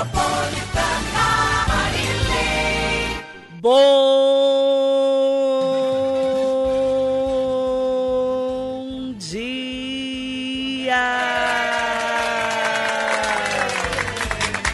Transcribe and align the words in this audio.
Metropolitana 0.00 1.66
Marilei. 1.68 3.20
Bom 3.60 3.84
dia! 9.18 10.96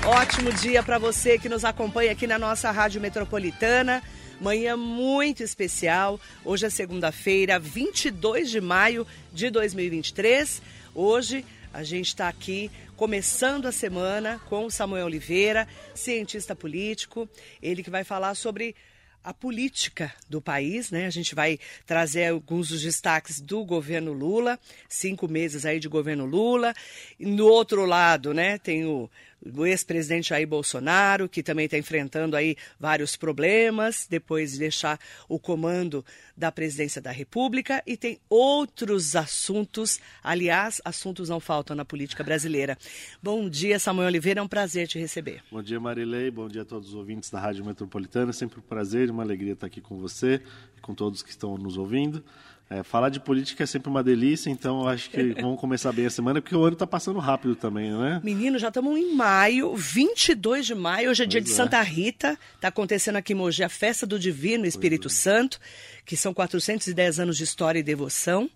Ótimo 0.07 0.53
dia 0.53 0.81
para 0.85 0.99
você 0.99 1.37
que 1.39 1.49
nos 1.49 1.65
acompanha 1.65 2.13
aqui 2.13 2.29
na 2.29 2.39
nossa 2.39 2.71
Rádio 2.71 3.01
Metropolitana. 3.01 4.05
Manhã 4.41 4.77
muito 4.77 5.43
especial. 5.43 6.21
Hoje 6.45 6.67
é 6.67 6.71
segunda-feira, 6.71 7.59
22 7.59 8.49
de 8.49 8.61
maio 8.61 9.05
de 9.33 9.51
2023. 9.51 10.63
Hoje 10.95 11.45
a 11.77 11.83
gente 11.83 12.07
está 12.07 12.29
aqui 12.29 12.71
começando 12.97 13.67
a 13.67 13.73
semana 13.73 14.41
com 14.49 14.65
o 14.65 14.71
Samuel 14.71 15.05
Oliveira, 15.05 15.69
cientista 15.95 16.57
político. 16.57 17.29
Ele 17.63 17.83
que 17.83 17.91
vai 17.91 18.05
falar 18.05 18.35
sobre 18.35 18.75
a 19.23 19.35
política 19.35 20.13
do 20.31 20.41
país, 20.41 20.91
né? 20.91 21.05
A 21.05 21.11
gente 21.11 21.35
vai 21.35 21.59
trazer 21.85 22.29
alguns 22.29 22.69
dos 22.69 22.83
destaques 22.83 23.41
do 23.41 23.65
governo 23.65 24.13
Lula, 24.13 24.59
cinco 24.89 25.29
meses 25.29 25.67
aí 25.67 25.79
de 25.79 25.89
governo 25.89 26.25
Lula. 26.25 26.73
E 27.19 27.27
no 27.27 27.47
outro 27.47 27.85
lado, 27.85 28.33
né, 28.33 28.57
tem 28.57 28.87
o, 28.87 29.11
o 29.45 29.67
ex-presidente 29.67 30.31
Jair 30.31 30.47
Bolsonaro, 30.47 31.29
que 31.29 31.43
também 31.43 31.67
está 31.67 31.79
enfrentando 31.79 32.37
aí 32.37 32.57
vários 32.79 33.17
problemas, 33.17 34.07
depois 34.09 34.53
de 34.53 34.59
deixar 34.59 34.99
o 35.29 35.39
comando 35.39 36.05
da 36.37 36.51
presidência 36.51 37.01
da 37.01 37.11
República. 37.11 37.83
E 37.87 37.97
tem 37.97 38.19
outros 38.29 39.15
assuntos, 39.15 40.01
aliás, 40.23 40.81
assuntos 40.85 41.29
não 41.29 41.41
faltam 41.41 41.77
na 41.77 41.85
política 41.85 42.25
brasileira. 42.25 42.77
Bom 43.23 43.49
dia, 43.49 43.79
Samuel 43.79 44.09
Oliveira, 44.09 44.41
é 44.41 44.43
um 44.43 44.49
prazer 44.49 44.89
te 44.89 44.99
receber. 44.99 45.43
Bom 45.51 45.63
dia, 45.63 45.79
Marilei, 45.79 46.31
bom 46.31 46.49
dia 46.49 46.63
a 46.63 46.65
todos 46.65 46.89
os 46.89 46.95
ouvintes 46.95 47.31
da 47.31 47.41
Rádio 47.41 47.65
Metropolitana. 47.65 48.33
Sempre 48.33 48.59
um 48.59 48.63
prazer 48.63 49.09
e 49.09 49.11
uma 49.11 49.23
alegria 49.23 49.53
estar 49.53 49.67
aqui 49.67 49.81
com 49.81 49.99
você 49.99 50.41
e 50.77 50.81
com 50.81 50.95
todos 50.95 51.23
que 51.23 51.31
estão 51.31 51.57
nos 51.57 51.77
ouvindo. 51.77 52.25
É, 52.69 52.83
falar 52.83 53.11
de 53.11 53.21
política 53.21 53.63
é 53.63 53.67
sempre 53.67 53.89
uma 53.89 54.03
delícia, 54.03 54.51
então 54.51 54.81
eu 54.81 54.89
acho 54.89 55.09
que 55.09 55.35
vamos 55.41 55.61
começar 55.61 55.93
bem 55.93 56.07
a 56.07 56.11
semana, 56.11 56.43
porque 56.43 56.57
o 56.57 56.63
ano 56.65 56.73
está 56.73 56.87
passando 56.87 57.21
rápido 57.21 57.55
também, 57.55 57.93
né? 57.93 58.21
Menino, 58.25 58.59
já 58.59 58.69
estamos 58.69 58.99
em 58.99 59.15
maio, 59.15 59.77
22 59.77 60.67
de 60.67 60.75
maio, 60.75 61.11
hoje 61.11 61.23
é 61.23 61.27
dia 61.27 61.41
Pois 61.41 61.47
de 61.47 61.53
é. 61.53 61.57
Santa 61.57 61.81
Rita, 61.81 62.37
está 62.57 62.67
acontecendo 62.67 63.17
aqui 63.17 63.35
em 63.35 63.37
Mogi 63.37 63.63
a 63.63 63.69
festa 63.69 64.05
do 64.05 64.19
Divino 64.19 64.67
Espírito 64.67 65.09
Santo, 65.09 65.61
que 66.05 66.17
são 66.17 66.35
410 66.35 67.21
anos 67.21 67.37
de 67.37 67.45
história 67.45 67.79
e 67.79 67.85
devoção. 67.85 68.51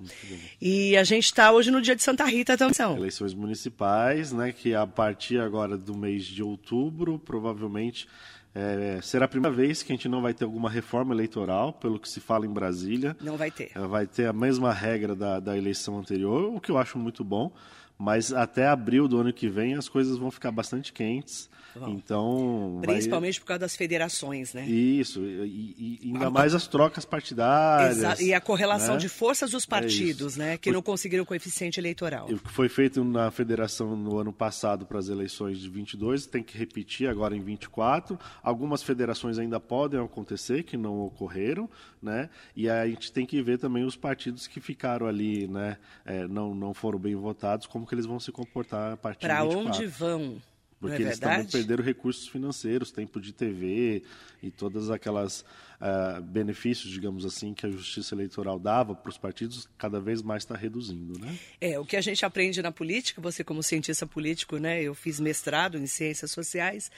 E 0.61 0.97
a 0.97 1.05
gente 1.05 1.27
está 1.27 1.53
hoje 1.53 1.71
no 1.71 1.81
dia 1.81 1.95
de 1.95 2.03
Santa 2.03 2.25
Rita 2.25 2.57
também. 2.57 2.75
São. 2.75 2.97
Eleições 2.97 3.33
municipais, 3.33 4.33
né, 4.33 4.53
que 4.53 4.75
a 4.75 4.89
partir 4.89 5.39
agora 5.39 5.77
do 5.77 5.97
mês 5.97 6.25
de 6.25 6.43
outubro, 6.43 7.17
provavelmente 7.17 8.09
é, 8.55 8.99
será 9.03 9.27
a 9.27 9.29
primeira 9.29 9.55
vez 9.55 9.83
que 9.83 9.93
a 9.93 9.95
gente 9.95 10.09
não 10.09 10.21
vai 10.21 10.35
ter 10.35 10.45
alguma 10.45 10.69
reforma 10.69 11.15
eleitoral, 11.15 11.73
pelo 11.73 11.99
que 11.99 12.09
se 12.09 12.21
fala 12.21 12.47
em 12.47 12.53
Brasília. 12.53 13.17
Não 13.21 13.37
vai 13.37 13.51
ter. 13.51 13.71
Ela 13.75 13.87
vai 13.87 14.07
ter 14.07 14.27
a 14.27 14.33
mesma 14.33 14.73
regra 14.73 15.15
da, 15.15 15.39
da 15.39 15.57
eleição 15.57 15.99
anterior, 15.99 16.53
o 16.55 16.61
que 16.61 16.71
eu 16.71 16.79
acho 16.79 16.99
muito 16.99 17.23
bom. 17.23 17.53
Mas 17.97 18.33
até 18.33 18.67
abril 18.67 19.07
do 19.07 19.19
ano 19.19 19.33
que 19.33 19.49
vem 19.49 19.75
as 19.75 19.89
coisas 19.89 20.17
vão 20.17 20.31
ficar 20.31 20.51
bastante 20.51 20.93
quentes. 20.93 21.51
Então. 21.89 22.77
vai- 22.85 22.95
Principalmente 22.95 23.41
por 23.41 23.47
causa 23.47 23.61
das 23.61 23.77
federações, 23.77 24.53
né? 24.55 24.65
Isso, 24.67 25.21
e, 25.23 25.99
e- 26.03 26.13
ainda 26.13 26.31
mais 26.31 26.55
as 26.55 26.67
trocas 26.67 27.05
partidárias. 27.05 27.99
Exa- 27.99 28.23
E 28.23 28.35
a 28.35 28.41
correlação 28.41 28.95
né? 28.95 29.01
de 29.01 29.09
forças 29.09 29.51
dos 29.51 29.65
É 29.65 29.67
partidos, 29.69 30.33
isso. 30.33 30.39
né? 30.39 30.57
Que 30.59 30.71
não 30.71 30.83
conseguiram 30.83 31.25
coeficiente 31.25 31.79
eleitoral. 31.81 32.31
E 32.31 32.35
O 32.35 32.39
que 32.39 32.51
foi 32.51 32.69
feito 32.69 33.03
na 33.05 33.31
federação 33.31 33.97
no 33.97 34.19
ano 34.19 34.33
passado 34.33 34.87
para 34.87 34.99
as 34.99 35.09
eleições 35.09 35.59
de 35.59 35.69
22 35.69 36.27
tem 36.27 36.43
que 36.43 36.57
repetir 36.57 37.09
agora 37.09 37.37
em 37.37 37.41
24. 37.41 38.19
Algumas 38.43 38.83
federações 38.83 39.39
ainda 39.39 39.61
podem 39.61 40.01
acontecer 40.01 40.63
que 40.65 40.77
não 40.77 41.01
ocorreram, 41.01 41.69
né? 42.03 42.29
E 42.57 42.69
a 42.69 42.87
gente 42.87 43.13
tem 43.13 43.25
que 43.27 43.41
ver 43.43 43.59
também 43.59 43.85
os 43.85 43.97
partidos 43.97 44.47
que 44.47 44.61
ficaram 44.61 45.07
ali, 45.07 45.47
né? 45.47 45.77
é, 46.05 46.27
não 46.27 46.55
não 46.55 46.75
foram 46.75 46.99
bem 46.99 47.15
votados, 47.15 47.67
como 47.67 47.87
que 47.87 47.95
eles 47.95 48.07
vão 48.07 48.19
se 48.19 48.33
comportar 48.33 48.93
a 48.93 48.97
partir 48.97 49.21
Para 49.21 49.41
de 49.43 49.49
24. 49.55 49.69
onde 49.69 49.87
vão? 49.87 50.37
Porque 50.81 51.03
é 51.03 51.07
eles 51.07 51.19
também 51.19 51.37
verdade? 51.37 51.53
perderam 51.53 51.85
recursos 51.85 52.27
financeiros, 52.27 52.91
tempo 52.91 53.21
de 53.21 53.35
TV 53.35 54.03
e 54.43 54.51
todas 54.51 54.91
aquelas 54.91 55.45
ah, 55.79 56.21
benefícios, 56.23 56.91
digamos 56.91 57.27
assim, 57.27 57.53
que 57.53 57.67
a 57.67 57.71
Justiça 57.71 58.15
Eleitoral 58.15 58.59
dava 58.59 58.95
para 58.95 59.11
os 59.11 59.19
partidos, 59.19 59.69
cada 59.77 60.01
vez 60.01 60.23
mais 60.23 60.43
está 60.43 60.57
reduzindo, 60.57 61.19
né? 61.19 61.39
É, 61.61 61.79
o 61.79 61.85
que 61.85 61.97
a 61.97 62.01
gente 62.01 62.25
aprende 62.25 62.63
na 62.63 62.73
política, 62.73 63.21
você 63.21 63.45
como 63.45 63.63
cientista 63.63 64.07
político, 64.07 64.57
né? 64.57 64.83
Eu 64.83 64.95
fiz 64.95 65.21
mestrado 65.21 65.77
em 65.77 65.87
ciências 65.87 66.31
sociais. 66.31 66.91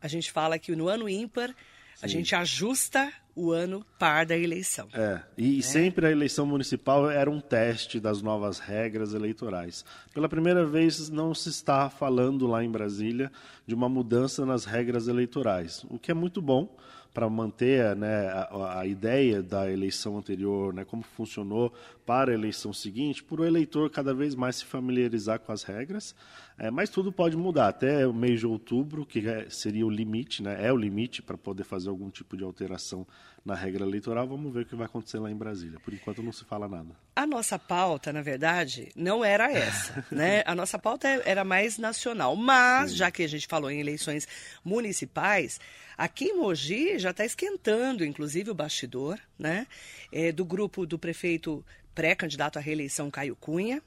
A 0.00 0.08
gente 0.08 0.32
fala 0.32 0.58
que 0.58 0.74
no 0.74 0.88
ano 0.88 1.06
ímpar 1.06 1.54
a 2.00 2.06
gente 2.06 2.34
ajusta 2.34 3.12
o 3.38 3.52
ano 3.52 3.86
par 3.98 4.26
da 4.26 4.36
eleição. 4.36 4.88
É, 4.92 5.20
e 5.36 5.62
sempre 5.62 6.06
a 6.06 6.10
eleição 6.10 6.44
municipal 6.44 7.08
era 7.08 7.30
um 7.30 7.40
teste 7.40 8.00
das 8.00 8.20
novas 8.20 8.58
regras 8.58 9.14
eleitorais. 9.14 9.84
Pela 10.12 10.28
primeira 10.28 10.66
vez, 10.66 11.08
não 11.08 11.32
se 11.32 11.48
está 11.48 11.88
falando 11.88 12.48
lá 12.48 12.64
em 12.64 12.70
Brasília 12.70 13.30
de 13.64 13.74
uma 13.74 13.88
mudança 13.88 14.44
nas 14.44 14.64
regras 14.64 15.06
eleitorais, 15.06 15.86
o 15.88 15.98
que 15.98 16.10
é 16.10 16.14
muito 16.14 16.42
bom 16.42 16.68
para 17.14 17.28
manter 17.28 17.96
né, 17.96 18.28
a, 18.28 18.80
a 18.80 18.86
ideia 18.86 19.42
da 19.42 19.70
eleição 19.70 20.18
anterior, 20.18 20.72
né, 20.74 20.84
como 20.84 21.02
funcionou 21.02 21.72
para 22.08 22.30
a 22.30 22.34
eleição 22.34 22.72
seguinte, 22.72 23.22
para 23.22 23.42
o 23.42 23.44
eleitor 23.44 23.90
cada 23.90 24.14
vez 24.14 24.34
mais 24.34 24.56
se 24.56 24.64
familiarizar 24.64 25.38
com 25.40 25.52
as 25.52 25.62
regras. 25.62 26.14
É, 26.56 26.70
mas 26.70 26.88
tudo 26.88 27.12
pode 27.12 27.36
mudar 27.36 27.68
até 27.68 28.06
o 28.06 28.14
mês 28.14 28.40
de 28.40 28.46
outubro, 28.46 29.04
que 29.04 29.28
é- 29.28 29.46
seria 29.50 29.86
o 29.86 29.90
limite, 29.90 30.42
né, 30.42 30.56
é 30.58 30.72
o 30.72 30.76
limite 30.76 31.20
para 31.20 31.36
poder 31.36 31.64
fazer 31.64 31.90
algum 31.90 32.08
tipo 32.08 32.34
de 32.34 32.42
alteração 32.42 33.06
na 33.44 33.54
regra 33.54 33.84
eleitoral. 33.84 34.26
Vamos 34.26 34.50
ver 34.54 34.62
o 34.62 34.64
que 34.66 34.74
vai 34.74 34.86
acontecer 34.86 35.18
lá 35.18 35.30
em 35.30 35.36
Brasília. 35.36 35.78
Por 35.80 35.92
enquanto 35.92 36.22
não 36.22 36.32
se 36.32 36.46
fala 36.46 36.66
nada. 36.66 36.96
A 37.14 37.26
nossa 37.26 37.58
pauta, 37.58 38.10
na 38.10 38.22
verdade, 38.22 38.88
não 38.96 39.22
era 39.22 39.52
essa, 39.52 40.02
né? 40.10 40.42
A 40.46 40.54
nossa 40.54 40.78
pauta 40.78 41.06
era 41.26 41.44
mais 41.44 41.76
nacional, 41.76 42.34
mas 42.34 42.96
já 42.96 43.10
que 43.10 43.22
a 43.22 43.28
gente 43.28 43.46
falou 43.46 43.70
em 43.70 43.80
eleições 43.80 44.26
municipais, 44.64 45.60
aqui 45.96 46.26
em 46.26 46.38
Mogi 46.38 46.98
já 46.98 47.10
está 47.10 47.24
esquentando, 47.24 48.02
inclusive 48.02 48.50
o 48.50 48.54
bastidor, 48.54 49.18
né? 49.38 49.66
É, 50.10 50.32
do 50.32 50.44
grupo 50.44 50.86
do 50.86 50.98
prefeito 50.98 51.62
pré-candidato 51.98 52.60
à 52.60 52.62
reeleição 52.62 53.10
Caio 53.10 53.34
Cunha, 53.34 53.82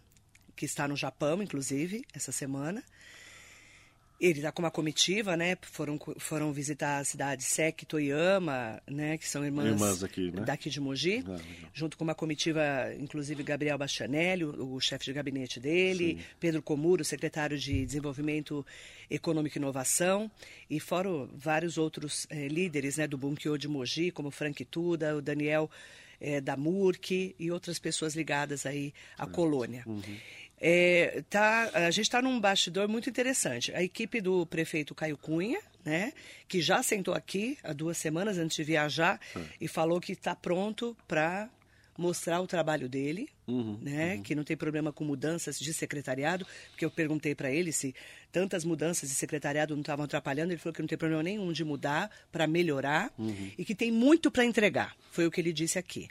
que 0.54 0.66
está 0.66 0.86
no 0.86 0.98
Japão, 0.98 1.42
inclusive, 1.42 2.04
essa 2.14 2.30
semana. 2.30 2.84
Ele 4.20 4.40
está 4.40 4.52
com 4.52 4.62
uma 4.62 4.70
comitiva, 4.70 5.38
né? 5.38 5.58
Foram, 5.62 5.98
foram 6.18 6.52
visitar 6.52 6.98
a 6.98 7.06
cidade 7.06 7.42
Sek 7.42 7.84
e 7.84 7.88
Toyama, 7.88 8.82
né? 8.86 9.18
Que 9.18 9.26
são 9.26 9.46
irmãs, 9.46 9.68
Irmãs 9.68 10.04
aqui, 10.04 10.30
né? 10.30 10.42
daqui 10.42 10.70
de 10.70 10.82
Mogi, 10.82 11.24
Ah, 11.26 11.38
junto 11.74 11.98
com 11.98 12.04
uma 12.04 12.14
comitiva, 12.14 12.62
inclusive 13.00 13.44
Gabriel 13.44 13.78
Bastianelli, 13.78 14.44
o, 14.44 14.74
o 14.76 14.82
chefe 14.82 15.06
de 15.06 15.14
gabinete 15.14 15.58
dele, 15.58 16.20
Pedro 16.38 16.62
Comuro, 16.62 17.06
secretário 17.06 17.58
de 17.58 17.86
Desenvolvimento 17.86 18.66
Econômico 19.10 19.58
e 19.58 19.60
Inovação, 19.60 20.30
e 20.70 20.82
fora 20.82 21.10
vários 21.34 21.78
outros 21.78 22.28
eh, 22.30 22.50
líderes 22.50 22.98
né, 22.98 23.08
do 23.08 23.18
Bunkyo 23.18 23.58
de 23.58 23.70
Mogi, 23.70 24.12
como 24.12 24.30
Frank 24.30 24.66
Tuda, 24.66 25.16
o 25.16 25.22
Daniel 25.22 25.72
eh, 26.22 26.40
da 26.40 26.56
Murk 26.56 27.36
e 27.38 27.52
outras 27.52 27.80
pessoas 27.80 28.16
ligadas 28.16 28.66
aí 28.66 28.94
à 29.18 29.26
colônia. 29.26 29.84
É, 30.64 31.24
tá, 31.28 31.72
a 31.74 31.90
gente 31.90 32.06
está 32.06 32.22
num 32.22 32.40
bastidor 32.40 32.88
muito 32.88 33.10
interessante. 33.10 33.74
A 33.74 33.82
equipe 33.82 34.22
do 34.22 34.46
prefeito 34.46 34.94
Caio 34.94 35.18
Cunha, 35.18 35.60
né, 35.84 36.14
que 36.48 36.62
já 36.62 36.84
sentou 36.84 37.16
aqui 37.16 37.58
há 37.64 37.74
duas 37.74 37.98
semanas 37.98 38.38
antes 38.38 38.58
de 38.58 38.64
viajar 38.64 39.20
e 39.60 39.68
falou 39.68 40.00
que 40.00 40.12
está 40.12 40.36
pronto 40.36 40.96
para 41.08 41.50
mostrar 41.98 42.42
o 42.42 42.48
trabalho 42.48 42.88
dele, 42.90 43.30
né, 43.82 44.20
que 44.24 44.34
não 44.34 44.44
tem 44.44 44.56
problema 44.56 44.92
com 44.94 45.04
mudanças 45.04 45.60
de 45.60 45.74
secretariado, 45.74 46.46
porque 46.70 46.86
eu 46.86 46.92
perguntei 46.92 47.36
para 47.36 47.52
ele 47.52 47.72
se 47.72 47.94
tantas 48.32 48.64
mudanças 48.64 49.10
de 49.10 49.16
secretariado 49.16 49.76
não 49.76 49.82
estavam 49.82 50.06
atrapalhando, 50.06 50.52
ele 50.52 50.60
falou 50.60 50.74
que 50.74 50.82
não 50.82 50.88
tem 50.88 50.98
problema 50.98 51.22
nenhum 51.22 51.52
de 51.52 51.64
mudar 51.64 52.10
para 52.32 52.48
melhorar 52.48 53.14
e 53.58 53.66
que 53.66 53.76
tem 53.76 53.92
muito 53.92 54.32
para 54.32 54.46
entregar. 54.46 54.96
Foi 55.12 55.28
o 55.28 55.32
que 55.32 55.42
ele 55.42 55.54
disse 55.54 55.78
aqui. 55.78 56.08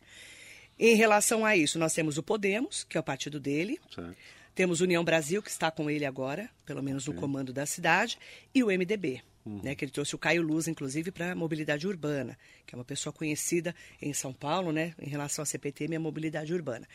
Em 0.78 0.94
relação 0.94 1.44
a 1.44 1.56
isso, 1.56 1.78
nós 1.78 1.92
temos 1.92 2.16
o 2.16 2.22
Podemos, 2.22 2.84
que 2.84 2.96
é 2.96 3.00
o 3.00 3.02
partido 3.02 3.38
dele, 3.38 3.78
Certo. 3.94 4.16
Temos 4.60 4.82
União 4.82 5.02
Brasil, 5.02 5.42
que 5.42 5.48
está 5.48 5.70
com 5.70 5.90
ele 5.90 6.04
agora, 6.04 6.50
pelo 6.66 6.82
menos 6.82 7.06
no 7.06 7.14
comando 7.14 7.50
da 7.50 7.64
cidade, 7.64 8.18
e 8.54 8.62
o 8.62 8.66
MDB, 8.66 9.22
né, 9.46 9.74
que 9.74 9.86
ele 9.86 9.90
trouxe 9.90 10.14
o 10.14 10.18
Caio 10.18 10.42
Luz, 10.42 10.68
inclusive, 10.68 11.10
para 11.10 11.32
a 11.32 11.34
mobilidade 11.34 11.86
urbana, 11.88 12.36
que 12.66 12.74
é 12.74 12.76
uma 12.78 12.84
pessoa 12.84 13.10
conhecida 13.10 13.74
em 14.02 14.12
São 14.12 14.34
Paulo, 14.34 14.70
né, 14.70 14.92
em 15.00 15.08
relação 15.08 15.42
à 15.42 15.46
CPTM 15.46 15.94
e 15.94 15.96
à 15.96 16.00
mobilidade 16.00 16.52
urbana. 16.52 16.86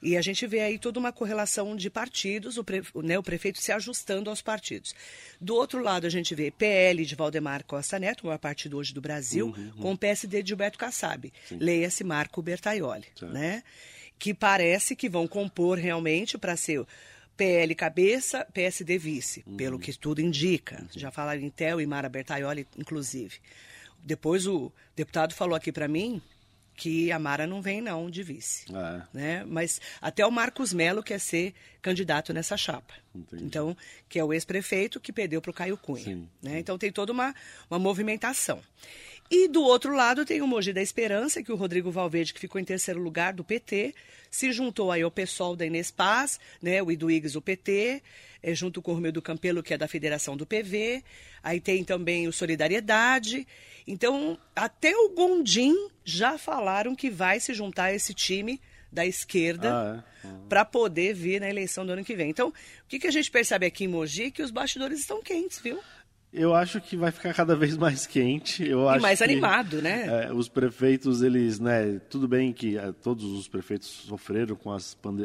E 0.00 0.16
a 0.16 0.22
gente 0.22 0.46
vê 0.46 0.60
aí 0.60 0.78
toda 0.78 0.98
uma 0.98 1.12
correlação 1.12 1.76
de 1.76 1.90
partidos, 1.90 2.56
o, 2.56 2.64
pre- 2.64 2.82
né, 3.02 3.18
o 3.18 3.22
prefeito 3.22 3.58
se 3.60 3.70
ajustando 3.70 4.30
aos 4.30 4.40
partidos. 4.40 4.94
Do 5.38 5.54
outro 5.54 5.82
lado, 5.82 6.06
a 6.06 6.10
gente 6.10 6.34
vê 6.34 6.50
PL 6.50 7.04
de 7.04 7.14
Valdemar 7.14 7.64
Costa 7.64 7.98
Neto, 7.98 8.22
o 8.22 8.26
maior 8.28 8.38
partido 8.38 8.78
hoje 8.78 8.94
do 8.94 9.00
Brasil, 9.02 9.54
com 9.78 9.92
o 9.92 9.98
PSD 9.98 10.42
de 10.42 10.48
Gilberto 10.48 10.78
Kassab. 10.78 11.30
Leia-se 11.50 12.02
Marco 12.02 12.40
Bertaioli, 12.40 13.04
Certo. 13.14 13.30
né? 13.32 13.62
Que 14.18 14.32
parece 14.32 14.96
que 14.96 15.08
vão 15.08 15.26
compor 15.26 15.78
realmente 15.78 16.38
para 16.38 16.56
ser 16.56 16.84
PL 17.36 17.74
cabeça, 17.74 18.46
PSD 18.52 18.96
vice, 18.96 19.42
pelo 19.56 19.78
que 19.78 19.92
tudo 19.98 20.20
indica. 20.20 20.86
Já 20.94 21.10
falaram 21.10 21.40
em 21.40 21.50
Theo 21.50 21.80
e 21.80 21.86
Mara 21.86 22.08
Bertaioli, 22.08 22.66
inclusive. 22.78 23.38
Depois 24.02 24.46
o 24.46 24.72
deputado 24.94 25.34
falou 25.34 25.56
aqui 25.56 25.72
para 25.72 25.88
mim 25.88 26.22
que 26.76 27.12
a 27.12 27.18
Mara 27.18 27.46
não 27.46 27.62
vem 27.62 27.80
não 27.80 28.10
de 28.10 28.22
vice. 28.22 28.66
É. 28.74 29.02
Né? 29.12 29.44
Mas 29.46 29.80
até 30.00 30.26
o 30.26 30.30
Marcos 30.30 30.72
Melo 30.72 31.02
quer 31.02 31.20
ser 31.20 31.54
candidato 31.80 32.32
nessa 32.32 32.56
chapa. 32.56 32.94
Entendi. 33.14 33.44
Então, 33.44 33.76
que 34.08 34.18
é 34.18 34.24
o 34.24 34.32
ex-prefeito 34.32 35.00
que 35.00 35.12
perdeu 35.12 35.40
para 35.40 35.50
o 35.50 35.54
Caio 35.54 35.76
Cunha. 35.76 36.04
Sim, 36.04 36.28
né? 36.42 36.58
Então 36.58 36.76
tem 36.76 36.90
toda 36.90 37.12
uma, 37.12 37.34
uma 37.70 37.78
movimentação. 37.78 38.60
E 39.36 39.48
do 39.48 39.64
outro 39.64 39.96
lado 39.96 40.24
tem 40.24 40.40
o 40.40 40.46
Mogi 40.46 40.72
da 40.72 40.80
Esperança, 40.80 41.42
que 41.42 41.50
o 41.50 41.56
Rodrigo 41.56 41.90
Valverde, 41.90 42.32
que 42.32 42.38
ficou 42.38 42.60
em 42.60 42.64
terceiro 42.64 43.00
lugar 43.00 43.32
do 43.32 43.42
PT, 43.42 43.92
se 44.30 44.52
juntou 44.52 44.92
aí 44.92 45.02
ao 45.02 45.10
pessoal 45.10 45.56
da 45.56 45.66
Inês 45.66 45.90
Paz, 45.90 46.38
né, 46.62 46.80
o 46.80 46.88
Iduígues, 46.88 47.34
o 47.34 47.42
PT, 47.42 48.00
eh, 48.40 48.54
junto 48.54 48.80
com 48.80 48.92
o 48.92 48.94
Romeu 48.94 49.10
do 49.10 49.20
Campelo, 49.20 49.60
que 49.60 49.74
é 49.74 49.76
da 49.76 49.88
Federação 49.88 50.36
do 50.36 50.46
PV. 50.46 51.02
Aí 51.42 51.60
tem 51.60 51.82
também 51.82 52.28
o 52.28 52.32
Solidariedade. 52.32 53.44
Então, 53.88 54.38
até 54.54 54.96
o 54.96 55.08
Gondim 55.08 55.74
já 56.04 56.38
falaram 56.38 56.94
que 56.94 57.10
vai 57.10 57.40
se 57.40 57.52
juntar 57.54 57.86
a 57.86 57.92
esse 57.92 58.14
time 58.14 58.60
da 58.92 59.04
esquerda 59.04 59.74
Ah, 59.74 60.04
é? 60.24 60.28
para 60.48 60.64
poder 60.64 61.12
vir 61.12 61.40
na 61.40 61.50
eleição 61.50 61.84
do 61.84 61.90
ano 61.90 62.04
que 62.04 62.14
vem. 62.14 62.30
Então, 62.30 62.50
o 62.50 62.52
que, 62.86 63.00
que 63.00 63.08
a 63.08 63.10
gente 63.10 63.32
percebe 63.32 63.66
aqui 63.66 63.82
em 63.82 63.88
Mogi? 63.88 64.30
Que 64.30 64.42
os 64.44 64.52
bastidores 64.52 65.00
estão 65.00 65.20
quentes, 65.20 65.58
viu? 65.58 65.80
Eu 66.36 66.52
acho 66.52 66.80
que 66.80 66.96
vai 66.96 67.12
ficar 67.12 67.32
cada 67.32 67.54
vez 67.54 67.76
mais 67.76 68.08
quente. 68.08 68.68
Eu 68.68 68.86
E 68.86 68.88
acho 68.88 69.02
mais 69.02 69.18
que, 69.18 69.24
animado, 69.24 69.80
né? 69.80 70.26
é, 70.26 70.32
os 70.32 70.48
prefeitos, 70.48 71.22
eles, 71.22 71.60
né? 71.60 72.00
Tudo 72.10 72.26
bem 72.26 72.52
que 72.52 72.76
é, 72.76 72.90
todos 72.90 73.24
os 73.24 73.46
prefeitos 73.46 73.88
sofreram 73.88 74.56
com, 74.56 74.76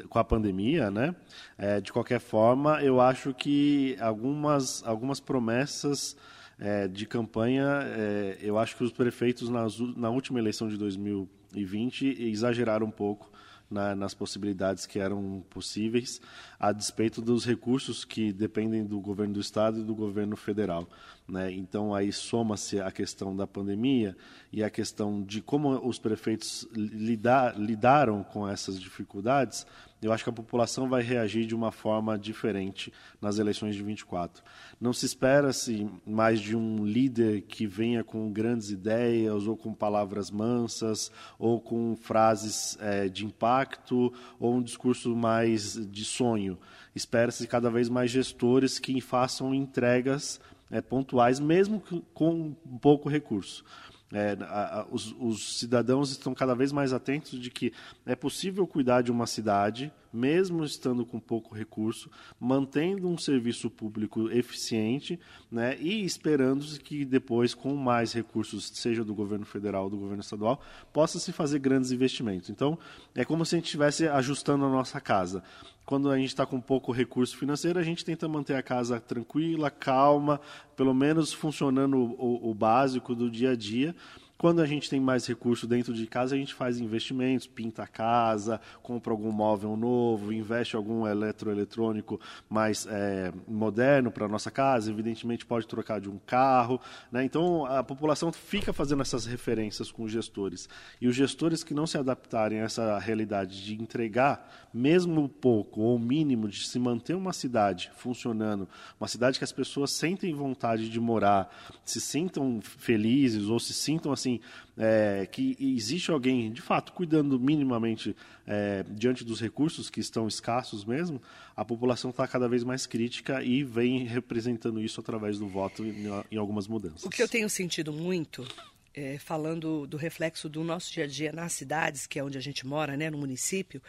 com 0.07 0.19
a 0.19 0.23
pandemia, 0.23 0.91
né? 0.91 1.15
É, 1.57 1.81
de 1.81 1.91
qualquer 1.91 2.19
forma, 2.19 2.83
eu 2.83 3.01
acho 3.01 3.33
que 3.33 3.97
algumas, 3.99 4.83
algumas 4.85 5.19
promessas 5.19 6.15
é, 6.59 6.87
de 6.87 7.07
campanha, 7.07 7.65
é, 7.85 8.37
eu 8.41 8.59
acho 8.59 8.77
que 8.77 8.83
os 8.83 8.91
prefeitos 8.91 9.49
nas 9.49 9.79
na 9.79 10.11
última 10.11 10.37
eleição 10.37 10.67
de 10.67 10.77
2020 10.77 12.21
exageraram 12.29 12.85
um 12.85 12.91
pouco 12.91 13.31
na- 13.69 13.95
nas 13.95 14.13
possibilidades 14.13 14.85
que 14.85 14.99
eram 14.99 15.43
possíveis, 15.49 16.19
a 16.59 16.71
despeito 16.71 17.21
dos 17.21 17.45
recursos 17.45 18.03
que 18.03 18.33
dependem 18.33 18.85
do 18.85 18.99
governo 18.99 19.35
do 19.35 19.39
estado 19.39 19.79
e 19.79 19.83
do 19.83 19.93
governo 19.93 20.35
federal. 20.35 20.87
Né? 21.27 21.51
Então 21.51 21.93
aí 21.93 22.11
soma-se 22.11 22.79
a 22.79 22.91
questão 22.91 23.35
da 23.35 23.45
pandemia 23.45 24.17
e 24.51 24.63
a 24.63 24.69
questão 24.69 25.21
de 25.21 25.41
como 25.41 25.69
os 25.87 25.99
prefeitos 25.99 26.67
lidar, 26.73 27.57
lidaram 27.59 28.23
com 28.23 28.47
essas 28.47 28.79
dificuldades. 28.79 29.65
Eu 30.01 30.13
acho 30.13 30.23
que 30.23 30.29
a 30.29 30.33
população 30.33 30.87
vai 30.87 31.01
reagir 31.01 31.45
de 31.45 31.53
uma 31.53 31.71
forma 31.71 32.17
diferente 32.17 32.91
nas 33.21 33.37
eleições 33.37 33.75
de 33.75 33.83
24. 33.83 34.41
Não 34.79 34.93
se 34.93 35.05
espera-se 35.05 35.89
mais 36.05 36.39
de 36.39 36.55
um 36.55 36.85
líder 36.85 37.41
que 37.41 37.67
venha 37.67 38.01
com 38.01 38.31
grandes 38.31 38.69
ideias 38.69 39.45
ou 39.45 39.57
com 39.57 39.73
palavras 39.73 40.31
mansas 40.31 41.11
ou 41.37 41.59
com 41.59 41.97
frases 41.97 42.77
eh, 42.79 43.09
de 43.09 43.25
impacto 43.25 44.13
ou 44.39 44.55
um 44.55 44.61
discurso 44.61 45.13
mais 45.15 45.73
de 45.73 46.05
sonho. 46.05 46.57
Espera-se 46.95 47.45
cada 47.45 47.69
vez 47.69 47.89
mais 47.89 48.09
gestores 48.09 48.79
que 48.79 49.01
façam 49.01 49.53
entregas 49.53 50.39
eh, 50.71 50.81
pontuais, 50.81 51.41
mesmo 51.41 51.83
com 52.13 52.53
pouco 52.81 53.09
recurso. 53.09 53.65
É, 54.11 54.35
a- 54.41 54.79
a- 54.81 54.85
os, 54.89 55.15
os 55.19 55.59
cidadãos 55.59 56.09
estão 56.11 56.33
cada 56.33 56.55
vez 56.55 56.71
mais 56.71 56.91
atentos 56.93 57.39
de 57.39 57.51
que 57.51 57.71
é 58.05 58.15
possível 58.15 58.65
cuidar 58.65 59.03
de 59.03 59.11
uma 59.11 59.27
cidade, 59.27 59.91
mesmo 60.11 60.63
estando 60.63 61.05
com 61.05 61.19
pouco 61.19 61.53
recurso, 61.55 62.09
mantendo 62.39 63.07
um 63.07 63.17
serviço 63.17 63.69
público 63.69 64.29
eficiente 64.31 65.19
né, 65.51 65.77
e 65.79 66.03
esperando 66.03 66.65
que 66.79 67.05
depois, 67.05 67.53
com 67.53 67.75
mais 67.75 68.13
recursos, 68.13 68.71
seja 68.73 69.03
do 69.03 69.13
governo 69.13 69.45
federal 69.45 69.83
ou 69.85 69.89
do 69.89 69.97
governo 69.97 70.21
estadual, 70.21 70.61
possa 70.91 71.19
se 71.19 71.31
fazer 71.31 71.59
grandes 71.59 71.91
investimentos. 71.91 72.49
Então, 72.49 72.77
é 73.13 73.23
como 73.23 73.45
se 73.45 73.55
a 73.55 73.57
gente 73.57 73.65
estivesse 73.65 74.07
ajustando 74.07 74.65
a 74.65 74.69
nossa 74.69 74.99
casa. 74.99 75.43
Quando 75.85 76.09
a 76.11 76.17
gente 76.17 76.27
está 76.29 76.45
com 76.45 76.61
pouco 76.61 76.91
recurso 76.91 77.35
financeiro, 77.35 77.79
a 77.79 77.83
gente 77.83 78.05
tenta 78.05 78.27
manter 78.27 78.55
a 78.55 78.61
casa 78.61 78.99
tranquila, 78.99 79.71
calma, 79.71 80.39
pelo 80.75 80.93
menos 80.93 81.33
funcionando 81.33 81.97
o- 81.97 82.49
o 82.49 82.53
básico 82.53 83.15
do 83.15 83.29
dia 83.29 83.51
a 83.51 83.55
dia. 83.55 83.95
Quando 84.39 84.61
a 84.61 84.65
gente 84.65 84.89
tem 84.89 85.01
mais 85.01 85.27
recurso 85.27 85.67
dentro 85.67 85.93
de 85.93 86.07
casa, 86.07 86.33
a 86.33 86.37
gente 86.37 86.53
faz 86.53 86.79
investimentos, 86.79 87.45
pinta 87.45 87.83
a 87.83 87.87
casa, 87.87 88.61
compra 88.81 89.11
algum 89.11 89.33
móvel 89.33 89.75
novo, 89.75 90.31
investe 90.31 90.77
algum 90.77 91.05
eletroeletrônico 91.05 92.17
mais 92.47 92.87
eh, 92.89 93.33
moderno 93.45 94.09
para 94.09 94.29
nossa 94.29 94.49
casa, 94.49 94.89
evidentemente 94.89 95.45
pode 95.45 95.67
trocar 95.67 95.99
de 95.99 96.09
um 96.09 96.17
carro. 96.17 96.79
Né? 97.11 97.25
Então 97.25 97.65
a 97.65 97.83
população 97.83 98.31
fica 98.31 98.71
fazendo 98.71 99.01
essas 99.01 99.25
referências 99.25 99.91
com 99.91 100.03
os 100.03 100.11
gestores. 100.13 100.69
E 101.01 101.07
os 101.09 101.17
gestores 101.17 101.61
que 101.61 101.73
não 101.73 101.85
se 101.85 101.97
adaptarem 101.97 102.61
a 102.61 102.63
essa 102.63 102.97
realidade 102.97 103.61
de 103.61 103.75
entregar, 103.75 104.69
mesmo 104.73 105.27
pouco 105.27 105.81
ou 105.81 105.99
mínimo, 105.99 106.47
de 106.47 106.65
se 106.65 106.79
manter 106.79 107.13
uma 107.13 107.33
cidade 107.33 107.91
funcionando, 107.93 108.69
uma 108.97 109.07
cidade 109.09 109.37
que 109.37 109.43
as 109.43 109.51
pessoas 109.51 109.91
sentem 109.91 110.33
vontade 110.33 110.87
de 110.89 110.97
morar, 110.97 111.53
se 111.83 111.99
sintam 111.99 112.61
felizes 112.61 113.49
ou 113.49 113.59
se 113.59 113.73
sintam 113.73 114.13
assim 114.13 114.28
é, 114.77 115.27
que 115.31 115.55
existe 115.59 116.11
alguém 116.11 116.51
de 116.51 116.61
fato 116.61 116.93
cuidando 116.93 117.39
minimamente 117.39 118.15
é, 118.45 118.83
diante 118.89 119.23
dos 119.23 119.39
recursos 119.39 119.89
que 119.89 119.99
estão 119.99 120.27
escassos 120.27 120.83
mesmo, 120.85 121.21
a 121.55 121.63
população 121.63 122.11
está 122.11 122.27
cada 122.27 122.47
vez 122.47 122.63
mais 122.63 122.85
crítica 122.85 123.43
e 123.43 123.63
vem 123.63 124.05
representando 124.05 124.81
isso 124.81 124.99
através 124.99 125.39
do 125.39 125.47
voto 125.47 125.85
em, 125.85 126.05
em 126.31 126.37
algumas 126.37 126.67
mudanças. 126.67 127.03
O 127.03 127.09
que 127.09 127.21
eu 127.21 127.27
tenho 127.27 127.49
sentido 127.49 127.93
muito, 127.93 128.47
é, 128.93 129.17
falando 129.17 129.87
do 129.87 129.97
reflexo 129.97 130.49
do 130.49 130.63
nosso 130.63 130.91
dia 130.91 131.05
a 131.05 131.07
dia 131.07 131.31
nas 131.31 131.53
cidades, 131.53 132.05
que 132.05 132.19
é 132.19 132.23
onde 132.23 132.37
a 132.37 132.41
gente 132.41 132.65
mora, 132.65 132.97
né, 132.97 133.09
no 133.09 133.17
município, 133.17 133.81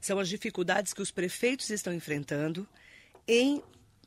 são 0.00 0.18
as 0.18 0.28
dificuldades 0.28 0.92
que 0.92 1.00
os 1.00 1.10
prefeitos 1.10 1.70
estão 1.70 1.92
enfrentando 1.94 2.66
em 3.26 3.62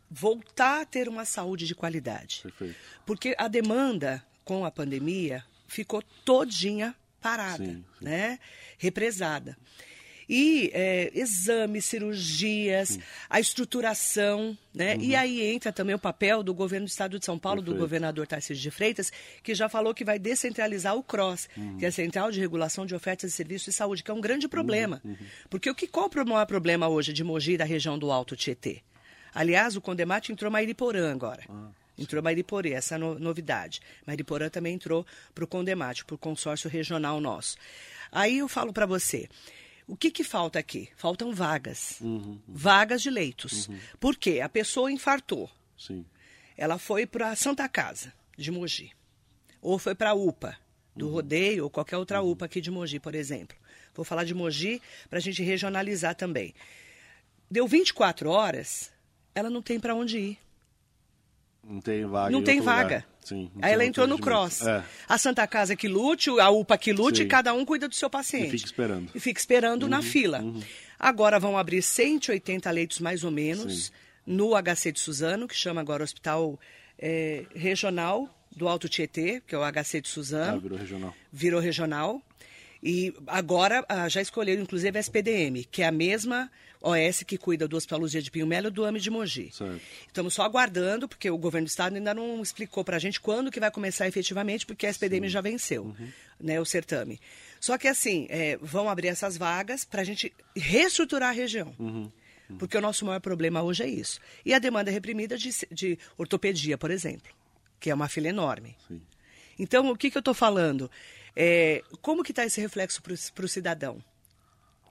voltar 0.09 0.81
a 0.81 0.85
ter 0.85 1.07
uma 1.07 1.25
saúde 1.25 1.65
de 1.65 1.73
qualidade. 1.73 2.41
Perfeito. 2.43 2.75
Porque 3.05 3.35
a 3.37 3.47
demanda 3.47 4.23
com 4.43 4.65
a 4.65 4.71
pandemia 4.71 5.43
ficou 5.67 6.01
todinha 6.23 6.95
parada, 7.21 7.63
Sim, 7.63 7.83
sim. 7.97 8.05
né? 8.05 8.39
Represada. 8.77 9.57
E 10.27 10.71
é, 10.73 11.11
exames, 11.13 11.85
cirurgias, 11.85 12.99
a 13.29 13.39
estruturação, 13.39 14.57
né? 14.73 14.97
E 14.97 15.15
aí 15.15 15.41
entra 15.53 15.71
também 15.71 15.95
o 15.95 15.99
papel 15.99 16.41
do 16.41 16.51
governo 16.53 16.87
do 16.87 16.89
Estado 16.89 17.19
de 17.19 17.25
São 17.25 17.37
Paulo, 17.37 17.61
do 17.61 17.65
Perfeito. 17.65 17.81
governador 17.81 18.25
Tarcísio 18.25 18.61
de 18.61 18.71
Freitas, 18.71 19.11
que 19.43 19.53
já 19.53 19.69
falou 19.69 19.93
que 19.93 20.03
vai 20.03 20.17
descentralizar 20.17 20.95
o 20.95 21.03
CROSS, 21.03 21.47
que 21.77 21.85
é 21.85 21.89
a 21.89 21.91
Central 21.91 22.31
de 22.31 22.39
Regulação 22.39 22.87
de 22.87 22.95
Ofertas 22.95 23.31
de 23.31 23.37
Serviços 23.37 23.65
de 23.67 23.73
Saúde, 23.73 24.03
que 24.03 24.09
é 24.09 24.13
um 24.13 24.21
grande 24.21 24.47
problema. 24.47 25.01
Porque 25.47 25.69
o 25.69 25.75
que, 25.75 25.87
qual 25.87 26.09
o 26.09 26.25
maior 26.27 26.45
problema 26.47 26.87
hoje 26.87 27.13
de 27.13 27.23
Mogi 27.23 27.53
e 27.53 27.57
da 27.57 27.65
região 27.65 27.97
do 27.97 28.11
Alto 28.11 28.35
Tietê? 28.35 28.81
Aliás, 29.33 29.75
o 29.75 29.81
Condemate 29.81 30.31
entrou 30.31 30.49
Mairiporã 30.49 31.11
agora. 31.11 31.43
Entrou 31.97 32.21
Mairiporã, 32.21 32.69
essa 32.69 32.95
é 32.95 32.97
no- 32.97 33.17
novidade. 33.19 33.79
Mairiporã 34.05 34.49
também 34.49 34.73
entrou 34.75 35.05
para 35.33 35.43
o 35.43 35.47
Condemate, 35.47 36.03
para 36.05 36.15
o 36.15 36.17
consórcio 36.17 36.69
regional 36.69 37.19
nosso. 37.21 37.57
Aí 38.11 38.37
eu 38.39 38.47
falo 38.47 38.73
para 38.73 38.85
você, 38.85 39.29
o 39.87 39.95
que, 39.95 40.11
que 40.11 40.23
falta 40.23 40.59
aqui? 40.59 40.89
Faltam 40.97 41.33
vagas. 41.33 41.99
Vagas 42.47 43.01
de 43.01 43.09
leitos. 43.09 43.69
Por 43.99 44.15
quê? 44.17 44.41
A 44.41 44.49
pessoa 44.49 44.91
infartou. 44.91 45.49
Sim. 45.77 46.05
Ela 46.57 46.77
foi 46.77 47.05
para 47.05 47.29
a 47.31 47.35
Santa 47.35 47.67
Casa, 47.69 48.13
de 48.37 48.51
Mogi. 48.51 48.91
Ou 49.61 49.77
foi 49.79 49.95
para 49.95 50.11
a 50.11 50.13
UPA, 50.13 50.57
do 50.95 51.09
Rodeio, 51.09 51.63
ou 51.65 51.69
qualquer 51.69 51.97
outra 51.97 52.21
UPA 52.21 52.45
aqui 52.45 52.61
de 52.61 52.71
Mogi, 52.71 52.99
por 52.99 53.15
exemplo. 53.15 53.57
Vou 53.93 54.05
falar 54.05 54.23
de 54.25 54.33
Mogi 54.33 54.81
para 55.09 55.19
a 55.19 55.21
gente 55.21 55.41
regionalizar 55.43 56.15
também. 56.15 56.53
Deu 57.49 57.67
24 57.67 58.29
horas, 58.29 58.91
ela 59.33 59.49
não 59.49 59.61
tem 59.61 59.79
para 59.79 59.95
onde 59.95 60.17
ir. 60.17 60.37
Não 61.67 61.81
tem 61.81 62.05
vaga. 62.05 62.29
não 62.31 62.39
em 62.39 62.43
tem 62.43 62.61
vaga. 62.61 63.05
Sim, 63.23 63.49
não 63.55 63.63
Aí 63.63 63.63
tem 63.63 63.73
ela 63.73 63.85
entrou 63.85 64.05
no 64.07 64.19
cross. 64.19 64.61
É. 64.61 64.83
A 65.09 65.17
Santa 65.17 65.47
Casa 65.47 65.75
que 65.75 65.87
lute, 65.87 66.29
a 66.39 66.49
UPA 66.49 66.77
que 66.77 66.93
lute, 66.93 67.23
Sim. 67.23 67.27
cada 67.27 67.53
um 67.53 67.65
cuida 67.65 67.87
do 67.87 67.95
seu 67.95 68.09
paciente. 68.09 68.47
E 68.47 68.51
fica 68.51 68.65
esperando. 68.65 69.03
Uhum, 69.05 69.11
E 69.15 69.19
fica 69.19 69.39
esperando 69.39 69.87
na 69.87 70.01
fila. 70.03 70.43
Agora 70.99 71.39
vão 71.39 71.57
abrir 71.57 71.81
180 71.81 72.69
leitos 72.71 72.99
mais 72.99 73.23
ou 73.23 73.31
menos 73.31 73.85
Sim. 73.87 73.91
no 74.27 74.51
HC 74.55 74.91
de 74.91 74.99
Suzano, 74.99 75.47
que 75.47 75.55
chama 75.55 75.81
agora 75.81 76.03
Hospital 76.03 76.59
eh, 76.99 77.45
Regional 77.55 78.29
do 78.55 78.67
Alto 78.67 78.87
Tietê, 78.87 79.41
que 79.45 79.53
é 79.55 79.57
o 79.57 79.63
HC 79.63 80.01
de 80.01 80.09
Ah, 80.09 80.13
Suzano 80.13 80.59
virou 80.61 80.77
regional. 80.77 81.13
virou 81.33 81.59
regional. 81.59 82.21
E 82.87 83.11
agora 83.25 83.83
ah, 83.89 84.07
já 84.07 84.21
escolheram, 84.21 84.61
inclusive, 84.61 84.95
a 84.95 85.01
SPDM, 85.01 85.63
que 85.71 85.81
é 85.81 85.87
a 85.87 85.91
mesma 85.91 86.51
OS 86.79 87.23
que 87.23 87.35
cuida 87.35 87.67
do 87.67 87.75
Hospital 87.75 88.01
Luzia 88.01 88.21
de 88.21 88.29
Pinho 88.29 88.45
Melo 88.45 88.67
e 88.67 88.71
do 88.71 88.85
AME 88.85 88.99
de 88.99 89.09
Mogi. 89.09 89.49
Certo. 89.51 89.81
Estamos 90.05 90.35
só 90.35 90.43
aguardando, 90.43 91.07
porque 91.09 91.27
o 91.31 91.37
governo 91.37 91.65
do 91.65 91.69
estado 91.69 91.95
ainda 91.95 92.13
não 92.13 92.43
explicou 92.43 92.83
para 92.83 92.97
a 92.97 92.99
gente 92.99 93.19
quando 93.19 93.49
que 93.49 93.59
vai 93.59 93.71
começar 93.71 94.07
efetivamente, 94.07 94.67
porque 94.67 94.85
a 94.85 94.91
SPDM 94.91 95.27
já 95.27 95.41
venceu, 95.41 95.95
né, 96.39 96.61
o 96.61 96.65
certame. 96.65 97.19
Só 97.59 97.75
que 97.75 97.87
assim, 97.87 98.27
é, 98.29 98.55
vão 98.61 98.87
abrir 98.87 99.07
essas 99.07 99.35
vagas 99.35 99.83
para 99.83 100.01
a 100.01 100.05
gente 100.05 100.31
reestruturar 100.55 101.29
a 101.29 101.33
região. 101.33 101.73
Porque 102.59 102.77
o 102.77 102.81
nosso 102.81 103.03
maior 103.03 103.19
problema 103.19 103.63
hoje 103.63 103.81
é 103.81 103.87
isso. 103.87 104.19
E 104.45 104.53
a 104.53 104.59
demanda 104.59 104.91
reprimida 104.91 105.35
de, 105.39 105.49
de 105.71 105.97
ortopedia, 106.19 106.77
por 106.77 106.91
exemplo, 106.91 107.33
que 107.79 107.89
é 107.89 107.95
uma 107.95 108.07
fila 108.07 108.27
enorme. 108.27 108.75
Sim. 108.87 109.01
Então, 109.57 109.89
o 109.89 109.97
que, 109.97 110.11
que 110.11 110.17
eu 110.17 110.19
estou 110.19 110.33
falando? 110.33 110.91
É, 111.35 111.83
como 112.01 112.23
que 112.23 112.31
está 112.31 112.45
esse 112.45 112.61
reflexo 112.61 113.01
para 113.01 113.45
o 113.45 113.47
cidadão? 113.47 114.01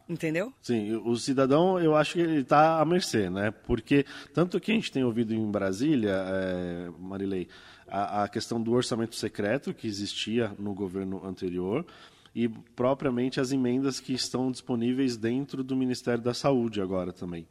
Entendeu? 0.06 0.52
Sim, 0.60 0.96
o 0.96 1.16
cidadão, 1.16 1.80
eu 1.80 1.96
acho 1.96 2.14
que 2.14 2.20
ele 2.20 2.40
está 2.40 2.78
à 2.78 2.84
mercê, 2.84 3.30
né? 3.30 3.50
Porque 3.50 4.04
tanto 4.34 4.60
que 4.60 4.70
a 4.70 4.74
gente 4.74 4.92
tem 4.92 5.02
ouvido 5.02 5.32
em 5.32 5.50
Brasília, 5.50 6.12
é, 6.12 6.90
Marilei, 6.98 7.48
a, 7.88 8.24
a 8.24 8.28
questão 8.28 8.62
do 8.62 8.72
orçamento 8.72 9.16
secreto 9.16 9.72
que 9.72 9.86
existia 9.86 10.52
no 10.58 10.74
governo 10.74 11.26
anterior 11.26 11.86
e 12.34 12.48
propriamente 12.48 13.40
as 13.40 13.50
emendas 13.50 13.98
que 13.98 14.12
estão 14.12 14.50
disponíveis 14.50 15.16
dentro 15.16 15.64
do 15.64 15.74
Ministério 15.74 16.22
da 16.22 16.34
Saúde 16.34 16.82
agora 16.82 17.12
também. 17.12 17.46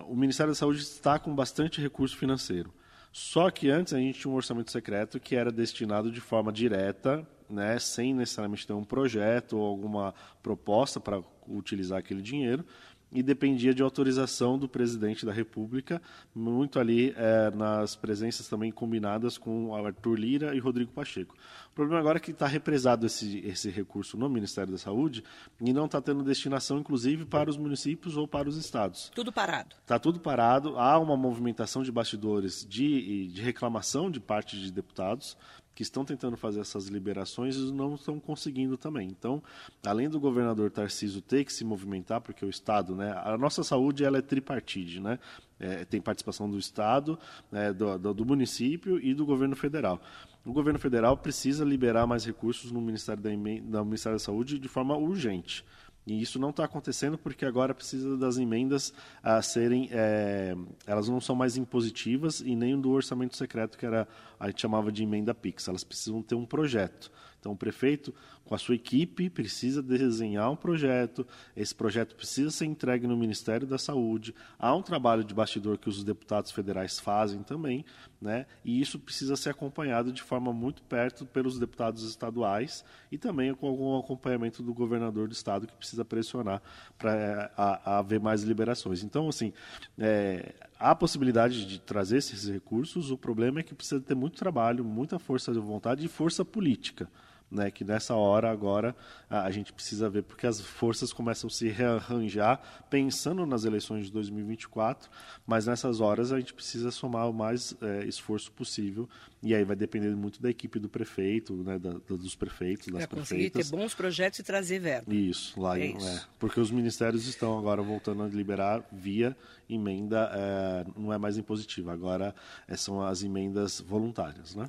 O 0.00 0.14
Ministério 0.14 0.52
da 0.52 0.56
Saúde 0.56 0.80
está 0.80 1.18
com 1.18 1.34
bastante 1.34 1.80
recurso 1.80 2.16
financeiro. 2.16 2.70
Só 3.12 3.50
que 3.50 3.70
antes 3.70 3.92
a 3.92 3.98
gente 3.98 4.20
tinha 4.20 4.30
um 4.30 4.36
orçamento 4.36 4.70
secreto 4.70 5.18
que 5.18 5.34
era 5.34 5.50
destinado 5.50 6.10
de 6.10 6.20
forma 6.20 6.52
direta, 6.52 7.26
né, 7.48 7.78
sem 7.78 8.14
necessariamente 8.14 8.66
ter 8.66 8.74
um 8.74 8.84
projeto 8.84 9.56
ou 9.56 9.66
alguma 9.66 10.14
proposta 10.42 11.00
para 11.00 11.22
utilizar 11.46 11.98
aquele 11.98 12.20
dinheiro, 12.20 12.64
e 13.10 13.22
dependia 13.22 13.72
de 13.72 13.82
autorização 13.82 14.58
do 14.58 14.68
presidente 14.68 15.24
da 15.24 15.32
República, 15.32 16.00
muito 16.34 16.78
ali 16.78 17.14
é, 17.16 17.50
nas 17.50 17.96
presenças 17.96 18.48
também 18.48 18.70
combinadas 18.70 19.38
com 19.38 19.74
Arthur 19.74 20.18
Lira 20.18 20.54
e 20.54 20.58
Rodrigo 20.58 20.92
Pacheco. 20.92 21.34
O 21.78 21.86
problema 21.86 22.00
agora 22.00 22.18
é 22.18 22.20
que 22.20 22.32
está 22.32 22.48
represado 22.48 23.06
esse, 23.06 23.38
esse 23.46 23.70
recurso 23.70 24.16
no 24.16 24.28
Ministério 24.28 24.72
da 24.72 24.78
Saúde 24.78 25.22
e 25.60 25.72
não 25.72 25.86
está 25.86 26.02
tendo 26.02 26.24
destinação, 26.24 26.80
inclusive, 26.80 27.24
para 27.24 27.48
os 27.48 27.56
municípios 27.56 28.16
ou 28.16 28.26
para 28.26 28.48
os 28.48 28.56
estados. 28.56 29.12
Tudo 29.14 29.32
parado. 29.32 29.76
Está 29.80 29.96
tudo 29.96 30.18
parado, 30.18 30.76
há 30.76 30.98
uma 30.98 31.16
movimentação 31.16 31.84
de 31.84 31.92
bastidores 31.92 32.66
de, 32.68 33.28
de 33.28 33.40
reclamação 33.40 34.10
de 34.10 34.18
parte 34.18 34.58
de 34.58 34.72
deputados, 34.72 35.36
que 35.72 35.84
estão 35.84 36.04
tentando 36.04 36.36
fazer 36.36 36.58
essas 36.58 36.88
liberações 36.88 37.54
e 37.54 37.72
não 37.72 37.94
estão 37.94 38.18
conseguindo 38.18 38.76
também. 38.76 39.06
Então, 39.06 39.40
além 39.86 40.08
do 40.08 40.18
governador 40.18 40.72
Tarciso 40.72 41.22
ter 41.22 41.44
que 41.44 41.52
se 41.52 41.64
movimentar, 41.64 42.20
porque 42.20 42.44
o 42.44 42.50
Estado, 42.50 42.96
né, 42.96 43.12
a 43.24 43.38
nossa 43.38 43.62
saúde 43.62 44.02
ela 44.02 44.18
é 44.18 44.20
tripartide, 44.20 44.98
né? 44.98 45.20
É, 45.60 45.84
tem 45.84 46.00
participação 46.00 46.48
do 46.48 46.58
Estado, 46.58 47.18
né, 47.50 47.72
do, 47.72 47.98
do, 47.98 48.14
do, 48.14 48.24
município 48.24 48.98
e 49.00 49.12
do 49.12 49.26
governo 49.26 49.56
federal. 49.56 50.00
O 50.44 50.52
governo 50.52 50.78
federal 50.78 51.16
precisa 51.16 51.64
liberar 51.64 52.06
mais 52.06 52.24
recursos 52.24 52.70
no 52.70 52.80
Ministério 52.80 53.22
da, 53.22 53.30
no 53.30 53.84
Ministério 53.84 54.16
da 54.16 54.24
Saúde 54.24 54.58
de 54.58 54.68
forma 54.68 54.96
urgente. 54.96 55.64
E 56.08 56.22
isso 56.22 56.38
não 56.38 56.48
está 56.48 56.64
acontecendo 56.64 57.18
porque 57.18 57.44
agora 57.44 57.74
precisa 57.74 58.16
das 58.16 58.38
emendas 58.38 58.94
a 59.22 59.42
serem, 59.42 59.90
é, 59.92 60.56
elas 60.86 61.06
não 61.06 61.20
são 61.20 61.36
mais 61.36 61.58
impositivas 61.58 62.40
e 62.40 62.56
nem 62.56 62.80
do 62.80 62.90
orçamento 62.90 63.36
secreto 63.36 63.76
que 63.76 63.84
era 63.84 64.08
a 64.40 64.46
gente 64.46 64.62
chamava 64.62 64.90
de 64.90 65.02
emenda 65.02 65.34
PIX. 65.34 65.68
Elas 65.68 65.84
precisam 65.84 66.22
ter 66.22 66.34
um 66.34 66.46
projeto. 66.46 67.10
Então, 67.38 67.52
o 67.52 67.56
prefeito, 67.56 68.12
com 68.44 68.54
a 68.54 68.58
sua 68.58 68.74
equipe, 68.74 69.30
precisa 69.30 69.82
desenhar 69.82 70.50
um 70.50 70.56
projeto, 70.56 71.26
esse 71.56 71.74
projeto 71.74 72.14
precisa 72.14 72.50
ser 72.50 72.64
entregue 72.64 73.06
no 73.06 73.16
Ministério 73.16 73.66
da 73.66 73.78
Saúde. 73.78 74.34
Há 74.58 74.74
um 74.74 74.82
trabalho 74.82 75.22
de 75.22 75.32
bastidor 75.34 75.78
que 75.78 75.88
os 75.88 76.02
deputados 76.02 76.50
federais 76.50 76.98
fazem 76.98 77.42
também, 77.42 77.84
né? 78.20 78.46
e 78.64 78.80
isso 78.80 78.98
precisa 78.98 79.36
ser 79.36 79.50
acompanhado 79.50 80.12
de 80.12 80.22
forma 80.22 80.52
muito 80.52 80.82
perto 80.82 81.24
pelos 81.26 81.58
deputados 81.58 82.02
estaduais 82.02 82.84
e 83.12 83.18
também 83.18 83.54
com 83.54 83.68
algum 83.68 83.96
acompanhamento 83.98 84.62
do 84.62 84.74
governador 84.74 85.28
do 85.28 85.32
estado 85.32 85.66
que 85.66 85.74
precisa 85.74 86.04
pressionar 86.04 86.60
para 86.98 87.52
haver 87.84 88.18
mais 88.18 88.42
liberações. 88.42 89.04
Então, 89.04 89.28
assim, 89.28 89.52
é, 89.96 90.54
há 90.78 90.94
possibilidade 90.94 91.66
de 91.66 91.78
trazer 91.80 92.18
esses 92.18 92.48
recursos, 92.48 93.10
o 93.10 93.18
problema 93.18 93.60
é 93.60 93.62
que 93.62 93.74
precisa 93.74 94.00
ter 94.00 94.14
muito 94.14 94.38
trabalho, 94.38 94.84
muita 94.84 95.18
força 95.18 95.52
de 95.52 95.58
vontade 95.58 96.04
e 96.04 96.08
força 96.08 96.44
política 96.44 97.08
né, 97.50 97.70
que 97.70 97.82
nessa 97.82 98.14
hora 98.14 98.50
agora 98.50 98.94
a, 99.28 99.50
gente 99.50 99.72
precisa 99.72 100.08
ver 100.08 100.22
porque 100.22 100.46
as 100.46 100.60
forças 100.60 101.12
começam 101.12 101.48
a 101.48 101.50
se 101.50 101.68
rearranjar 101.68 102.60
pensando 102.90 103.46
nas 103.46 103.64
eleições 103.64 104.06
de 104.06 104.12
2024, 104.12 105.10
mas 105.46 105.66
nessas 105.66 106.00
horas 106.00 106.30
a 106.30 106.38
gente 106.38 106.52
precisa 106.52 106.90
somar 106.90 107.28
o 107.28 107.32
mais 107.32 107.74
é, 107.80 108.04
esforço 108.04 108.52
possível 108.52 109.08
e 109.42 109.54
aí 109.54 109.64
vai 109.64 109.76
depender 109.76 110.14
muito 110.14 110.42
da 110.42 110.50
equipe 110.50 110.78
do 110.78 110.88
prefeito, 110.88 111.54
né, 111.54 111.78
da, 111.78 111.92
dos 111.92 112.34
prefeitos, 112.34 112.88
das 112.88 113.06
pra 113.06 113.18
conseguir 113.18 113.50
ter 113.50 113.64
bons 113.66 113.94
projetos 113.94 114.38
e 114.40 114.42
trazer 114.42 114.80
verba. 114.80 115.14
Isso, 115.14 115.58
lá 115.60 115.78
é 115.78 115.86
isso. 115.86 116.06
É, 116.06 116.22
porque 116.38 116.60
os 116.60 116.70
ministérios 116.70 117.26
estão 117.26 117.58
agora 117.58 117.80
voltando 117.82 118.22
a 118.22 118.26
liberar 118.26 118.86
via 118.92 119.36
emenda, 119.68 120.30
é, 120.34 120.86
não 120.96 121.12
é 121.12 121.18
mais 121.18 121.38
impositiva, 121.38 121.92
agora 121.92 122.34
é, 122.66 122.76
são 122.76 123.00
as 123.00 123.22
emendas 123.22 123.80
voluntárias, 123.80 124.54
né? 124.54 124.66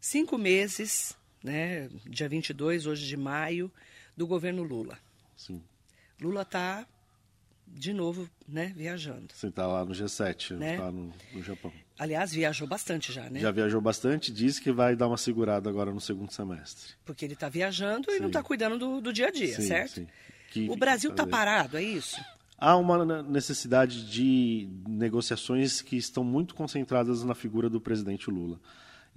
Cinco 0.00 0.38
meses 0.38 1.16
né, 1.46 1.88
dia 2.04 2.28
22, 2.28 2.86
hoje 2.86 3.06
de 3.06 3.16
maio, 3.16 3.70
do 4.16 4.26
governo 4.26 4.64
Lula. 4.64 4.98
Sim. 5.36 5.62
Lula 6.20 6.42
está 6.42 6.84
de 7.68 7.92
novo, 7.92 8.28
né, 8.48 8.72
viajando. 8.76 9.28
Você 9.32 9.48
está 9.48 9.66
lá 9.66 9.84
no 9.84 9.92
G7, 9.92 10.56
né? 10.56 10.76
Tá 10.76 10.90
no, 10.90 11.12
no, 11.32 11.42
Japão. 11.42 11.72
Aliás, 11.98 12.32
viajou 12.32 12.66
bastante 12.66 13.12
já, 13.12 13.28
né? 13.30 13.40
Já 13.40 13.50
viajou 13.50 13.80
bastante, 13.80 14.32
diz 14.32 14.58
que 14.58 14.72
vai 14.72 14.96
dar 14.96 15.06
uma 15.06 15.16
segurada 15.16 15.68
agora 15.70 15.92
no 15.92 16.00
segundo 16.00 16.32
semestre. 16.32 16.94
Porque 17.04 17.24
ele 17.24 17.34
está 17.34 17.48
viajando 17.48 18.10
sim. 18.10 18.16
e 18.16 18.20
não 18.20 18.28
está 18.28 18.42
cuidando 18.42 18.78
do, 18.78 19.00
do, 19.00 19.12
dia 19.12 19.28
a 19.28 19.30
dia, 19.30 19.54
sim, 19.54 19.62
certo? 19.62 19.94
Sim. 19.94 20.08
Que, 20.50 20.68
o 20.70 20.76
Brasil 20.76 21.10
está 21.10 21.26
parado, 21.26 21.76
é 21.76 21.82
isso? 21.82 22.20
Há 22.58 22.76
uma 22.76 23.22
necessidade 23.22 24.10
de 24.10 24.68
negociações 24.88 25.82
que 25.82 25.96
estão 25.96 26.24
muito 26.24 26.54
concentradas 26.54 27.22
na 27.22 27.34
figura 27.34 27.68
do 27.68 27.80
presidente 27.80 28.30
Lula 28.30 28.58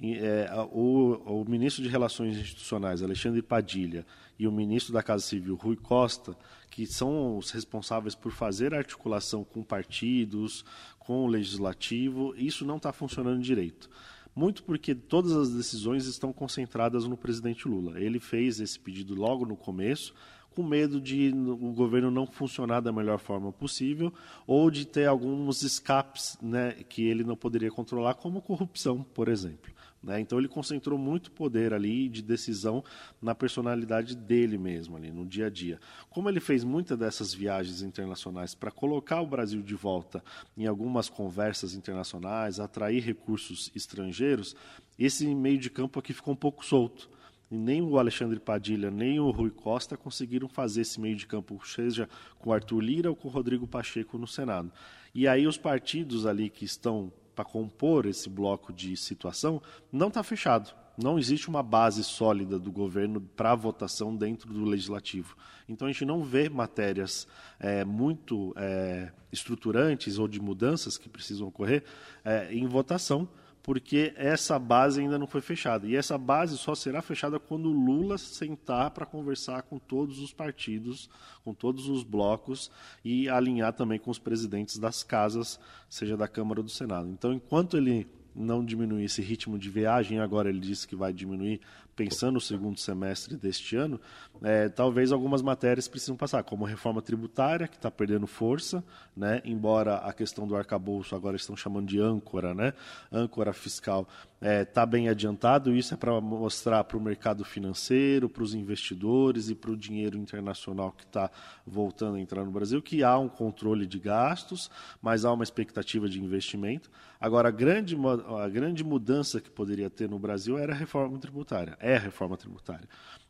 é, 0.01 0.50
o, 0.72 1.41
o, 1.41 1.50
ministro 1.50 1.84
de 1.84 1.89
Relações 1.89 2.38
Institucionais, 2.38 3.03
Alexandre 3.03 3.41
Padilha, 3.41 4.06
e 4.38 4.48
o 4.48 4.51
ministro 4.51 4.94
da 4.94 5.03
Casa 5.03 5.24
Civil, 5.24 5.56
Rui 5.56 5.75
Costa, 5.75 6.38
que 6.72 6.86
são 6.86 7.38
os 7.38 7.51
responsáveis 7.51 8.15
por 8.15 8.32
fazer 8.32 8.74
articulação 8.74 9.44
com 9.44 9.62
partidos, 9.62 10.63
com 10.98 11.25
o 11.25 11.27
legislativo, 11.27 12.34
isso 12.38 12.65
não 12.65 12.77
está 12.77 12.94
funcionando 12.94 13.41
direito. 13.41 13.89
Muito 14.34 14.63
porque 14.63 14.96
todas 14.96 15.34
as 15.34 15.50
decisões 15.50 16.06
estão 16.06 16.32
concentradas 16.32 17.06
no 17.06 17.18
presidente 17.18 17.68
Lula. 17.68 18.00
Ele 18.00 18.20
fez 18.20 18.62
esse 18.62 18.79
pedido 18.79 19.15
logo 19.15 19.46
no 19.46 19.58
começo, 19.58 20.13
com 20.51 20.63
medo 20.63 21.01
de 21.01 21.34
o 21.34 21.74
governo 21.74 22.10
não 22.10 22.25
funcionar 22.25 22.79
da 22.79 22.91
melhor 22.91 23.20
forma 23.20 23.51
possível 23.51 24.13
ou 24.48 24.72
de 24.72 24.86
ter 24.86 25.08
alguns 25.08 25.62
escapes 25.62 26.38
né, 26.41 26.72
que 26.88 27.03
ele 27.06 27.24
não 27.24 27.36
poderia 27.36 27.72
controlar, 27.72 28.15
como 28.15 28.41
corrupção, 28.41 29.03
por 29.13 29.27
exemplo. 29.27 29.72
Né? 30.01 30.20
Então 30.22 30.39
ele 30.39 30.48
concentrou 30.48 30.98
muito 30.98 31.32
poder 31.32 31.74
ali 31.74 32.08
de 32.08 32.22
decisão 32.22 32.84
na 33.22 33.36
personalidade 33.36 34.15
dele 34.15 34.58
mesmo, 34.58 34.96
ali 34.96 35.12
no 35.12 35.25
dia 35.25 35.48
a 35.48 35.50
dia. 35.50 35.79
Como 36.10 36.29
ele 36.29 36.39
fez 36.39 36.63
muitas 36.63 36.98
dessas 36.98 37.34
viagens 37.34 37.82
internacionais 37.82 38.56
para 38.56 38.72
colocar 38.72 39.22
o 39.22 39.27
Brasil 39.27 39.62
de 39.62 39.75
volta 39.75 40.24
em 40.58 40.65
algumas 40.65 41.10
conversas 41.10 41.74
internacionais, 41.74 42.60
atrair 42.60 43.03
recursos 43.03 43.72
estrangeiros, 43.75 44.56
esse 44.98 45.27
meio 45.36 45.58
de 45.58 45.70
campo 45.70 46.00
aqui 46.00 46.13
ficou 46.13 46.34
um 46.34 46.38
pouco 46.38 46.65
solto. 46.65 47.10
E 47.51 47.58
nem 47.58 47.82
o 47.82 47.98
Alexandre 47.98 48.39
Padilha, 48.39 48.91
nem 48.91 49.20
o 49.20 49.32
Rui 49.32 49.50
Costa 49.50 49.98
conseguiram 49.98 50.48
fazer 50.48 50.82
esse 50.82 51.01
meio 51.01 51.15
de 51.15 51.25
campo, 51.25 51.60
seja 51.65 52.08
com 52.38 52.51
o 52.51 52.53
Arthur 52.53 52.79
Lira 52.79 53.10
ou 53.10 53.15
com 53.15 53.27
o 53.27 53.32
Rodrigo 53.32 53.68
Pacheco 53.68 54.20
no 54.20 54.27
Senado. 54.27 54.72
E 55.15 55.27
aí 55.27 55.48
os 55.48 55.58
partidos 55.58 56.27
ali 56.27 56.48
que 56.50 56.63
estão 56.63 57.12
para 57.39 57.46
compor 57.46 58.05
esse 58.05 58.29
bloco 58.29 58.74
de 58.74 58.98
situação 58.98 59.62
não 59.89 60.10
está 60.10 60.22
fechado. 60.22 60.75
Não 61.01 61.17
existe 61.17 61.48
uma 61.48 61.63
base 61.63 62.03
sólida 62.03 62.60
do 62.60 62.69
governo 62.69 63.22
para 63.22 63.55
votação 63.55 64.13
dentro 64.13 64.51
do 64.51 64.65
legislativo. 64.65 65.38
Então 65.65 65.88
a 65.88 65.91
gente 65.91 66.03
não 66.03 66.22
vê 66.22 66.50
matérias 66.50 67.25
é, 67.58 67.86
muito 67.86 68.53
é, 68.58 69.13
estruturantes 69.31 70.19
ou 70.19 70.27
de 70.27 70.41
mudanças 70.41 70.98
que 70.98 71.08
precisam 71.08 71.48
ocorrer 71.48 71.86
é, 72.25 72.53
em 72.53 72.67
votação 72.67 73.25
porque 73.70 74.16
essa 74.16 74.58
base 74.58 75.00
ainda 75.00 75.20
não 75.20 75.28
foi 75.28 75.42
fechada. 75.42 75.86
E 75.86 75.96
essa 75.96 76.18
base 76.18 76.58
só 76.58 76.74
será 76.74 77.04
fechada 77.04 77.40
quando 77.40 77.70
Lula 77.70 78.18
sentar 78.18 78.90
para 78.90 79.06
conversar 79.06 79.62
com 79.62 79.78
todos 79.78 80.18
os 80.18 80.34
partidos, 80.34 81.08
com 81.44 81.54
todos 81.54 81.88
os 81.88 82.02
blocos 82.02 82.72
e 83.06 83.30
alinhar 83.30 83.72
também 83.74 84.00
com 84.00 84.10
os 84.10 84.18
presidentes 84.18 84.80
das 84.80 85.04
casas, 85.04 85.60
seja 85.88 86.18
da 86.18 86.28
Câmara 86.28 86.62
ou 86.62 86.64
do 86.64 86.72
Senado. 86.72 87.10
Então, 87.10 87.32
enquanto 87.32 87.78
ele 87.78 88.08
não 88.39 88.63
diminuir 88.63 89.03
esse 89.03 89.22
ritmo 89.22 89.60
de 89.60 89.69
viagem, 89.69 90.19
agora 90.19 90.50
ele 90.50 90.60
disse 90.60 90.88
que 90.88 90.96
vai 90.96 91.12
diminuir 91.12 91.60
pensando 92.00 92.36
no 92.36 92.41
segundo 92.41 92.79
semestre 92.79 93.36
deste 93.36 93.75
ano, 93.75 94.00
é, 94.41 94.69
talvez 94.69 95.12
algumas 95.12 95.41
matérias 95.41 95.86
precisam 95.86 96.15
passar, 96.15 96.41
como 96.43 96.65
a 96.65 96.69
reforma 96.69 97.01
tributária, 97.01 97.67
que 97.67 97.75
está 97.75 97.91
perdendo 97.91 98.25
força, 98.25 98.81
né? 99.17 99.41
embora 99.43 99.96
a 99.96 100.13
questão 100.13 100.48
do 100.48 100.55
arcabouço 100.55 101.13
agora 101.13 101.36
estão 101.36 101.58
chamando 101.58 101.88
de 101.88 102.00
âncora, 102.00 102.53
né? 102.53 102.74
âncora 103.12 103.51
fiscal, 103.51 104.08
está 104.41 104.86
bem 104.86 105.10
adiantado. 105.10 105.75
Isso 105.75 105.93
é 105.93 105.98
para 105.98 106.19
mostrar 106.22 106.84
para 106.84 106.98
o 106.98 107.01
mercado 107.01 107.43
financeiro, 107.43 108.29
para 108.29 108.43
os 108.43 108.53
investidores 108.53 109.50
e 109.50 109.55
para 109.55 109.72
o 109.72 109.77
dinheiro 109.77 110.17
internacional 110.17 110.91
que 110.91 111.03
está 111.03 111.29
voltando 111.65 112.15
a 112.15 112.19
entrar 112.19 112.46
no 112.46 112.51
Brasil 112.51 112.81
que 112.81 113.03
há 113.03 113.17
um 113.17 113.29
controle 113.29 113.86
de 113.86 114.00
gastos, 114.00 114.69
mas 115.01 115.25
há 115.25 115.34
uma 115.34 115.43
expectativa 115.43 116.08
de 116.08 116.22
investimento. 116.24 116.89
Agora, 117.19 117.50
a 117.50 117.51
grande, 117.51 117.98
a 118.41 118.48
grande 118.48 118.84
mudança 118.84 119.41
que 119.41 119.50
poderia 119.50 119.89
ter 119.89 120.10
no 120.10 120.17
Brasil 120.17 120.58
era 120.58 120.74
a 120.74 120.75
reforma 120.75 121.17
tributária, 121.19 121.77
é 121.79 121.96
a 121.96 122.00
reforma 122.00 122.38
tributária. 122.38 122.88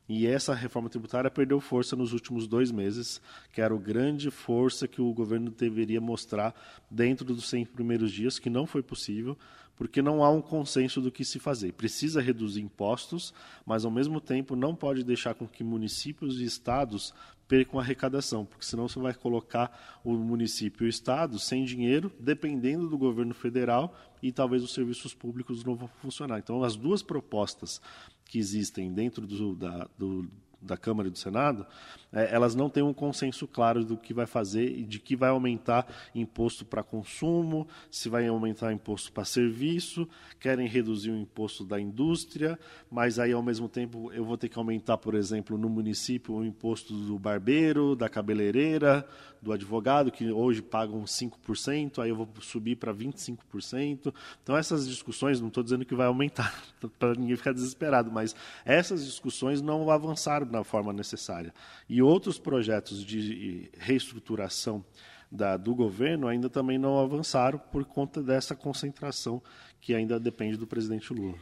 E 0.07 0.25
essa 0.25 0.55
reforma 0.55 0.89
tributária 0.89 1.29
perdeu 1.29 1.59
força 1.61 1.95
nos 1.95 2.13
últimos 2.13 2.47
dois 2.47 2.71
meses, 2.71 3.21
que 3.53 3.61
era 3.61 3.75
a 3.75 3.77
grande 3.77 4.31
força 4.31 4.87
que 4.87 4.99
o 4.99 5.13
governo 5.13 5.51
deveria 5.51 6.01
mostrar 6.01 6.55
dentro 6.89 7.23
dos 7.23 7.47
100 7.47 7.65
primeiros 7.65 8.11
dias, 8.11 8.39
que 8.39 8.49
não 8.49 8.65
foi 8.65 8.81
possível, 8.81 9.37
porque 9.79 10.01
não 10.01 10.21
há 10.25 10.29
um 10.29 10.41
consenso 10.41 10.99
do 10.99 11.09
que 11.09 11.23
se 11.23 11.39
fazer. 11.39 11.71
Precisa 11.71 12.21
reduzir 12.21 12.59
impostos, 12.59 13.33
mas 13.65 13.85
ao 13.85 13.89
mesmo 13.89 14.19
tempo 14.19 14.53
não 14.53 14.75
pode 14.75 15.05
deixar 15.05 15.33
com 15.35 15.47
que 15.47 15.63
municípios 15.63 16.41
e 16.41 16.43
estados 16.43 17.13
percam 17.47 17.79
arrecadação, 17.79 18.45
porque 18.45 18.65
senão 18.65 18.89
você 18.89 18.99
vai 18.99 19.13
colocar 19.13 20.01
o 20.03 20.13
município 20.13 20.83
e 20.83 20.87
o 20.87 20.89
estado 20.89 21.39
sem 21.39 21.63
dinheiro, 21.63 22.11
dependendo 22.19 22.89
do 22.89 22.97
governo 22.97 23.33
federal, 23.33 23.97
e 24.21 24.33
talvez 24.33 24.61
os 24.63 24.73
serviços 24.73 25.13
públicos 25.13 25.63
não 25.63 25.75
vão 25.75 25.87
funcionar. 26.01 26.39
Então, 26.39 26.61
as 26.61 26.75
duas 26.75 27.01
propostas 27.01 27.81
que 28.25 28.37
existem 28.37 28.91
dentro 28.91 29.25
do, 29.25 29.55
da, 29.55 29.87
do, 29.97 30.29
da 30.61 30.75
Câmara 30.75 31.07
e 31.07 31.11
do 31.11 31.17
Senado, 31.17 31.65
é, 32.11 32.33
elas 32.33 32.55
não 32.55 32.69
têm 32.69 32.83
um 32.83 32.93
consenso 32.93 33.47
claro 33.47 33.83
do 33.83 33.95
que 33.95 34.13
vai 34.13 34.25
fazer 34.25 34.65
e 34.65 34.83
de 34.83 34.99
que 34.99 35.15
vai 35.15 35.29
aumentar 35.29 35.87
imposto 36.13 36.65
para 36.65 36.81
consumo, 36.81 37.67
se 37.91 38.09
vai 38.09 38.27
aumentar 38.27 38.73
imposto 38.73 39.11
para 39.11 39.25
serviço, 39.25 40.07
querem 40.39 40.67
reduzir 40.67 41.11
o 41.11 41.17
imposto 41.17 41.63
da 41.63 41.79
indústria, 41.79 42.57
mas 42.89 43.19
aí 43.19 43.31
ao 43.31 43.43
mesmo 43.43 43.69
tempo 43.69 44.11
eu 44.11 44.25
vou 44.25 44.37
ter 44.37 44.49
que 44.49 44.57
aumentar, 44.57 44.97
por 44.97 45.13
exemplo, 45.13 45.57
no 45.57 45.69
município 45.69 46.33
o 46.33 46.45
imposto 46.45 46.93
do 46.93 47.19
barbeiro, 47.19 47.95
da 47.95 48.09
cabeleireira, 48.09 49.07
do 49.41 49.53
advogado, 49.53 50.11
que 50.11 50.29
hoje 50.31 50.61
pagam 50.61 51.03
5%, 51.03 51.99
aí 52.01 52.09
eu 52.09 52.15
vou 52.15 52.27
subir 52.41 52.75
para 52.75 52.93
25%. 52.93 54.13
Então 54.43 54.57
essas 54.57 54.87
discussões, 54.87 55.39
não 55.39 55.47
estou 55.47 55.63
dizendo 55.63 55.85
que 55.85 55.95
vai 55.95 56.07
aumentar, 56.07 56.61
para 56.99 57.13
ninguém 57.13 57.37
ficar 57.37 57.53
desesperado, 57.53 58.11
mas 58.11 58.35
essas 58.65 59.05
discussões 59.05 59.61
não 59.61 59.89
avançaram 59.89 60.45
da 60.45 60.63
forma 60.63 60.91
necessária. 60.91 61.53
E 61.87 61.98
outros 62.01 62.37
projetos 62.39 63.05
de 63.05 63.69
reestruturação 63.77 64.83
da, 65.31 65.57
do 65.57 65.75
governo 65.75 66.27
ainda 66.27 66.49
também 66.49 66.77
não 66.77 66.99
avançaram 66.99 67.59
por 67.59 67.85
conta 67.85 68.21
dessa 68.21 68.55
concentração 68.55 69.41
que 69.79 69.93
ainda 69.93 70.19
depende 70.19 70.57
do 70.57 70.67
presidente 70.67 71.13
Lula. 71.13 71.37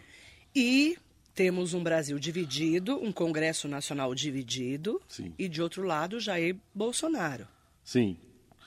E 0.55 0.97
temos 1.33 1.73
um 1.73 1.83
Brasil 1.83 2.17
dividido, 2.19 2.97
um 2.97 3.11
Congresso 3.11 3.67
Nacional 3.67 4.13
dividido, 4.15 5.01
Sim. 5.07 5.33
e 5.37 5.47
de 5.47 5.61
outro 5.61 5.83
lado, 5.83 6.19
Jair 6.19 6.55
Bolsonaro. 6.73 7.47
Sim. 7.83 8.17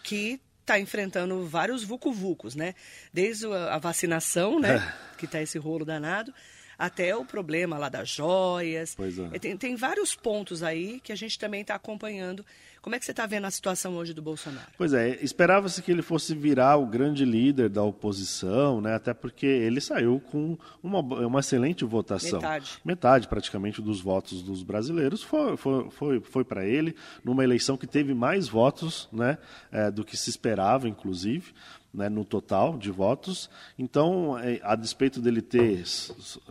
Que 0.04 0.40
está 0.60 0.78
enfrentando 0.78 1.44
vários 1.46 1.82
vucu-vucos, 1.82 2.54
né? 2.54 2.74
Desde 3.12 3.46
a 3.46 3.78
vacinação, 3.78 4.60
né? 4.60 4.76
É. 4.76 5.16
Que 5.16 5.24
está 5.24 5.42
esse 5.42 5.58
rolo 5.58 5.84
danado 5.84 6.32
até 6.80 7.14
o 7.14 7.26
problema 7.26 7.76
lá 7.76 7.90
das 7.90 8.08
joias. 8.08 8.94
Pois 8.94 9.18
é. 9.18 9.38
Tem, 9.38 9.54
tem 9.54 9.76
vários 9.76 10.14
pontos 10.14 10.62
aí 10.62 10.98
que 11.00 11.12
a 11.12 11.14
gente 11.14 11.38
também 11.38 11.60
está 11.60 11.74
acompanhando. 11.74 12.42
Como 12.80 12.96
é 12.96 12.98
que 12.98 13.04
você 13.04 13.10
está 13.10 13.26
vendo 13.26 13.44
a 13.44 13.50
situação 13.50 13.94
hoje 13.96 14.14
do 14.14 14.22
Bolsonaro? 14.22 14.66
Pois 14.78 14.94
é, 14.94 15.18
esperava-se 15.22 15.82
que 15.82 15.92
ele 15.92 16.00
fosse 16.00 16.34
virar 16.34 16.78
o 16.78 16.86
grande 16.86 17.26
líder 17.26 17.68
da 17.68 17.82
oposição, 17.82 18.80
né? 18.80 18.94
até 18.94 19.12
porque 19.12 19.44
ele 19.44 19.78
saiu 19.82 20.22
com 20.30 20.56
uma, 20.82 21.00
uma 21.00 21.40
excelente 21.40 21.84
votação. 21.84 22.40
Metade. 22.40 22.78
Metade, 22.82 23.28
praticamente, 23.28 23.82
dos 23.82 24.00
votos 24.00 24.42
dos 24.42 24.62
brasileiros 24.62 25.22
foi, 25.22 25.58
foi, 25.58 25.90
foi, 25.90 26.20
foi 26.20 26.44
para 26.44 26.64
ele, 26.64 26.96
numa 27.22 27.44
eleição 27.44 27.76
que 27.76 27.86
teve 27.86 28.14
mais 28.14 28.48
votos 28.48 29.06
né, 29.12 29.36
é, 29.70 29.90
do 29.90 30.02
que 30.02 30.16
se 30.16 30.30
esperava, 30.30 30.88
inclusive 30.88 31.52
né, 31.92 32.08
no 32.08 32.24
total 32.24 32.78
de 32.78 32.90
votos. 32.90 33.50
Então, 33.78 34.38
é, 34.38 34.60
a 34.62 34.76
despeito 34.76 35.20
dele 35.20 35.42
ter 35.42 35.84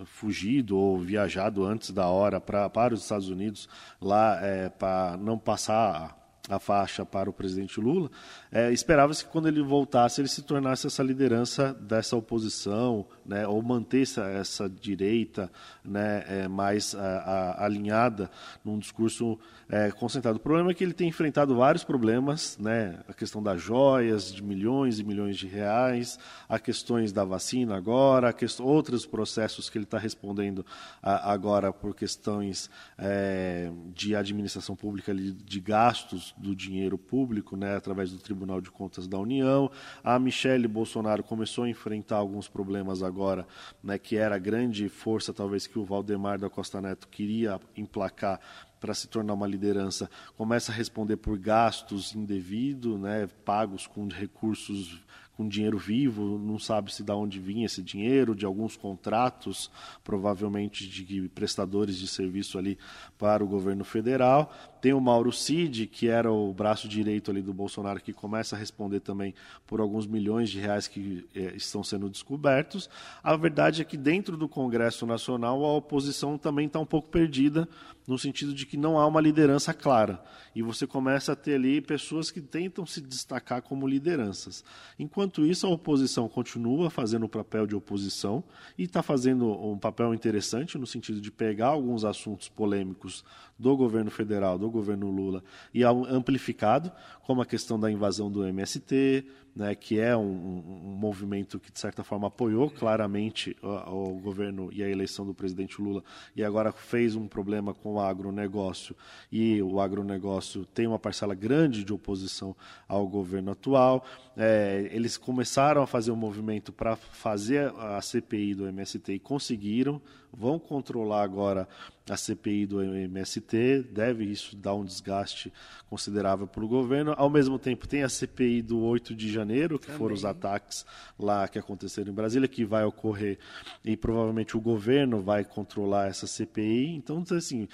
fugido 0.05 0.77
ou 0.77 0.97
viajado 0.99 1.65
antes 1.65 1.91
da 1.91 2.07
hora 2.07 2.39
pra, 2.41 2.69
para 2.69 2.93
os 2.93 3.03
Estados 3.03 3.29
Unidos, 3.29 3.69
lá 4.01 4.39
é, 4.41 4.69
para 4.69 5.17
não 5.17 5.37
passar 5.37 6.18
a 6.49 6.59
faixa 6.59 7.05
para 7.05 7.29
o 7.29 7.33
presidente 7.33 7.79
Lula, 7.79 8.09
é, 8.51 8.71
esperava-se 8.71 9.23
que 9.23 9.31
quando 9.31 9.47
ele 9.47 9.61
voltasse 9.61 10.19
ele 10.19 10.27
se 10.27 10.41
tornasse 10.41 10.87
essa 10.87 11.03
liderança 11.03 11.73
dessa 11.73 12.15
oposição, 12.15 13.05
né, 13.23 13.47
ou 13.47 13.61
mantesse 13.61 14.19
essa 14.19 14.67
direita 14.67 15.51
né, 15.85 16.23
é, 16.27 16.47
mais 16.47 16.95
a, 16.95 16.99
a, 16.99 17.65
alinhada 17.65 18.29
num 18.65 18.79
discurso 18.79 19.37
é, 19.69 19.91
concentrado. 19.91 20.37
O 20.37 20.41
problema 20.41 20.71
é 20.71 20.73
que 20.73 20.83
ele 20.83 20.93
tem 20.93 21.07
enfrentado 21.07 21.55
vários 21.55 21.83
problemas, 21.83 22.57
né, 22.57 22.99
a 23.07 23.13
questão 23.13 23.43
das 23.43 23.61
joias 23.61 24.33
de 24.33 24.41
milhões 24.41 24.99
e 24.99 25.03
milhões 25.03 25.37
de 25.37 25.45
reais, 25.45 26.17
a 26.47 26.57
questões 26.57 27.11
da 27.11 27.23
vacina 27.23 27.77
agora, 27.77 28.33
quest... 28.33 28.59
outros 28.59 29.05
processos 29.05 29.69
que 29.69 29.77
ele 29.77 29.85
está 29.85 29.99
respondendo 29.99 30.65
a, 31.03 31.31
agora 31.31 31.71
por 31.71 31.95
questões 31.95 32.69
é, 32.97 33.71
de 33.93 34.15
administração 34.15 34.75
pública, 34.75 35.13
de 35.13 35.59
gastos 35.59 36.33
do 36.39 36.55
dinheiro 36.55 36.97
público, 36.97 37.55
né, 37.55 37.75
através 37.75 38.11
do 38.11 38.17
Tribunal 38.17 38.61
de 38.61 38.71
Contas 38.71 39.07
da 39.07 39.17
União. 39.19 39.69
A 40.03 40.17
Michele 40.17 40.67
Bolsonaro 40.67 41.23
começou 41.23 41.65
a 41.65 41.69
enfrentar 41.69 42.17
alguns 42.17 42.47
problemas 42.47 43.03
agora, 43.03 43.45
né, 43.83 43.97
que 43.97 44.15
era 44.15 44.35
a 44.35 44.39
grande 44.39 44.87
força, 44.87 45.33
talvez, 45.33 45.67
que 45.67 45.77
o 45.77 45.85
Valdemar 45.85 46.39
da 46.39 46.49
Costa 46.49 46.81
Neto 46.81 47.07
queria 47.07 47.59
emplacar 47.75 48.39
para 48.79 48.93
se 48.93 49.09
tornar 49.09 49.33
uma 49.33 49.45
liderança, 49.45 50.09
começa 50.37 50.71
a 50.71 50.75
responder 50.75 51.17
por 51.17 51.37
gastos 51.37 52.15
indevidos, 52.15 52.97
né, 52.97 53.27
pagos 53.43 53.85
com 53.85 54.07
recursos 54.07 55.01
com 55.39 55.47
dinheiro 55.47 55.77
vivo, 55.77 56.37
não 56.37 56.59
sabe 56.59 56.93
se 56.93 57.01
de 57.01 57.13
onde 57.13 57.39
vinha 57.39 57.65
esse 57.65 57.81
dinheiro, 57.81 58.35
de 58.35 58.45
alguns 58.45 58.75
contratos, 58.75 59.71
provavelmente 60.03 60.85
de 60.85 61.29
prestadores 61.29 61.97
de 61.97 62.09
serviço 62.09 62.57
ali 62.57 62.77
para 63.17 63.41
o 63.41 63.47
governo 63.47 63.85
federal. 63.85 64.53
Tem 64.81 64.91
o 64.91 64.99
Mauro 64.99 65.31
Cid, 65.31 65.87
que 65.87 66.09
era 66.09 66.29
o 66.29 66.53
braço 66.53 66.89
direito 66.89 67.31
ali 67.31 67.41
do 67.41 67.53
Bolsonaro, 67.53 68.01
que 68.01 68.11
começa 68.11 68.57
a 68.57 68.59
responder 68.59 68.99
também 68.99 69.33
por 69.65 69.79
alguns 69.79 70.05
milhões 70.05 70.49
de 70.49 70.59
reais 70.59 70.89
que 70.89 71.25
eh, 71.33 71.53
estão 71.55 71.83
sendo 71.85 72.09
descobertos. 72.09 72.89
A 73.23 73.35
verdade 73.37 73.81
é 73.81 73.85
que 73.85 73.95
dentro 73.95 74.35
do 74.35 74.49
Congresso 74.49 75.05
Nacional 75.05 75.63
a 75.63 75.73
oposição 75.73 76.37
também 76.37 76.67
está 76.67 76.79
um 76.79 76.85
pouco 76.85 77.07
perdida, 77.09 77.67
no 78.09 78.17
sentido 78.17 78.53
de 78.53 78.65
que 78.65 78.75
não 78.75 78.97
há 78.97 79.05
uma 79.05 79.21
liderança 79.21 79.73
clara. 79.73 80.21
E 80.55 80.63
você 80.63 80.87
começa 80.87 81.33
a 81.33 81.35
ter 81.35 81.55
ali 81.55 81.79
pessoas 81.79 82.31
que 82.31 82.41
tentam 82.41 82.85
se 82.85 82.99
destacar 83.01 83.61
como 83.61 83.87
lideranças. 83.87 84.63
Enquanto 84.97 85.28
isso, 85.37 85.67
a 85.67 85.69
oposição 85.69 86.27
continua 86.27 86.89
fazendo 86.89 87.25
o 87.25 87.29
papel 87.29 87.67
de 87.67 87.75
oposição 87.75 88.43
e 88.77 88.83
está 88.83 89.03
fazendo 89.03 89.51
um 89.51 89.77
papel 89.77 90.13
interessante 90.13 90.77
no 90.77 90.87
sentido 90.87 91.21
de 91.21 91.31
pegar 91.31 91.67
alguns 91.67 92.03
assuntos 92.03 92.49
polêmicos 92.49 93.23
do 93.57 93.75
governo 93.75 94.09
federal, 94.09 94.57
do 94.57 94.69
governo 94.69 95.11
Lula, 95.11 95.43
e 95.73 95.83
amplificado, 95.83 96.91
como 97.23 97.41
a 97.41 97.45
questão 97.45 97.79
da 97.79 97.91
invasão 97.91 98.31
do 98.31 98.45
MST, 98.45 99.25
né, 99.59 99.75
que 99.75 99.99
é 99.99 100.15
um, 100.15 100.21
um, 100.21 100.95
movimento 100.97 101.59
que, 101.59 101.69
de 101.69 101.77
certa 101.77 102.01
forma, 102.01 102.27
apoiou 102.27 102.71
claramente 102.71 103.57
o, 103.61 103.67
o, 103.67 104.19
governo 104.19 104.69
e 104.71 104.81
a 104.81 104.89
eleição 104.89 105.25
do 105.25 105.33
presidente 105.33 105.81
Lula, 105.81 106.01
e 106.33 106.41
agora 106.41 106.71
fez 106.71 107.13
um 107.13 107.27
problema 107.27 107.73
com 107.73 107.95
o 107.95 107.99
agronegócio, 107.99 108.95
e 109.29 109.61
o 109.61 109.81
agronegócio 109.81 110.65
tem 110.65 110.87
uma 110.87 110.97
parcela 110.97 111.35
grande 111.35 111.83
de 111.83 111.91
oposição 111.91 112.55
ao 112.87 113.05
governo 113.05 113.51
atual. 113.51 114.05
É, 114.37 114.89
eles 114.93 115.17
começaram 115.17 115.81
a 115.81 115.87
fazer 115.87 116.11
um 116.11 116.15
movimento 116.15 116.71
para 116.71 116.95
fazer 116.95 117.73
a 117.77 118.01
CPI 118.01 118.55
do 118.55 118.65
MST 118.65 119.11
e 119.11 119.19
conseguiram, 119.19 120.01
vão 120.33 120.59
controlar 120.59 121.23
agora 121.23 121.67
a 122.09 122.17
CPI 122.17 122.65
do 122.65 122.81
MST, 122.81 123.83
deve 123.91 124.25
isso 124.25 124.55
dar 124.55 124.73
um 124.73 124.83
desgaste 124.83 125.53
considerável 125.89 126.47
para 126.47 126.63
o 126.63 126.67
governo. 126.67 127.13
Ao 127.15 127.29
mesmo 127.29 127.59
tempo, 127.59 127.87
tem 127.87 128.03
a 128.03 128.09
CPI 128.09 128.63
do 128.63 128.79
8 128.79 129.13
de 129.13 129.31
janeiro, 129.31 129.77
que 129.77 129.85
Também. 129.85 129.99
foram 129.99 130.15
os 130.15 130.25
ataques 130.25 130.85
lá 131.19 131.47
que 131.47 131.59
aconteceram 131.59 132.11
em 132.11 132.15
Brasília, 132.15 132.47
que 132.47 132.65
vai 132.65 132.83
ocorrer 132.83 133.37
e 133.85 133.95
provavelmente 133.95 134.57
o 134.57 134.61
governo 134.61 135.21
vai 135.21 135.45
controlar 135.45 136.07
essa 136.07 136.25
CPI. 136.25 136.95
Então, 136.95 137.23
assim, 137.31 137.67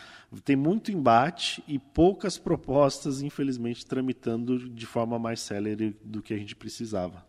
tem 0.44 0.56
muito 0.56 0.92
embate 0.92 1.64
e 1.68 1.80
poucas 1.80 2.38
propostas, 2.38 3.22
infelizmente, 3.22 3.86
tramitando 3.86 4.70
de 4.70 4.86
forma 4.86 5.18
mais 5.18 5.40
célere 5.40 5.96
do 6.04 6.22
que 6.22 6.34
a 6.34 6.38
gente 6.38 6.56
precisava. 6.56 7.24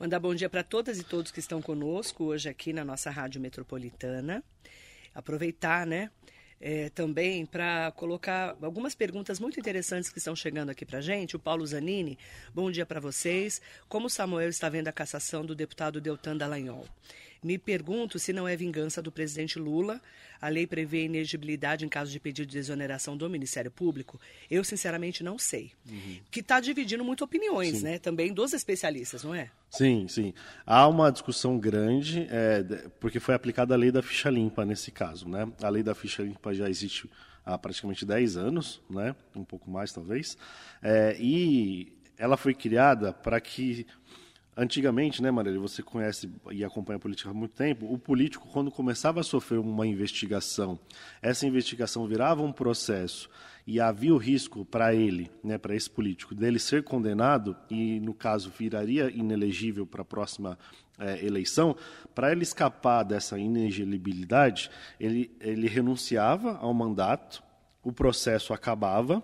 Mandar 0.00 0.18
bom 0.18 0.34
dia 0.34 0.48
para 0.48 0.62
todas 0.62 0.98
e 0.98 1.04
todos 1.04 1.30
que 1.30 1.40
estão 1.40 1.60
conosco 1.60 2.24
hoje 2.24 2.48
aqui 2.48 2.72
na 2.72 2.82
nossa 2.82 3.10
Rádio 3.10 3.38
Metropolitana. 3.38 4.42
Aproveitar, 5.14 5.86
né? 5.86 6.10
é, 6.60 6.90
também 6.90 7.46
para 7.46 7.90
colocar 7.92 8.54
algumas 8.60 8.94
perguntas 8.94 9.40
muito 9.40 9.58
interessantes 9.58 10.10
que 10.10 10.18
estão 10.18 10.36
chegando 10.36 10.68
aqui 10.68 10.84
para 10.84 11.00
gente. 11.00 11.34
O 11.34 11.38
Paulo 11.38 11.66
Zanini, 11.66 12.18
bom 12.54 12.70
dia 12.70 12.84
para 12.84 13.00
vocês. 13.00 13.62
Como 13.88 14.10
Samuel 14.10 14.50
está 14.50 14.68
vendo 14.68 14.88
a 14.88 14.92
cassação 14.92 15.44
do 15.44 15.54
deputado 15.54 16.00
Deltan 16.00 16.36
Dallagnol? 16.36 16.86
Me 17.42 17.56
pergunto 17.56 18.18
se 18.18 18.32
não 18.32 18.46
é 18.46 18.54
vingança 18.54 19.00
do 19.00 19.10
presidente 19.10 19.58
Lula. 19.58 20.00
A 20.40 20.48
lei 20.48 20.66
prevê 20.66 21.04
inegibilidade 21.04 21.84
em 21.84 21.88
caso 21.88 22.10
de 22.10 22.20
pedido 22.20 22.50
de 22.50 22.58
exoneração 22.58 23.16
do 23.16 23.28
Ministério 23.28 23.70
Público. 23.70 24.20
Eu, 24.50 24.62
sinceramente, 24.62 25.22
não 25.22 25.38
sei. 25.38 25.72
Que 26.30 26.40
está 26.40 26.60
dividindo 26.60 27.04
muito 27.04 27.24
opiniões, 27.24 27.78
Sim. 27.78 27.84
né? 27.84 27.98
Também 27.98 28.32
dos 28.32 28.52
especialistas, 28.52 29.24
não 29.24 29.34
é? 29.34 29.50
Sim, 29.70 30.06
sim. 30.08 30.34
Há 30.66 30.86
uma 30.88 31.10
discussão 31.10 31.58
grande, 31.58 32.26
é, 32.30 32.62
porque 32.98 33.20
foi 33.20 33.34
aplicada 33.34 33.74
a 33.74 33.76
lei 33.76 33.90
da 33.90 34.02
ficha 34.02 34.28
limpa 34.30 34.64
nesse 34.64 34.90
caso. 34.90 35.28
Né? 35.28 35.50
A 35.62 35.68
lei 35.68 35.82
da 35.82 35.94
ficha 35.94 36.22
limpa 36.22 36.52
já 36.52 36.68
existe 36.68 37.08
há 37.44 37.56
praticamente 37.56 38.04
10 38.04 38.36
anos, 38.36 38.82
né? 38.88 39.14
um 39.34 39.44
pouco 39.44 39.70
mais 39.70 39.92
talvez, 39.92 40.36
É, 40.82 41.16
e 41.18 41.92
ela 42.18 42.36
foi 42.36 42.54
criada 42.54 43.12
para 43.12 43.40
que. 43.40 43.86
Antigamente, 44.56 45.22
né, 45.22 45.30
Marília, 45.30 45.60
você 45.60 45.82
conhece 45.82 46.28
e 46.50 46.64
acompanha 46.64 46.96
a 46.96 47.00
política 47.00 47.30
há 47.30 47.34
muito 47.34 47.54
tempo, 47.54 47.90
o 47.90 47.96
político, 47.96 48.48
quando 48.48 48.70
começava 48.70 49.20
a 49.20 49.22
sofrer 49.22 49.58
uma 49.58 49.86
investigação, 49.86 50.78
essa 51.22 51.46
investigação 51.46 52.06
virava 52.06 52.42
um 52.42 52.52
processo 52.52 53.30
e 53.66 53.80
havia 53.80 54.12
o 54.12 54.18
risco 54.18 54.64
para 54.64 54.92
ele, 54.92 55.30
né, 55.42 55.56
para 55.56 55.74
esse 55.74 55.88
político, 55.88 56.34
dele 56.34 56.58
ser 56.58 56.82
condenado 56.82 57.56
e, 57.70 58.00
no 58.00 58.12
caso, 58.12 58.50
viraria 58.50 59.08
inelegível 59.10 59.86
para 59.86 60.02
a 60.02 60.04
próxima 60.04 60.58
eh, 60.98 61.24
eleição, 61.24 61.76
para 62.14 62.32
ele 62.32 62.42
escapar 62.42 63.04
dessa 63.04 63.38
inelegibilidade, 63.38 64.70
ele, 64.98 65.30
ele 65.40 65.68
renunciava 65.68 66.56
ao 66.58 66.74
mandato, 66.74 67.42
o 67.82 67.92
processo 67.92 68.52
acabava 68.52 69.22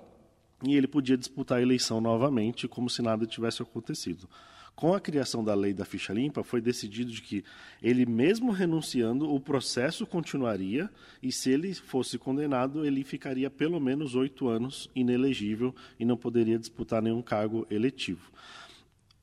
e 0.65 0.77
ele 0.77 0.87
podia 0.87 1.17
disputar 1.17 1.59
a 1.59 1.63
eleição 1.63 2.01
novamente, 2.01 2.69
como 2.69 2.89
se 2.89 3.03
nada 3.03 3.27
tivesse 3.27 3.63
acontecido. 3.63 4.29
Com 4.77 4.93
a 4.93 5.01
criação 5.01 5.43
da 5.43 5.55
lei 5.55 5.73
da 5.73 5.87
ficha 5.87 6.13
limpa, 6.13 6.45
foi 6.45 6.61
decidido 6.61 7.11
de 7.11 7.23
que 7.23 7.43
ele, 7.83 8.05
mesmo 8.05 8.53
renunciando, 8.53 9.35
o 9.35 9.41
processo 9.41 10.07
continuaria 10.07 10.91
e, 11.23 11.33
se 11.33 11.51
ele 11.51 11.73
fosse 11.73 12.19
condenado, 12.19 12.85
ele 12.85 13.03
ficaria 13.03 13.49
pelo 13.49 13.81
menos 13.81 14.15
oito 14.15 14.49
anos 14.49 14.91
inelegível 14.95 15.75
e 15.99 16.05
não 16.05 16.15
poderia 16.15 16.59
disputar 16.59 17.01
nenhum 17.01 17.23
cargo 17.23 17.67
eletivo. 17.71 18.31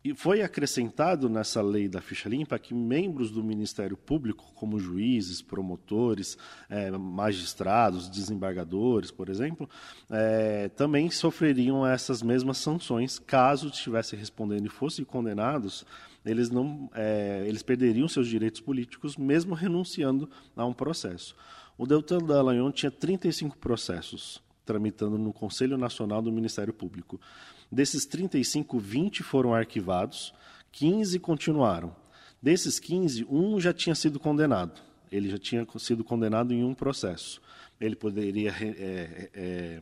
E 0.04 0.14
foi 0.14 0.42
acrescentado 0.42 1.30
nessa 1.30 1.62
lei 1.62 1.88
da 1.88 2.02
ficha 2.02 2.28
limpa 2.28 2.60
que 2.60 2.74
membros 2.74 3.32
do 3.32 3.42
Ministério 3.42 3.96
Público, 3.96 4.52
como 4.54 4.78
juízes, 4.78 5.42
promotores, 5.42 6.38
eh, 6.70 6.92
magistrados, 6.92 8.10
desembargadores, 8.10 9.12
por 9.12 9.30
exemplo, 9.30 9.70
eh, 10.10 10.70
também 10.76 11.10
sofreriam 11.10 11.88
essas 11.88 12.22
mesmas 12.22 12.58
sanções 12.58 13.18
caso 13.18 13.70
estivessem 13.70 14.20
respondendo 14.20 14.66
e 14.66 14.70
fossem 14.70 15.06
condenados. 15.06 15.86
Eles 16.26 16.50
não, 16.50 16.90
eh, 16.94 17.46
eles 17.48 17.64
perderiam 17.64 18.10
seus 18.10 18.28
direitos 18.28 18.60
políticos, 18.60 19.16
mesmo 19.16 19.56
renunciando 19.56 20.30
a 20.54 20.66
um 20.66 20.74
processo. 20.74 21.34
O 21.78 21.88
Deltan 21.88 22.18
Dallagnol 22.18 22.74
tinha 22.74 22.92
35 22.92 23.58
processos 23.58 24.44
tramitando 24.66 25.18
no 25.18 25.34
Conselho 25.34 25.78
Nacional 25.78 26.22
do 26.22 26.32
Ministério 26.32 26.74
Público. 26.74 27.20
Desses 27.74 28.06
35, 28.06 28.78
20 28.78 29.24
foram 29.24 29.54
arquivados, 29.54 30.34
15 30.72 31.18
continuaram. 31.20 31.96
Desses 32.42 32.80
15, 32.80 33.26
um 33.30 33.60
já 33.60 33.74
tinha 33.74 33.96
sido 33.96 34.20
condenado. 34.20 34.80
Ele 35.12 35.30
já 35.30 35.38
tinha 35.38 35.66
sido 35.80 36.04
condenado 36.04 36.54
em 36.54 36.64
um 36.64 36.74
processo. 36.74 37.42
Ele 37.80 37.96
poderia 37.96 38.52
re- 38.52 38.76
é, 38.78 39.30
é, 39.34 39.82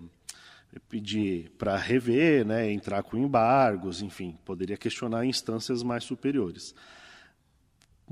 pedir 0.89 1.51
para 1.57 1.75
rever, 1.77 2.45
né, 2.45 2.71
entrar 2.71 3.03
com 3.03 3.17
embargos, 3.17 4.01
enfim, 4.01 4.37
poderia 4.45 4.77
questionar 4.77 5.25
instâncias 5.25 5.83
mais 5.83 6.03
superiores. 6.03 6.73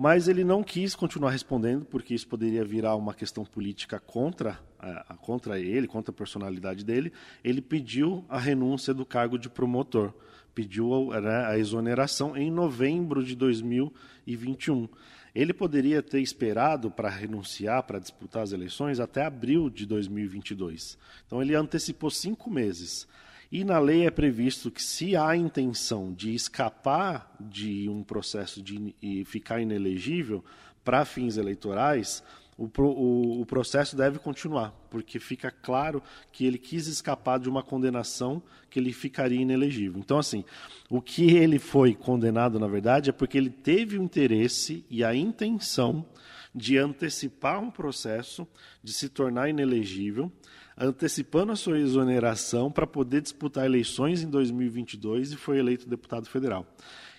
Mas 0.02 0.30
ele 0.30 0.46
não 0.46 0.64
quis 0.64 0.96
continuar 0.96 1.32
respondendo, 1.32 1.84
porque 1.84 2.14
isso 2.14 2.26
poderia 2.26 2.64
virar 2.64 2.96
uma 2.96 3.14
questão 3.14 3.44
política 3.44 4.00
contra, 4.00 4.58
a, 4.80 5.14
contra 5.16 5.60
ele, 5.60 5.90
contra 5.90 6.10
a 6.10 6.16
personalidade 6.16 6.86
dele. 6.86 7.12
Ele 7.44 7.62
pediu 7.62 8.24
a 8.30 8.40
renúncia 8.40 8.94
do 8.94 9.06
cargo 9.06 9.38
de 9.38 9.50
promotor, 9.50 10.14
pediu 10.56 11.10
né, 11.10 11.48
a 11.48 11.60
exoneração 11.60 12.38
em 12.38 12.50
novembro 12.50 13.22
de 13.22 13.36
2021. 13.36 14.88
Ele 15.36 15.54
poderia 15.54 16.02
ter 16.02 16.22
esperado 16.22 16.90
para 16.90 17.10
renunciar, 17.10 17.84
para 17.84 18.00
disputar 18.00 18.44
as 18.44 18.54
eleições, 18.54 19.02
até 19.02 19.26
abril 19.26 19.70
de 19.70 19.86
2022. 19.86 20.98
Então, 21.28 21.42
ele 21.42 21.54
antecipou 21.54 22.10
cinco 22.10 22.50
meses. 22.50 23.06
E 23.52 23.64
na 23.64 23.80
lei 23.80 24.06
é 24.06 24.12
previsto 24.12 24.70
que, 24.70 24.82
se 24.82 25.16
há 25.16 25.36
intenção 25.36 26.14
de 26.14 26.36
escapar 26.36 27.36
de 27.40 27.90
um 27.90 28.04
processo 28.04 28.62
de, 28.62 28.96
e 29.02 29.26
ficar 29.26 29.60
inelegível 29.60 30.44
para 30.84 31.04
fins 31.04 31.36
eleitorais, 31.36 32.24
o, 32.56 32.70
o, 32.82 33.42
o, 33.42 33.46
processo 33.46 33.96
deve 33.96 34.20
continuar, 34.20 34.72
porque 34.92 35.18
fica 35.18 35.50
claro 35.50 36.04
que 36.32 36.46
ele 36.46 36.58
quis 36.58 36.88
escapar 36.88 37.40
de 37.40 37.50
uma 37.50 37.64
condenação 37.64 38.44
que 38.70 38.78
ele 38.78 38.92
ficaria 38.92 39.42
inelegível. 39.42 40.00
Então, 40.00 40.20
assim, 40.20 40.44
o 40.90 41.02
que 41.02 41.38
ele 41.38 41.58
foi 41.58 41.96
condenado, 41.96 42.60
na 42.60 42.68
verdade, 42.68 43.10
é 43.10 43.14
porque 43.14 43.38
ele 43.38 43.50
teve 43.50 43.98
o 43.98 44.04
interesse 44.04 44.86
e 44.90 45.04
a 45.04 45.16
intenção 45.16 46.06
de 46.54 46.78
antecipar 46.78 47.62
um 47.62 47.72
processo, 47.72 48.48
de 48.84 48.92
se 48.92 49.08
tornar 49.08 49.50
inelegível, 49.50 50.32
antecipando 50.80 51.52
a 51.52 51.56
sua 51.56 51.80
exoneração 51.80 52.72
para 52.72 52.88
poder 52.88 53.22
disputar 53.22 53.66
eleições 53.66 54.24
em 54.24 54.30
2022 54.30 55.34
e 55.34 55.36
foi 55.36 55.60
eleito 55.60 55.90
deputado 55.90 56.28
federal. 56.28 56.66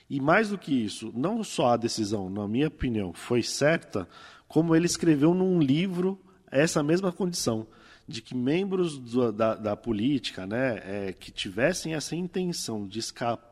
E 0.08 0.20
mais 0.20 0.48
do 0.48 0.58
que 0.58 0.72
isso, 0.72 1.12
não 1.14 1.44
só 1.44 1.68
a 1.68 1.76
decisão, 1.76 2.30
na 2.30 2.48
minha 2.48 2.68
opinião, 2.68 3.12
foi 3.12 3.42
certa, 3.42 4.08
como 4.48 4.74
ele 4.74 4.86
escreveu 4.86 5.34
num 5.34 5.60
livro 5.60 6.18
essa 6.50 6.82
mesma 6.82 7.12
condição 7.12 7.66
de 8.08 8.20
que 8.20 8.34
membros 8.34 8.98
do, 8.98 9.30
da, 9.30 9.54
da, 9.54 9.76
política, 9.76 10.44
né, 10.44 10.80
é, 10.84 11.12
que 11.12 11.30
tivessem 11.30 11.94
essa 11.94 12.16
intenção 12.16 12.88
de 12.88 12.98
escapar 12.98 13.49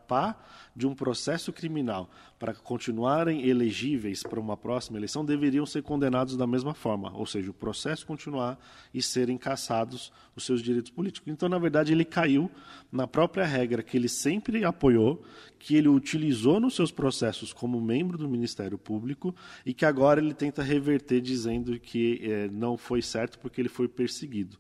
de 0.75 0.87
um 0.87 0.95
processo 0.95 1.53
criminal 1.53 2.09
para 2.39 2.55
continuarem 2.55 3.47
elegíveis 3.49 4.23
para 4.23 4.39
uma 4.39 4.57
próxima 4.57 4.97
eleição, 4.97 5.25
deveriam 5.25 5.67
ser 5.67 5.83
condenados 5.83 6.37
da 6.37 6.47
mesma 6.47 6.73
forma, 6.73 7.13
ou 7.17 7.27
seja, 7.27 7.51
o 7.51 7.55
processo 7.55 8.07
continuar 8.07 8.59
e 8.95 9.03
serem 9.03 9.37
cassados 9.37 10.13
os 10.37 10.45
seus 10.45 10.63
direitos 10.63 10.91
políticos. 10.91 11.33
Então, 11.33 11.49
na 11.49 11.59
verdade, 11.59 11.93
ele 11.93 12.05
caiu 12.05 12.49
na 12.93 13.09
própria 13.09 13.45
regra 13.45 13.83
que 13.83 13.97
ele 13.97 14.09
sempre 14.09 14.65
apoiou, 14.65 15.23
que 15.59 15.75
ele 15.75 15.89
utilizou 15.89 16.61
nos 16.61 16.77
seus 16.77 16.93
processos 16.93 17.53
como 17.53 17.81
membro 17.81 18.17
do 18.17 18.29
Ministério 18.29 18.79
Público 18.79 19.35
e 19.67 19.75
que 19.75 19.85
agora 19.85 20.21
ele 20.21 20.33
tenta 20.33 20.63
reverter 20.63 21.21
dizendo 21.21 21.79
que 21.81 22.21
eh, 22.23 22.49
não 22.53 22.77
foi 22.77 23.03
certo 23.03 23.39
porque 23.39 23.61
ele 23.61 23.69
foi 23.69 23.89
perseguido. 23.89 24.57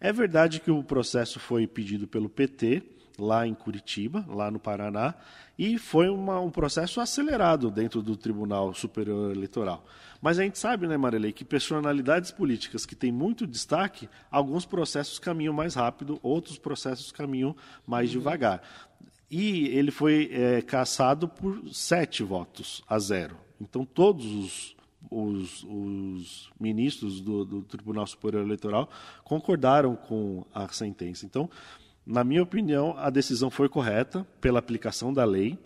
É 0.00 0.12
verdade 0.12 0.60
que 0.60 0.70
o 0.70 0.82
processo 0.82 1.40
foi 1.40 1.66
pedido 1.66 2.06
pelo 2.06 2.28
PT, 2.28 2.82
lá 3.18 3.46
em 3.46 3.54
Curitiba, 3.54 4.24
lá 4.28 4.50
no 4.50 4.58
Paraná, 4.58 5.14
e 5.58 5.78
foi 5.78 6.08
uma, 6.08 6.38
um 6.40 6.50
processo 6.50 7.00
acelerado 7.00 7.70
dentro 7.70 8.02
do 8.02 8.16
Tribunal 8.16 8.74
Superior 8.74 9.32
Eleitoral. 9.32 9.84
Mas 10.20 10.38
a 10.38 10.42
gente 10.42 10.58
sabe, 10.58 10.86
né, 10.86 10.96
Marilei, 10.96 11.32
que 11.32 11.44
personalidades 11.44 12.30
políticas 12.30 12.84
que 12.84 12.94
têm 12.94 13.12
muito 13.12 13.46
destaque, 13.46 14.08
alguns 14.30 14.66
processos 14.66 15.18
caminham 15.18 15.54
mais 15.54 15.74
rápido, 15.74 16.18
outros 16.22 16.58
processos 16.58 17.12
caminham 17.12 17.54
mais 17.86 18.10
uhum. 18.10 18.18
devagar. 18.18 18.62
E 19.30 19.68
ele 19.68 19.90
foi 19.90 20.30
é, 20.32 20.62
cassado 20.62 21.28
por 21.28 21.62
sete 21.72 22.22
votos 22.22 22.82
a 22.88 22.98
zero. 22.98 23.36
Então, 23.60 23.84
todos 23.84 24.26
os, 24.26 24.76
os, 25.10 25.64
os 25.64 26.50
ministros 26.60 27.20
do, 27.20 27.44
do 27.44 27.62
Tribunal 27.62 28.06
Superior 28.06 28.44
Eleitoral 28.44 28.88
concordaram 29.24 29.96
com 29.96 30.44
a 30.54 30.68
sentença. 30.68 31.26
Então, 31.26 31.50
na 32.06 32.22
minha 32.22 32.42
opinião, 32.42 32.94
a 32.96 33.10
decisão 33.10 33.50
foi 33.50 33.68
correta 33.68 34.24
pela 34.40 34.60
aplicação 34.60 35.12
da 35.12 35.24
lei. 35.24 35.58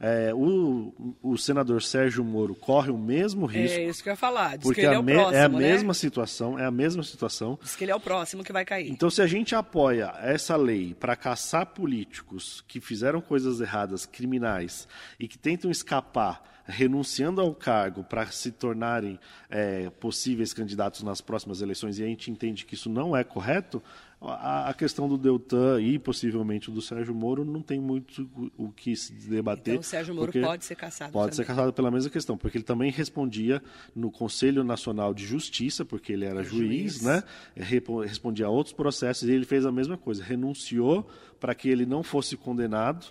É, 0.00 0.34
o, 0.34 0.92
o, 1.22 1.38
senador 1.38 1.80
Sérgio 1.80 2.24
Moro 2.24 2.54
corre 2.54 2.90
o 2.90 2.98
mesmo 2.98 3.46
risco. 3.46 3.78
É 3.78 3.84
isso 3.84 4.02
que 4.02 4.08
eu 4.08 4.12
ia 4.12 4.16
falar. 4.16 4.56
Diz 4.56 4.66
porque 4.66 4.80
é, 4.80 4.98
o 4.98 5.04
próximo, 5.04 5.34
é 5.34 5.44
a 5.44 5.48
né? 5.48 5.58
mesma 5.58 5.94
situação, 5.94 6.58
é 6.58 6.64
a 6.64 6.70
mesma 6.70 7.02
situação. 7.04 7.58
Diz 7.62 7.76
que 7.76 7.84
ele 7.84 7.92
é 7.92 7.94
o 7.94 8.00
próximo 8.00 8.42
que 8.42 8.52
vai 8.52 8.64
cair. 8.64 8.90
Então, 8.90 9.08
se 9.08 9.22
a 9.22 9.26
gente 9.26 9.54
apoia 9.54 10.12
essa 10.18 10.56
lei 10.56 10.94
para 10.94 11.14
caçar 11.14 11.66
políticos 11.66 12.62
que 12.66 12.80
fizeram 12.80 13.20
coisas 13.20 13.60
erradas, 13.60 14.04
criminais, 14.04 14.88
e 15.18 15.28
que 15.28 15.38
tentam 15.38 15.70
escapar 15.70 16.42
renunciando 16.66 17.40
ao 17.40 17.54
cargo 17.54 18.02
para 18.02 18.26
se 18.26 18.50
tornarem 18.50 19.18
é, 19.50 19.90
possíveis 19.90 20.52
candidatos 20.54 21.02
nas 21.02 21.20
próximas 21.20 21.60
eleições, 21.60 21.98
e 21.98 22.02
a 22.02 22.06
gente 22.06 22.30
entende 22.30 22.64
que 22.64 22.74
isso 22.74 22.88
não 22.88 23.16
é 23.16 23.22
correto, 23.22 23.82
a, 24.20 24.70
a 24.70 24.74
questão 24.74 25.08
do 25.08 25.18
Deltan 25.18 25.80
e 25.80 25.98
possivelmente 25.98 26.70
do 26.70 26.80
Sérgio 26.80 27.14
Moro 27.14 27.44
não 27.44 27.60
tem 27.60 27.80
muito 27.80 28.28
o, 28.56 28.70
que 28.70 28.96
se 28.96 29.12
debater. 29.12 29.74
Então, 29.74 29.80
o 29.80 29.84
Sérgio 29.84 30.14
Moro 30.14 30.32
pode 30.32 30.64
ser 30.64 30.74
caçado 30.74 31.12
Pode 31.12 31.32
também. 31.32 31.36
ser 31.36 31.44
caçado 31.44 31.72
pela 31.72 31.90
mesma 31.90 32.10
questão, 32.10 32.36
porque 32.36 32.58
ele 32.58 32.64
também 32.64 32.90
respondia 32.90 33.62
no 33.94 34.10
Conselho 34.10 34.64
Nacional 34.64 35.12
de 35.12 35.26
Justiça, 35.26 35.84
porque 35.84 36.12
ele 36.12 36.24
era 36.24 36.42
juiz, 36.42 36.94
juiz. 36.94 37.02
né? 37.02 37.22
respondia 37.56 38.46
a 38.46 38.50
outros 38.50 38.74
processos, 38.74 39.28
e 39.28 39.32
ele 39.32 39.44
fez 39.44 39.66
a 39.66 39.72
mesma 39.72 39.98
coisa, 39.98 40.22
renunciou 40.22 41.08
para 41.38 41.54
que 41.54 41.68
ele 41.68 41.84
não 41.84 42.02
fosse 42.02 42.36
condenado, 42.36 43.06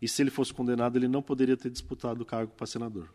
e 0.00 0.08
se 0.08 0.22
ele 0.22 0.30
fosse 0.30 0.52
condenado, 0.52 0.96
ele 0.96 1.08
não 1.08 1.22
poderia 1.22 1.56
ter 1.56 1.70
disputado 1.70 2.22
o 2.22 2.26
cargo 2.26 2.52
para 2.56 2.66
senador. 2.66 3.08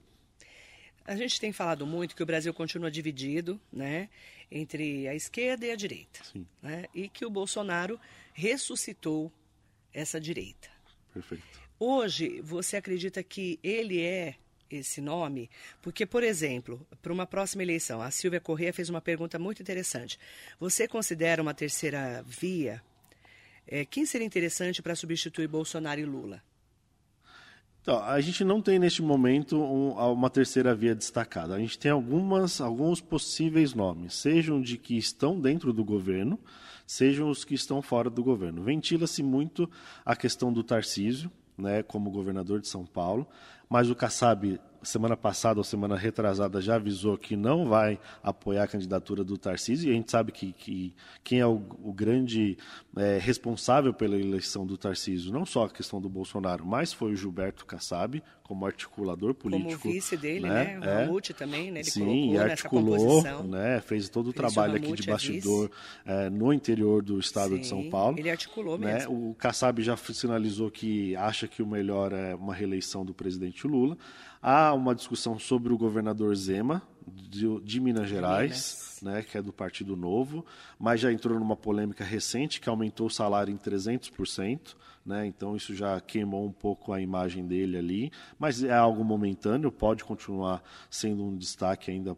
A 1.05 1.15
gente 1.15 1.39
tem 1.39 1.51
falado 1.51 1.85
muito 1.85 2.15
que 2.15 2.23
o 2.23 2.25
Brasil 2.25 2.53
continua 2.53 2.89
dividido, 2.89 3.59
né, 3.71 4.09
entre 4.53 5.07
a 5.07 5.15
esquerda 5.15 5.65
e 5.65 5.71
a 5.71 5.75
direita, 5.75 6.19
né, 6.61 6.85
e 6.93 7.09
que 7.09 7.25
o 7.25 7.29
Bolsonaro 7.29 7.99
ressuscitou 8.33 9.31
essa 9.91 10.21
direita. 10.21 10.69
Perfeito. 11.11 11.43
Hoje, 11.79 12.39
você 12.41 12.77
acredita 12.77 13.23
que 13.23 13.59
ele 13.63 13.99
é 13.99 14.35
esse 14.69 15.01
nome? 15.01 15.49
Porque, 15.81 16.05
por 16.05 16.23
exemplo, 16.23 16.85
para 17.01 17.11
uma 17.11 17.25
próxima 17.25 17.63
eleição, 17.63 18.01
a 18.01 18.11
Silvia 18.11 18.39
Corrêa 18.39 18.71
fez 18.71 18.89
uma 18.89 19.01
pergunta 19.01 19.39
muito 19.39 19.61
interessante. 19.61 20.19
Você 20.59 20.87
considera 20.87 21.41
uma 21.41 21.53
terceira 21.53 22.23
via? 22.25 22.81
É, 23.67 23.85
quem 23.85 24.05
seria 24.05 24.25
interessante 24.25 24.81
para 24.81 24.95
substituir 24.95 25.47
Bolsonaro 25.47 25.99
e 25.99 26.05
Lula? 26.05 26.43
Então, 27.83 28.01
a 28.01 28.19
gente 28.21 28.45
não 28.45 28.61
tem 28.61 28.79
neste 28.79 29.01
momento 29.01 29.57
um- 29.61 29.91
uma 29.91 30.29
terceira 30.29 30.73
via 30.73 30.95
destacada. 30.95 31.53
A 31.53 31.59
gente 31.59 31.77
tem 31.77 31.91
algumas, 31.91 32.61
alguns 32.61 33.01
possíveis 33.01 33.73
nomes, 33.73 34.13
sejam 34.13 34.61
de 34.61 34.77
que 34.77 34.97
estão 34.97 35.37
dentro 35.37 35.73
do 35.73 35.83
governo, 35.83 36.39
sejam 36.87 37.29
os 37.29 37.43
que 37.43 37.53
estão 37.53 37.81
fora 37.81 38.09
do 38.09 38.23
governo. 38.23 38.63
Ventila-se 38.63 39.21
muito 39.21 39.69
a 40.05 40.15
questão 40.15 40.51
do 40.53 40.63
Tarcísio, 40.63 41.29
né, 41.57 41.83
como 41.83 42.09
governador 42.09 42.61
de 42.61 42.69
São 42.69 42.85
Paulo, 42.85 43.27
mas 43.69 43.89
o 43.89 43.95
Kassab, 43.95 44.61
semana 44.83 45.15
passada 45.17 45.59
ou 45.59 45.63
semana 45.63 45.95
retrasada, 45.95 46.61
já 46.61 46.75
avisou 46.75 47.17
que 47.17 47.35
não 47.35 47.67
vai 47.67 47.99
apoiar 48.21 48.63
a 48.63 48.67
candidatura 48.67 49.23
do 49.23 49.37
Tarcísio, 49.37 49.89
e 49.89 49.93
a 49.93 49.95
gente 49.95 50.11
sabe 50.11 50.31
que, 50.31 50.53
que 50.53 50.93
quem 51.23 51.39
é 51.39 51.47
o, 51.47 51.61
o 51.83 51.93
grande 51.93 52.57
eh, 52.97 53.17
responsável 53.21 53.93
pela 53.93 54.15
eleição 54.15 54.65
do 54.65 54.77
Tarcísio, 54.77 55.31
não 55.31 55.45
só 55.45 55.65
a 55.65 55.69
questão 55.69 55.99
do 55.99 56.09
Bolsonaro, 56.09 56.65
mas 56.65 56.93
foi 56.93 57.13
o 57.13 57.15
Gilberto 57.15 57.65
Kassab, 57.65 58.21
como 58.43 58.65
articulador 58.65 59.33
político. 59.33 59.81
Como 59.81 59.93
vice 59.93 60.17
dele, 60.17 60.47
né? 60.47 60.79
O 61.09 61.17
É. 61.17 61.33
Também, 61.33 61.71
né? 61.71 61.79
Ele 61.79 61.89
Sim, 61.89 62.33
e 62.33 62.37
articulou, 62.37 63.23
né, 63.45 63.81
fez 63.81 64.09
todo 64.09 64.29
o 64.29 64.33
trabalho 64.33 64.75
aqui 64.75 64.91
de 64.91 65.09
é 65.09 65.11
bastidor 65.11 65.71
eh, 66.05 66.29
no 66.29 66.51
interior 66.53 67.01
do 67.01 67.17
estado 67.17 67.57
de 67.57 67.63
Sim, 67.63 67.69
São 67.69 67.89
Paulo. 67.89 68.19
ele 68.19 68.29
articulou 68.29 68.77
né? 68.77 68.93
mesmo. 68.93 69.31
O 69.31 69.35
Kassab 69.35 69.81
já 69.81 69.95
sinalizou 69.95 70.69
que 70.69 71.15
acha 71.15 71.47
que 71.47 71.63
o 71.63 71.67
melhor 71.67 72.11
é 72.11 72.35
uma 72.35 72.53
reeleição 72.53 73.05
do 73.05 73.13
presidente 73.13 73.65
Lula. 73.65 73.97
Há 74.45 74.73
uma 74.73 74.93
discussão 74.93 75.39
sobre 75.39 75.71
o 75.71 75.77
governador 75.77 76.35
Zema, 76.35 76.81
de, 77.07 77.61
de 77.61 77.79
Minas 77.79 78.09
Gerais, 78.09 78.99
né, 79.01 79.21
que 79.21 79.37
é 79.37 79.41
do 79.41 79.53
Partido 79.53 79.95
Novo, 79.95 80.45
mas 80.77 80.99
já 80.99 81.13
entrou 81.13 81.39
numa 81.39 81.55
polêmica 81.55 82.03
recente 82.03 82.59
que 82.59 82.67
aumentou 82.67 83.07
o 83.07 83.09
salário 83.09 83.53
em 83.53 83.57
300%. 83.57 84.75
Né, 85.05 85.25
então 85.25 85.55
isso 85.55 85.73
já 85.73 85.99
queimou 86.01 86.45
um 86.45 86.51
pouco 86.51 86.91
a 86.91 86.99
imagem 86.99 87.45
dele 87.45 87.77
ali, 87.77 88.11
mas 88.37 88.63
é 88.63 88.73
algo 88.73 89.01
momentâneo, 89.03 89.71
pode 89.71 90.03
continuar 90.03 90.61
sendo 90.89 91.23
um 91.23 91.37
destaque 91.37 91.89
ainda 91.91 92.13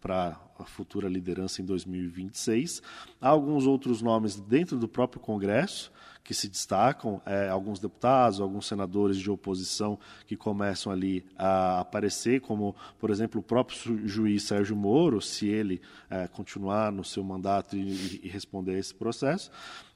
para 0.00 0.40
a 0.58 0.64
futura 0.64 1.08
liderança 1.08 1.60
em 1.60 1.64
2026. 1.66 2.82
Há 3.20 3.28
alguns 3.28 3.66
outros 3.66 4.00
nomes 4.00 4.40
dentro 4.40 4.78
do 4.78 4.88
próprio 4.88 5.20
Congresso 5.20 5.92
que 6.30 6.34
se 6.34 6.48
destacam, 6.48 7.20
é, 7.26 7.48
alguns 7.48 7.80
deputados, 7.80 8.40
alguns 8.40 8.64
senadores 8.64 9.16
de 9.16 9.28
oposição 9.28 9.98
que 10.28 10.36
começam 10.36 10.92
ali 10.92 11.26
a 11.36 11.80
aparecer, 11.80 12.40
como, 12.40 12.76
por 13.00 13.10
exemplo, 13.10 13.40
o 13.40 13.42
próprio 13.42 14.06
juiz 14.06 14.44
Sérgio 14.44 14.76
Moro, 14.76 15.20
se 15.20 15.48
ele 15.48 15.82
é, 16.08 16.28
continuar 16.28 16.92
no 16.92 17.02
seu 17.02 17.24
mandato 17.24 17.76
e, 17.76 18.20
e 18.22 18.28
responder 18.28 18.76
a 18.76 18.78
esse 18.78 18.94
processo. 18.94 19.50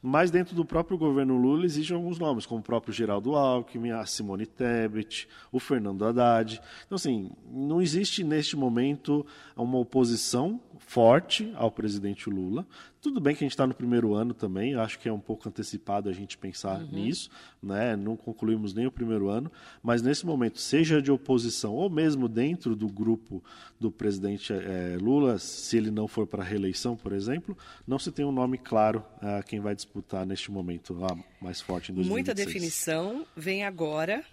Mas 0.06 0.30
dentro 0.30 0.54
do 0.54 0.66
próprio 0.66 0.98
governo 0.98 1.34
Lula 1.38 1.64
existem 1.64 1.96
alguns 1.96 2.18
nomes, 2.18 2.44
como 2.44 2.60
o 2.60 2.62
próprio 2.62 2.92
Geraldo 2.92 3.34
Alckmin, 3.36 3.92
a 3.92 4.04
Simone 4.04 4.44
Tebet, 4.44 5.26
o 5.50 5.58
Fernando 5.58 6.04
Haddad. 6.04 6.60
Então, 6.84 6.96
assim, 6.96 7.30
não 7.50 7.80
existe 7.80 8.22
neste 8.22 8.54
momento 8.54 9.24
uma 9.56 9.78
oposição 9.78 10.60
forte 10.78 11.50
ao 11.56 11.70
presidente 11.70 12.28
Lula. 12.28 12.66
Tudo 13.00 13.18
bem 13.18 13.34
que 13.34 13.44
a 13.44 13.46
gente 13.46 13.52
está 13.52 13.66
no 13.66 13.72
primeiro 13.72 14.12
ano 14.12 14.34
também, 14.34 14.74
acho 14.74 14.98
que 14.98 15.08
é 15.08 15.12
um 15.12 15.18
pouco 15.18 15.48
antecipado 15.48 16.10
a 16.10 16.12
gente 16.12 16.36
pensar 16.36 16.82
nisso, 16.82 17.30
né? 17.64 17.96
não 17.96 18.16
concluímos 18.16 18.74
nem 18.74 18.86
o 18.86 18.90
primeiro 18.90 19.28
ano, 19.28 19.50
mas 19.82 20.02
nesse 20.02 20.24
momento, 20.26 20.60
seja 20.60 21.00
de 21.00 21.10
oposição 21.10 21.74
ou 21.74 21.88
mesmo 21.88 22.28
dentro 22.28 22.76
do 22.76 22.88
grupo 22.88 23.42
do 23.80 23.90
presidente 23.90 24.52
eh, 24.52 24.96
Lula, 25.00 25.38
se 25.38 25.76
ele 25.76 25.90
não 25.90 26.06
for 26.06 26.26
para 26.26 26.42
a 26.42 26.46
reeleição, 26.46 26.96
por 26.96 27.12
exemplo, 27.12 27.56
não 27.86 27.98
se 27.98 28.10
tem 28.12 28.24
um 28.24 28.32
nome 28.32 28.58
claro 28.58 29.04
a 29.20 29.42
quem 29.42 29.60
vai 29.60 29.74
disputar 29.74 30.24
neste 30.24 30.50
momento 30.50 31.04
a 31.04 31.16
mais 31.42 31.60
forte 31.60 31.90
em 31.90 31.94
2026. 31.94 32.08
Muita 32.08 32.34
definição 32.34 33.26
vem 33.36 33.64
agora 33.64 34.24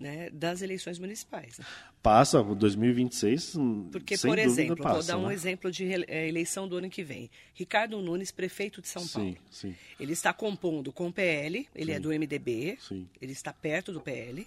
né, 0.00 0.30
das 0.30 0.62
eleições 0.62 0.98
municipais. 0.98 1.58
né? 1.58 1.64
Passa, 2.02 2.40
o 2.40 2.54
2026, 2.54 3.56
hum, 3.56 3.88
Porque, 3.92 4.16
por 4.16 4.38
exemplo, 4.38 4.76
passa, 4.76 4.94
vou 4.94 5.02
dar 5.02 5.18
um 5.18 5.28
né? 5.28 5.34
exemplo 5.34 5.70
de 5.70 5.84
eh, 6.08 6.26
eleição 6.26 6.66
do 6.66 6.78
ano 6.78 6.88
que 6.88 7.04
vem. 7.04 7.30
Ricardo 7.54 8.00
Nunes, 8.00 8.30
prefeito 8.32 8.80
de 8.80 8.88
São 8.88 9.06
Paulo. 9.06 9.36
Sim, 9.50 9.68
sim, 9.70 9.76
Ele 10.00 10.14
está 10.14 10.32
compondo 10.32 10.90
com 10.90 11.08
o 11.08 11.12
PL, 11.12 11.68
ele 11.74 11.92
é 11.92 11.96
Sim. 11.96 12.00
do 12.00 12.08
MDB, 12.08 12.78
sim. 12.80 13.06
ele 13.20 13.32
está 13.32 13.52
perto 13.52 13.92
do 13.92 14.00
PL, 14.00 14.40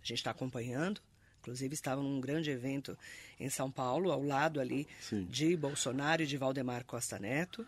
a 0.00 0.06
gente 0.06 0.18
está 0.18 0.30
acompanhando. 0.30 1.00
Inclusive, 1.40 1.72
estava 1.74 2.02
num 2.02 2.20
grande 2.20 2.50
evento 2.50 2.96
em 3.40 3.48
São 3.48 3.70
Paulo, 3.70 4.12
ao 4.12 4.22
lado 4.22 4.60
ali 4.60 4.86
Sim. 5.00 5.24
de 5.24 5.56
Bolsonaro 5.56 6.22
e 6.22 6.26
de 6.26 6.36
Valdemar 6.36 6.84
Costa 6.84 7.18
Neto. 7.18 7.66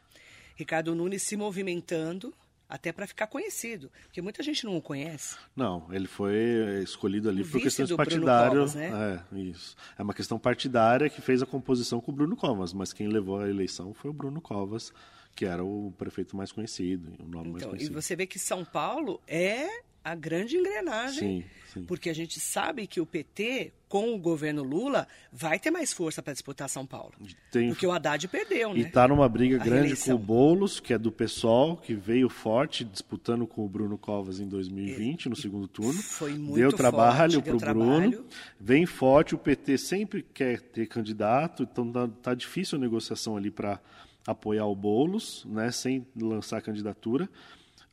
Ricardo 0.55 0.94
Nunes 0.94 1.22
se 1.22 1.37
movimentando 1.38 2.35
até 2.72 2.90
para 2.90 3.06
ficar 3.06 3.26
conhecido, 3.26 3.92
porque 4.04 4.22
muita 4.22 4.42
gente 4.42 4.64
não 4.64 4.78
o 4.78 4.80
conhece. 4.80 5.37
Não, 5.54 5.87
ele 5.92 6.06
foi 6.06 6.82
escolhido 6.82 7.28
ali 7.28 7.42
O 7.42 7.46
por 7.46 7.61
questões 7.61 7.92
partidárias. 7.92 8.74
Né? 8.74 9.22
É, 9.30 9.38
isso. 9.38 9.76
É 9.98 10.02
uma 10.02 10.14
questão 10.14 10.38
partidária 10.38 11.11
que 11.11 11.20
fez 11.20 11.42
a 11.42 11.46
composição 11.46 12.00
com 12.00 12.11
o 12.11 12.14
Bruno 12.14 12.35
Covas, 12.35 12.72
mas 12.72 12.90
quem 12.90 13.08
levou 13.08 13.38
a 13.40 13.46
eleição 13.48 13.92
foi 13.92 14.11
o 14.11 14.14
Bruno 14.14 14.40
Covas, 14.40 14.90
que 15.37 15.44
era 15.44 15.62
o 15.62 15.92
prefeito 15.98 16.35
mais 16.35 16.50
conhecido, 16.50 17.12
o 17.18 17.28
nome 17.28 17.50
mais 17.50 17.62
Então, 17.62 17.68
e 17.68 17.76
conhecido. 17.76 18.00
você 18.00 18.16
vê 18.16 18.26
que 18.26 18.38
São 18.38 18.64
Paulo 18.64 19.20
é 19.26 19.68
a 20.04 20.14
grande 20.14 20.56
engrenagem. 20.56 21.42
Sim, 21.42 21.44
sim. 21.72 21.84
Porque 21.84 22.10
a 22.10 22.14
gente 22.14 22.38
sabe 22.40 22.86
que 22.86 23.00
o 23.00 23.06
PT, 23.06 23.72
com 23.88 24.14
o 24.14 24.18
governo 24.18 24.62
Lula, 24.62 25.06
vai 25.32 25.58
ter 25.58 25.70
mais 25.70 25.92
força 25.92 26.22
para 26.22 26.32
disputar 26.32 26.68
São 26.68 26.84
Paulo. 26.86 27.12
Tem- 27.50 27.68
Porque 27.68 27.86
o 27.86 27.92
Haddad 27.92 28.26
perdeu, 28.28 28.76
E 28.76 28.82
né? 28.82 28.88
está 28.88 29.06
numa 29.06 29.28
briga 29.28 29.56
A 29.56 29.58
grande 29.64 29.80
reeleição. 29.82 30.16
com 30.16 30.22
o 30.22 30.26
Boulos, 30.26 30.80
que 30.80 30.92
é 30.92 30.98
do 30.98 31.12
PSOL, 31.12 31.76
que 31.76 31.94
veio 31.94 32.28
forte, 32.28 32.84
disputando 32.84 33.46
com 33.46 33.64
o 33.64 33.68
Bruno 33.68 33.96
Covas 33.96 34.40
em 34.40 34.48
2020, 34.48 35.28
no 35.28 35.36
segundo 35.36 35.68
turno. 35.68 36.02
Foi 36.02 36.32
muito 36.34 36.56
Deu 36.56 36.72
trabalho 36.72 37.42
para 37.42 37.54
o 37.54 37.58
Bruno. 37.58 38.24
Vem 38.60 38.84
forte, 38.86 39.34
o 39.34 39.38
PT 39.38 39.78
sempre 39.78 40.22
quer 40.34 40.60
ter 40.60 40.86
candidato, 40.86 41.62
então 41.62 41.90
tá, 41.92 42.08
tá 42.22 42.34
difícil 42.34 42.76
a 42.76 42.80
negociação 42.80 43.36
ali 43.36 43.50
para 43.50 43.80
apoiar 44.26 44.66
o 44.66 44.74
Boulos, 44.76 45.44
né, 45.46 45.70
sem 45.72 46.06
lançar 46.16 46.60
candidatura. 46.62 47.28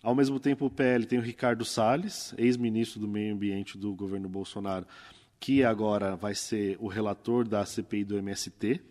Ao 0.02 0.16
mesmo 0.16 0.40
tempo, 0.40 0.66
o 0.66 0.70
PL 0.70 1.06
tem 1.06 1.20
o 1.20 1.22
Ricardo 1.22 1.66
Salles, 1.66 2.34
ex-ministro 2.38 3.00
do 3.00 3.08
Meio 3.08 3.34
Ambiente 3.34 3.78
do 3.78 3.94
governo 3.94 4.30
Bolsonaro, 4.30 4.86
que 5.40 5.64
agora 5.64 6.16
vai 6.16 6.34
ser 6.34 6.78
o 6.80 6.88
relator 6.88 7.48
da 7.48 7.66
CPI 7.66 8.06
do 8.06 8.18
MST 8.18 8.82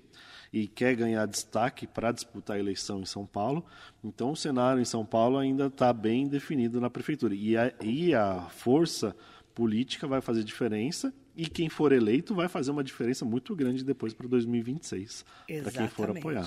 e 0.53 0.67
quer 0.67 0.95
ganhar 0.95 1.27
destaque 1.27 1.87
para 1.87 2.13
disputar 2.13 2.57
a 2.57 2.61
eleição 2.61 3.01
em 3.01 3.05
São 3.05 3.27
Paulo. 3.27 3.65
Então, 4.03 4.33
o 4.33 4.37
cenário 4.37 4.81
em 4.81 4.85
São 4.85 5.05
Paulo 5.05 5.39
ainda 5.39 5.67
está 5.67 5.93
bem 5.93 6.27
definido 6.27 6.81
na 6.81 6.91
prefeitura. 6.91 7.35
E 7.35 7.57
a, 7.57 7.73
e 7.83 8.15
a 8.15 8.43
força 8.51 9.15
política 9.55 10.07
vai 10.07 10.21
fazer 10.21 10.45
diferença 10.45 11.13
e 11.37 11.47
quem 11.47 11.69
for 11.69 11.93
eleito 11.93 12.35
vai 12.35 12.49
fazer 12.49 12.71
uma 12.71 12.83
diferença 12.83 13.25
muito 13.25 13.55
grande 13.55 13.85
depois 13.85 14.13
para 14.13 14.27
2026, 14.27 15.25
para 15.63 15.73
quem 15.73 15.89
for 15.89 16.11
apoiar. 16.11 16.47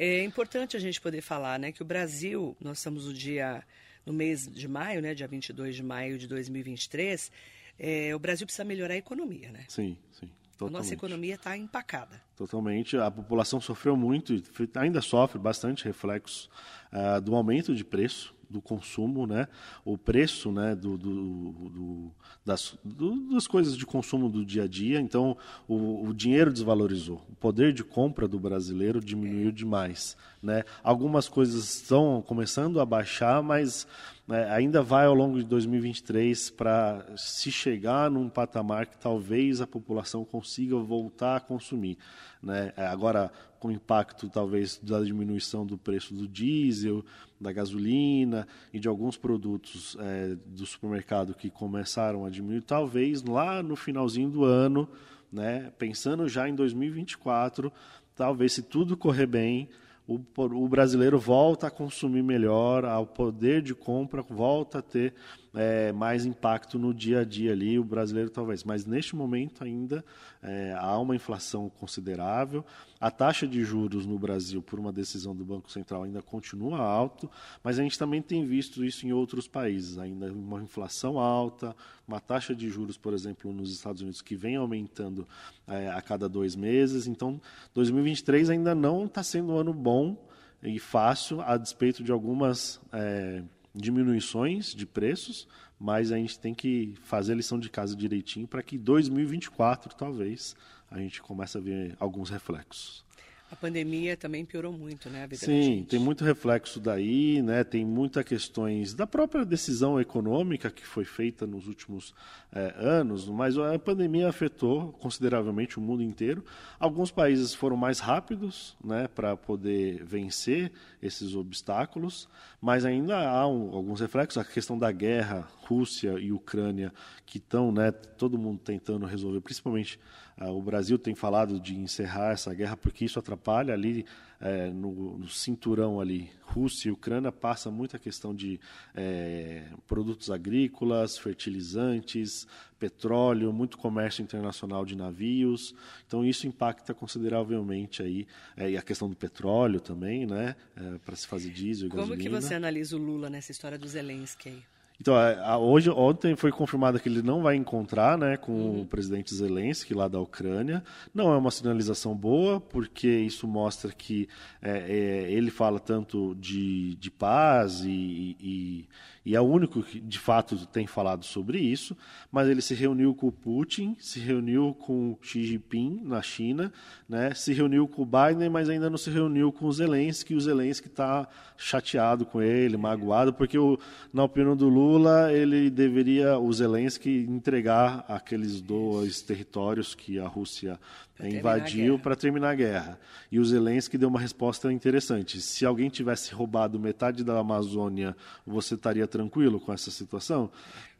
É 0.00 0.22
importante 0.22 0.76
a 0.76 0.80
gente 0.80 1.00
poder 1.00 1.20
falar, 1.20 1.58
né, 1.58 1.72
que 1.72 1.82
o 1.82 1.84
Brasil, 1.84 2.56
nós 2.60 2.78
estamos 2.78 3.06
no 3.06 3.12
dia 3.12 3.64
no 4.06 4.12
mês 4.12 4.46
de 4.46 4.68
maio, 4.68 5.02
né, 5.02 5.12
dia 5.12 5.26
22 5.26 5.74
de 5.74 5.82
maio 5.82 6.16
de 6.16 6.28
2023, 6.28 7.32
é, 7.76 8.14
o 8.14 8.18
Brasil 8.18 8.46
precisa 8.46 8.64
melhorar 8.64 8.94
a 8.94 8.96
economia, 8.96 9.50
né? 9.50 9.64
Sim, 9.68 9.98
sim. 10.12 10.26
A 10.26 10.64
nossa 10.64 10.72
Totalmente. 10.72 10.94
economia 10.94 11.34
está 11.34 11.56
empacada. 11.56 12.20
Totalmente. 12.36 12.96
A 12.96 13.10
população 13.10 13.60
sofreu 13.60 13.96
muito 13.96 14.34
e 14.34 14.42
ainda 14.74 15.00
sofre 15.00 15.38
bastante 15.38 15.84
reflexos 15.84 16.48
ah, 16.92 17.18
do 17.20 17.34
aumento 17.34 17.74
de 17.74 17.84
preço 17.84 18.34
do 18.50 18.62
consumo, 18.62 19.26
né? 19.26 19.46
O 19.84 19.98
preço, 19.98 20.50
né, 20.50 20.74
do, 20.74 20.96
do- 20.96 21.52
do- 21.68 22.10
das, 22.46 22.78
do- 22.82 23.28
das 23.34 23.46
coisas 23.46 23.76
de 23.76 23.84
consumo 23.84 24.28
do 24.30 24.42
dia 24.44 24.62
a 24.64 24.66
dia. 24.66 24.98
Então, 25.00 25.36
o, 25.66 26.08
o 26.08 26.14
dinheiro 26.14 26.50
desvalorizou. 26.50 27.20
O 27.28 27.34
poder 27.36 27.74
de 27.74 27.84
compra 27.84 28.26
do 28.26 28.38
brasileiro 28.40 29.00
diminuiu 29.00 29.52
demais, 29.52 30.16
né? 30.42 30.64
Algumas 30.82 31.28
coisas 31.28 31.74
estão 31.76 32.22
começando 32.26 32.80
a 32.80 32.86
baixar, 32.86 33.42
mas 33.42 33.86
né, 34.26 34.50
ainda 34.50 34.82
vai 34.82 35.04
ao 35.04 35.14
longo 35.14 35.38
de 35.38 35.44
2023 35.44 36.50
para 36.50 37.04
se 37.16 37.50
chegar 37.52 38.10
num 38.10 38.30
patamar 38.30 38.86
que 38.86 38.96
talvez 38.96 39.60
a 39.60 39.66
população 39.66 40.24
consiga 40.24 40.76
voltar 40.76 41.36
a 41.36 41.40
consumir. 41.40 41.98
Né? 42.42 42.72
É, 42.76 42.86
Agora, 42.86 43.32
com 43.58 43.68
o 43.68 43.72
impacto 43.72 44.28
talvez 44.28 44.78
da 44.78 45.00
diminuição 45.02 45.66
do 45.66 45.76
preço 45.76 46.14
do 46.14 46.28
diesel, 46.28 47.04
da 47.40 47.52
gasolina 47.52 48.46
e 48.72 48.78
de 48.78 48.88
alguns 48.88 49.16
produtos 49.16 49.96
é, 50.00 50.36
do 50.46 50.66
supermercado 50.66 51.34
que 51.34 51.50
começaram 51.50 52.24
a 52.24 52.30
diminuir, 52.30 52.62
talvez 52.62 53.22
lá 53.22 53.62
no 53.62 53.76
finalzinho 53.76 54.30
do 54.30 54.44
ano 54.44 54.88
né, 55.32 55.72
pensando 55.78 56.28
já 56.28 56.48
em 56.48 56.54
2024, 56.54 57.72
talvez 58.14 58.54
se 58.54 58.62
tudo 58.62 58.96
correr 58.96 59.26
bem, 59.26 59.68
o, 60.06 60.18
o 60.36 60.68
brasileiro 60.68 61.18
volta 61.18 61.66
a 61.66 61.70
consumir 61.70 62.22
melhor, 62.22 62.84
o 62.84 63.06
poder 63.06 63.60
de 63.60 63.74
compra 63.74 64.22
volta 64.22 64.78
a 64.78 64.82
ter 64.82 65.14
é, 65.54 65.92
mais 65.92 66.26
impacto 66.26 66.78
no 66.78 66.92
dia 66.92 67.20
a 67.20 67.24
dia 67.24 67.52
ali, 67.52 67.78
o 67.78 67.84
brasileiro 67.84 68.30
talvez. 68.30 68.64
Mas 68.64 68.84
neste 68.84 69.16
momento 69.16 69.64
ainda 69.64 70.04
é, 70.42 70.74
há 70.78 70.98
uma 70.98 71.16
inflação 71.16 71.68
considerável. 71.68 72.64
A 73.00 73.10
taxa 73.10 73.46
de 73.46 73.64
juros 73.64 74.06
no 74.06 74.18
Brasil, 74.18 74.60
por 74.60 74.78
uma 74.78 74.92
decisão 74.92 75.34
do 75.34 75.44
Banco 75.44 75.70
Central, 75.70 76.02
ainda 76.02 76.20
continua 76.20 76.78
alto, 76.78 77.30
mas 77.62 77.78
a 77.78 77.82
gente 77.82 77.98
também 77.98 78.20
tem 78.20 78.44
visto 78.44 78.84
isso 78.84 79.06
em 79.06 79.12
outros 79.12 79.46
países, 79.46 79.98
ainda 79.98 80.32
uma 80.32 80.62
inflação 80.62 81.18
alta, 81.18 81.74
uma 82.06 82.20
taxa 82.20 82.54
de 82.54 82.68
juros, 82.68 82.96
por 82.96 83.14
exemplo, 83.14 83.52
nos 83.52 83.72
Estados 83.72 84.02
Unidos, 84.02 84.20
que 84.20 84.34
vem 84.34 84.56
aumentando 84.56 85.26
é, 85.66 85.88
a 85.90 86.02
cada 86.02 86.28
dois 86.28 86.56
meses. 86.56 87.06
Então, 87.06 87.40
2023 87.74 88.50
ainda 88.50 88.74
não 88.74 89.06
está 89.06 89.22
sendo 89.22 89.52
um 89.52 89.58
ano 89.58 89.72
bom 89.72 90.16
e 90.62 90.78
fácil, 90.78 91.40
a 91.40 91.56
despeito 91.56 92.02
de 92.02 92.10
algumas 92.10 92.80
é, 92.92 93.42
diminuições 93.78 94.74
de 94.74 94.84
preços, 94.84 95.48
mas 95.78 96.10
a 96.10 96.16
gente 96.16 96.38
tem 96.38 96.52
que 96.52 96.94
fazer 97.02 97.32
a 97.32 97.36
lição 97.36 97.58
de 97.58 97.70
casa 97.70 97.94
direitinho 97.94 98.46
para 98.46 98.62
que 98.62 98.76
2024, 98.76 99.94
talvez, 99.94 100.56
a 100.90 100.98
gente 100.98 101.22
comece 101.22 101.56
a 101.56 101.60
ver 101.60 101.96
alguns 102.00 102.28
reflexos. 102.28 103.07
A 103.50 103.56
pandemia 103.56 104.14
também 104.14 104.44
piorou 104.44 104.72
muito, 104.72 105.08
né? 105.08 105.24
A 105.24 105.26
vida 105.26 105.44
Sim, 105.44 105.86
tem 105.88 105.98
muito 105.98 106.22
reflexo 106.22 106.78
daí, 106.78 107.40
né? 107.40 107.64
Tem 107.64 107.82
muitas 107.82 108.22
questões 108.22 108.92
da 108.92 109.06
própria 109.06 109.42
decisão 109.42 109.98
econômica 109.98 110.70
que 110.70 110.86
foi 110.86 111.04
feita 111.04 111.46
nos 111.46 111.66
últimos 111.66 112.14
é, 112.52 112.74
anos, 112.76 113.26
mas 113.26 113.56
a 113.56 113.78
pandemia 113.78 114.28
afetou 114.28 114.92
consideravelmente 114.92 115.78
o 115.78 115.80
mundo 115.80 116.02
inteiro. 116.02 116.44
Alguns 116.78 117.10
países 117.10 117.54
foram 117.54 117.76
mais 117.76 118.00
rápidos, 118.00 118.76
né, 118.84 119.08
para 119.08 119.34
poder 119.34 120.04
vencer 120.04 120.70
esses 121.02 121.34
obstáculos, 121.34 122.28
mas 122.60 122.84
ainda 122.84 123.16
há 123.16 123.46
um, 123.46 123.74
alguns 123.74 124.00
reflexos. 124.00 124.36
A 124.36 124.44
questão 124.44 124.78
da 124.78 124.92
guerra, 124.92 125.48
Rússia 125.68 126.18
e 126.18 126.32
Ucrânia, 126.32 126.92
que 127.26 127.36
estão, 127.36 127.70
né, 127.70 127.90
todo 127.92 128.38
mundo 128.38 128.58
tentando 128.64 129.04
resolver, 129.04 129.40
principalmente 129.42 130.00
ah, 130.40 130.50
o 130.50 130.62
Brasil 130.62 130.96
tem 130.98 131.14
falado 131.14 131.58
de 131.58 131.76
encerrar 131.76 132.32
essa 132.32 132.54
guerra 132.54 132.76
porque 132.76 133.04
isso 133.04 133.18
atrapalha 133.18 133.74
ali 133.74 134.06
é, 134.40 134.70
no, 134.70 135.18
no, 135.18 135.28
cinturão 135.28 136.00
ali 136.00 136.30
Rússia 136.42 136.88
e 136.88 136.92
Ucrânia 136.92 137.32
passa 137.32 137.72
muita 137.72 137.98
questão 137.98 138.32
de 138.32 138.60
é, 138.94 139.64
produtos 139.86 140.30
agrícolas, 140.30 141.18
fertilizantes, 141.18 142.46
petróleo, 142.78 143.52
muito 143.52 143.76
comércio 143.76 144.22
internacional 144.22 144.86
de 144.86 144.96
navios. 144.96 145.74
Então 146.06 146.24
isso 146.24 146.46
impacta 146.46 146.94
consideravelmente 146.94 148.00
aí 148.00 148.26
é, 148.56 148.70
e 148.70 148.76
a 148.76 148.82
questão 148.82 149.10
do 149.10 149.16
petróleo 149.16 149.80
também, 149.80 150.24
né, 150.24 150.54
é, 150.76 150.98
para 150.98 151.16
se 151.16 151.26
fazer 151.26 151.50
diesel. 151.50 151.88
E 151.88 151.90
Como 151.90 152.02
gasolina. 152.02 152.22
que 152.22 152.28
você 152.28 152.54
analisa 152.54 152.96
o 152.96 152.98
Lula 152.98 153.28
nessa 153.28 153.50
história 153.50 153.76
do 153.76 153.88
Zelensky? 153.88 154.50
Aí? 154.50 154.77
Então, 155.00 155.14
hoje, 155.60 155.90
ontem 155.90 156.34
foi 156.34 156.50
confirmado 156.50 156.98
que 156.98 157.08
ele 157.08 157.22
não 157.22 157.40
vai 157.40 157.54
encontrar 157.54 158.18
né, 158.18 158.36
com 158.36 158.52
uhum. 158.52 158.80
o 158.80 158.86
presidente 158.86 159.32
Zelensky 159.32 159.94
lá 159.94 160.08
da 160.08 160.18
Ucrânia. 160.18 160.82
Não 161.14 161.32
é 161.32 161.36
uma 161.36 161.52
sinalização 161.52 162.16
boa, 162.16 162.60
porque 162.60 163.06
isso 163.06 163.46
mostra 163.46 163.92
que 163.92 164.28
é, 164.60 164.78
é, 164.78 165.32
ele 165.32 165.52
fala 165.52 165.78
tanto 165.78 166.34
de, 166.34 166.96
de 166.96 167.12
paz 167.12 167.84
e, 167.84 168.36
e, 168.40 168.88
e 169.24 169.34
é 169.34 169.40
o 169.40 169.44
único 169.44 169.82
que 169.82 170.00
de 170.00 170.18
fato 170.18 170.66
tem 170.66 170.86
falado 170.86 171.24
sobre 171.24 171.58
isso, 171.58 171.96
mas 172.30 172.48
ele 172.48 172.62
se 172.62 172.74
reuniu 172.74 173.14
com 173.14 173.28
o 173.28 173.32
Putin, 173.32 173.96
se 173.98 174.18
reuniu 174.20 174.74
com 174.74 175.16
Xi 175.20 175.44
Jinping 175.44 176.02
na 176.04 176.22
China, 176.22 176.72
né, 177.08 177.34
se 177.34 177.52
reuniu 177.52 177.86
com 177.86 178.02
o 178.02 178.06
Biden, 178.06 178.48
mas 178.48 178.68
ainda 178.68 178.88
não 178.88 178.98
se 178.98 179.10
reuniu 179.10 179.52
com 179.52 179.66
o 179.66 179.72
Zelensky, 179.72 180.34
e 180.34 180.36
o 180.36 180.40
Zelensky 180.40 180.88
está 180.88 181.28
chateado 181.56 182.24
com 182.24 182.40
ele, 182.40 182.76
magoado, 182.76 183.32
porque 183.32 183.58
o, 183.58 183.78
na 184.12 184.24
opinião 184.24 184.56
do 184.56 184.68
Lula, 184.68 185.32
ele 185.32 185.70
deveria, 185.70 186.38
o 186.38 186.52
Zelensky, 186.52 187.26
entregar 187.28 188.04
aqueles 188.08 188.60
dois 188.60 189.20
territórios 189.20 189.94
que 189.94 190.18
a 190.18 190.26
Rússia 190.26 190.78
pra 191.18 191.28
invadiu 191.28 191.98
para 191.98 192.14
terminar 192.14 192.50
a 192.50 192.54
guerra. 192.54 193.00
E 193.30 193.38
o 193.38 193.44
Zelensky 193.44 193.98
deu 193.98 194.08
uma 194.08 194.20
resposta 194.20 194.72
interessante. 194.72 195.40
Se 195.40 195.66
alguém 195.66 195.90
tivesse 195.90 196.32
roubado 196.32 196.78
metade 196.78 197.24
da 197.24 197.38
Amazônia, 197.38 198.16
você 198.46 198.74
estaria 198.74 199.06
tranquilo 199.06 199.58
com 199.58 199.72
essa 199.72 199.90
situação? 199.90 200.50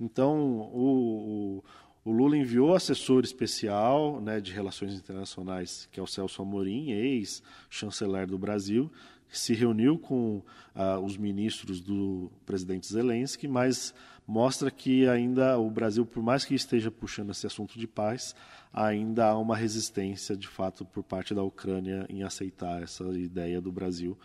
Então, 0.01 0.37
o, 0.73 1.63
o, 2.05 2.11
o 2.11 2.13
Lula 2.13 2.37
enviou 2.37 2.75
assessor 2.75 3.23
especial 3.23 4.21
né, 4.21 4.41
de 4.41 4.53
relações 4.53 4.95
internacionais, 4.95 5.89
que 5.93 6.01
é 6.01 6.03
o 6.03 6.07
Celso 6.07 6.43
Amorim, 6.43 6.91
ex-chanceler 6.91 8.27
do 8.27 8.37
Brasil, 8.37 8.91
se 9.31 9.55
reuniu 9.55 9.99
com 9.99 10.43
uh, 10.75 10.99
os 11.05 11.17
ministros 11.17 11.81
do 11.81 12.31
presidente 12.47 12.87
Zelensky, 12.87 13.47
mas 13.47 13.95
mostra 14.27 14.71
que 14.71 15.09
ainda 15.09 15.59
o 15.59 15.71
Brasil, 15.71 16.05
por 16.05 16.23
mais 16.23 16.45
que 16.45 16.55
esteja 16.55 16.91
puxando 16.91 17.31
esse 17.31 17.47
assunto 17.47 17.79
de 17.79 17.87
paz, 17.87 18.35
ainda 18.73 19.27
há 19.27 19.39
uma 19.39 19.57
resistência, 19.57 20.37
de 20.37 20.47
fato, 20.47 20.85
por 20.85 21.03
parte 21.03 21.35
da 21.35 21.43
Ucrânia 21.43 22.07
em 22.09 22.23
aceitar 22.23 22.83
essa 22.83 23.05
ideia 23.05 23.61
do 23.61 23.73
Brasil, 23.73 24.19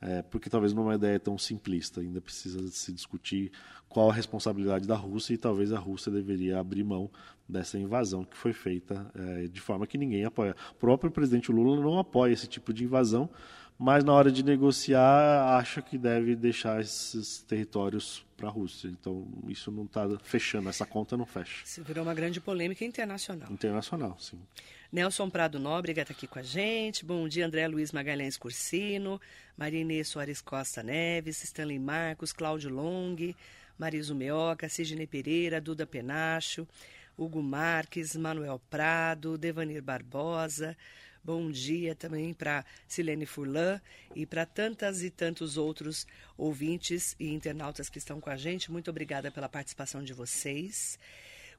é, 0.00 0.22
porque 0.22 0.50
talvez 0.50 0.74
não 0.74 0.82
é 0.82 0.86
uma 0.86 0.94
ideia 0.96 1.18
tão 1.18 1.38
simplista, 1.38 2.00
ainda 2.00 2.20
precisa 2.20 2.68
se 2.68 2.92
discutir 2.92 3.52
qual 3.88 4.10
a 4.10 4.12
responsabilidade 4.12 4.86
da 4.86 4.96
Rússia 4.96 5.34
e 5.34 5.38
talvez 5.38 5.72
a 5.72 5.78
Rússia 5.78 6.10
deveria 6.10 6.58
abrir 6.58 6.82
mão 6.82 7.08
dessa 7.48 7.78
invasão 7.78 8.24
que 8.24 8.36
foi 8.36 8.52
feita 8.52 9.10
é, 9.14 9.46
de 9.46 9.60
forma 9.60 9.86
que 9.86 9.96
ninguém 9.96 10.24
apoia. 10.24 10.56
O 10.72 10.74
próprio 10.74 11.10
presidente 11.10 11.52
Lula 11.52 11.80
não 11.80 11.98
apoia 11.98 12.32
esse 12.32 12.48
tipo 12.48 12.72
de 12.72 12.84
invasão, 12.84 13.30
mas 13.84 14.02
na 14.02 14.14
hora 14.14 14.32
de 14.32 14.42
negociar 14.42 15.58
acha 15.58 15.82
que 15.82 15.98
deve 15.98 16.34
deixar 16.34 16.80
esses 16.80 17.42
territórios 17.42 18.24
para 18.34 18.48
a 18.48 18.50
Rússia. 18.50 18.88
Então 18.88 19.28
isso 19.46 19.70
não 19.70 19.84
está 19.84 20.08
fechando, 20.22 20.70
essa 20.70 20.86
conta 20.86 21.18
não 21.18 21.26
fecha. 21.26 21.62
Isso 21.66 21.84
virou 21.84 22.02
uma 22.02 22.14
grande 22.14 22.40
polêmica 22.40 22.82
internacional. 22.82 23.52
Internacional, 23.52 24.16
sim. 24.18 24.40
Nelson 24.90 25.28
Prado 25.28 25.58
Nóbrega 25.58 26.00
está 26.00 26.14
aqui 26.14 26.26
com 26.26 26.38
a 26.38 26.42
gente. 26.42 27.04
Bom 27.04 27.28
dia, 27.28 27.44
André 27.46 27.68
Luiz 27.68 27.92
Magalhães 27.92 28.38
Cursino, 28.38 29.20
Marinê 29.54 30.02
Soares 30.02 30.40
Costa 30.40 30.82
Neves, 30.82 31.44
Stanley 31.44 31.78
Marcos, 31.78 32.32
Cláudio 32.32 32.70
Long, 32.70 33.34
Mariso 33.78 34.14
Meoca, 34.14 34.66
Sidney 34.66 35.06
Pereira, 35.06 35.60
Duda 35.60 35.86
Penacho, 35.86 36.66
Hugo 37.18 37.42
Marques, 37.42 38.16
Manuel 38.16 38.58
Prado, 38.70 39.36
Devanir 39.36 39.82
Barbosa, 39.82 40.74
Bom 41.24 41.50
dia 41.50 41.94
também 41.94 42.34
para 42.34 42.66
Silene 42.86 43.24
Furlan 43.24 43.80
e 44.14 44.26
para 44.26 44.44
tantas 44.44 45.02
e 45.02 45.08
tantos 45.08 45.56
outros 45.56 46.06
ouvintes 46.36 47.16
e 47.18 47.32
internautas 47.32 47.88
que 47.88 47.96
estão 47.96 48.20
com 48.20 48.28
a 48.28 48.36
gente. 48.36 48.70
Muito 48.70 48.90
obrigada 48.90 49.30
pela 49.30 49.48
participação 49.48 50.04
de 50.04 50.12
vocês. 50.12 50.98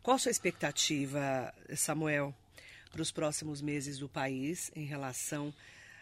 Qual 0.03 0.17
a 0.17 0.19
sua 0.19 0.29
expectativa, 0.29 1.51
Samuel, 1.75 2.31
para 2.91 3.01
os 3.01 3.11
próximos 3.11 3.59
meses 3.59 3.97
do 3.97 4.07
país 4.07 4.71
em 4.75 4.85
relação 4.85 5.51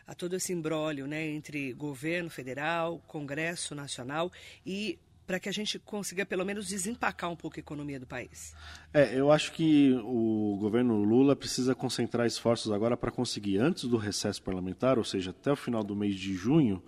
a 0.05 0.13
todo 0.13 0.35
esse 0.35 0.51
imbróglio 0.51 1.07
né, 1.07 1.25
entre 1.25 1.71
governo 1.71 2.29
federal, 2.29 2.99
Congresso 3.07 3.73
Nacional 3.73 4.29
e 4.65 4.99
para 5.25 5.39
que 5.39 5.49
a 5.49 5.51
gente 5.51 5.79
consiga 5.79 6.25
pelo 6.25 6.45
menos 6.45 6.67
desempacar 6.67 7.29
um 7.29 7.35
pouco 7.35 7.57
a 7.57 7.59
economia 7.59 7.99
do 7.99 8.05
país? 8.05 8.55
É, 8.93 9.17
eu 9.17 9.31
acho 9.31 9.51
que 9.51 9.93
o 10.03 10.57
governo 10.59 11.03
Lula 11.03 11.35
precisa 11.35 11.73
concentrar 11.73 12.27
esforços 12.27 12.71
agora 12.71 12.97
para 12.97 13.11
conseguir, 13.11 13.57
antes 13.57 13.85
do 13.85 13.97
recesso 13.97 14.41
parlamentar, 14.41 14.97
ou 14.97 15.03
seja, 15.03 15.31
até 15.31 15.51
o 15.51 15.55
final 15.55 15.83
do 15.83 15.95
mês 15.95 16.15
de 16.15 16.33
junho, 16.33 16.83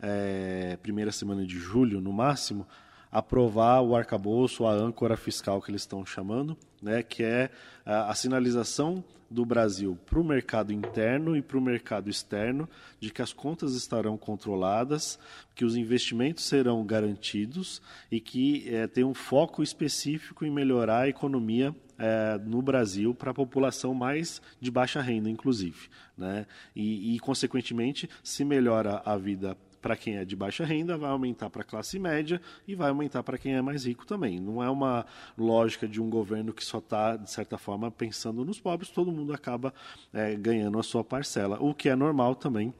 é, 0.00 0.76
primeira 0.82 1.12
semana 1.12 1.46
de 1.46 1.58
julho 1.58 2.00
no 2.00 2.12
máximo, 2.12 2.66
aprovar 3.10 3.80
o 3.82 3.94
arcabouço, 3.96 4.66
a 4.66 4.72
âncora 4.72 5.16
fiscal 5.16 5.60
que 5.60 5.70
eles 5.70 5.82
estão 5.82 6.04
chamando, 6.04 6.56
né, 6.82 7.02
que 7.02 7.22
é 7.22 7.50
a, 7.84 8.10
a 8.10 8.14
sinalização 8.14 9.02
do 9.30 9.44
Brasil 9.44 9.98
para 10.06 10.20
o 10.20 10.24
mercado 10.24 10.72
interno 10.72 11.36
e 11.36 11.42
para 11.42 11.58
o 11.58 11.60
mercado 11.60 12.08
externo 12.08 12.68
de 13.00 13.10
que 13.10 13.22
as 13.22 13.32
contas 13.32 13.74
estarão 13.74 14.16
controladas, 14.16 15.18
que 15.54 15.64
os 15.64 15.76
investimentos 15.76 16.44
serão 16.44 16.84
garantidos 16.84 17.82
e 18.10 18.20
que 18.20 18.72
é, 18.72 18.86
tem 18.86 19.04
um 19.04 19.14
foco 19.14 19.62
específico 19.62 20.44
em 20.44 20.50
melhorar 20.50 21.02
a 21.02 21.08
economia 21.08 21.74
é, 21.98 22.38
no 22.44 22.62
Brasil 22.62 23.14
para 23.14 23.30
a 23.30 23.34
população 23.34 23.94
mais 23.94 24.40
de 24.60 24.70
baixa 24.70 25.00
renda, 25.00 25.28
inclusive. 25.28 25.88
Né? 26.16 26.46
E, 26.74 27.14
e, 27.14 27.18
consequentemente, 27.18 28.08
se 28.22 28.44
melhora 28.44 29.02
a 29.04 29.16
vida 29.16 29.56
para 29.86 29.96
quem 29.96 30.16
é 30.16 30.24
de 30.24 30.34
baixa 30.34 30.64
renda, 30.64 30.98
vai 30.98 31.10
aumentar 31.10 31.48
para 31.48 31.62
a 31.62 31.64
classe 31.64 31.96
média 31.96 32.40
e 32.66 32.74
vai 32.74 32.88
aumentar 32.88 33.22
para 33.22 33.38
quem 33.38 33.54
é 33.54 33.62
mais 33.62 33.86
rico 33.86 34.04
também. 34.04 34.40
Não 34.40 34.60
é 34.60 34.68
uma 34.68 35.06
lógica 35.38 35.86
de 35.86 36.02
um 36.02 36.10
governo 36.10 36.52
que 36.52 36.64
só 36.64 36.78
está, 36.78 37.16
de 37.16 37.30
certa 37.30 37.56
forma, 37.56 37.88
pensando 37.88 38.44
nos 38.44 38.58
pobres, 38.58 38.90
todo 38.90 39.12
mundo 39.12 39.32
acaba 39.32 39.72
é, 40.12 40.34
ganhando 40.34 40.76
a 40.76 40.82
sua 40.82 41.04
parcela, 41.04 41.56
o 41.60 41.72
que 41.72 41.88
é 41.88 41.94
normal 41.94 42.34
também 42.34 42.74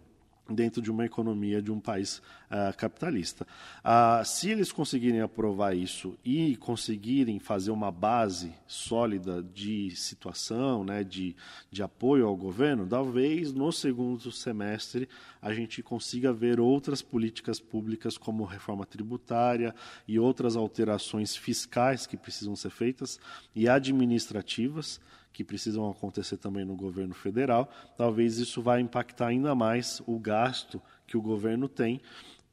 dentro 0.49 0.81
de 0.81 0.91
uma 0.91 1.05
economia 1.05 1.61
de 1.61 1.73
um 1.73 1.81
país 1.81 2.19
uh, 2.51 2.77
capitalista. 2.77 3.47
Uh, 3.85 4.25
se 4.25 4.51
eles 4.51 4.71
conseguirem 4.71 5.21
aprovar 5.21 5.77
isso 5.77 6.17
e 6.25 6.57
conseguirem 6.57 7.39
fazer 7.39 7.71
uma 7.71 7.91
base 7.91 8.53
sólida 8.67 9.43
de 9.43 9.95
situação, 9.97 10.85
né, 10.85 11.03
de, 11.03 11.35
de 11.71 11.83
apoio 11.83 12.27
ao 12.27 12.37
governo, 12.37 12.87
talvez 12.87 13.53
no 13.53 13.73
segundo 13.73 14.31
semestre 14.31 15.09
a 15.43 15.53
gente 15.53 15.83
consiga 15.83 16.33
ver 16.33 16.61
outras 16.61 17.03
políticas 17.03 17.61
públicas 17.61 18.17
como 18.17 18.45
reforma 18.45 18.87
tributária 18.87 19.75
e 20.07 20.19
outras 20.19 20.57
alterações 20.57 21.37
fiscais 21.37 22.07
que 22.07 22.17
precisam 22.17 22.57
ser 22.57 22.71
feitas 22.71 23.19
e 23.55 23.69
administrativas 23.69 25.01
que 25.37 25.45
precisam 25.45 25.91
acontecer 25.91 26.39
também 26.39 26.65
no 26.65 26.75
governo 26.75 27.13
federal, 27.13 27.71
talvez 27.95 28.39
isso 28.39 28.63
vai 28.63 28.81
impactar 28.81 29.27
ainda 29.27 29.55
mais 29.55 30.01
o 30.07 30.19
gasto 30.19 30.81
que 31.07 31.15
o 31.15 31.21
governo 31.21 31.69
tem 31.69 32.01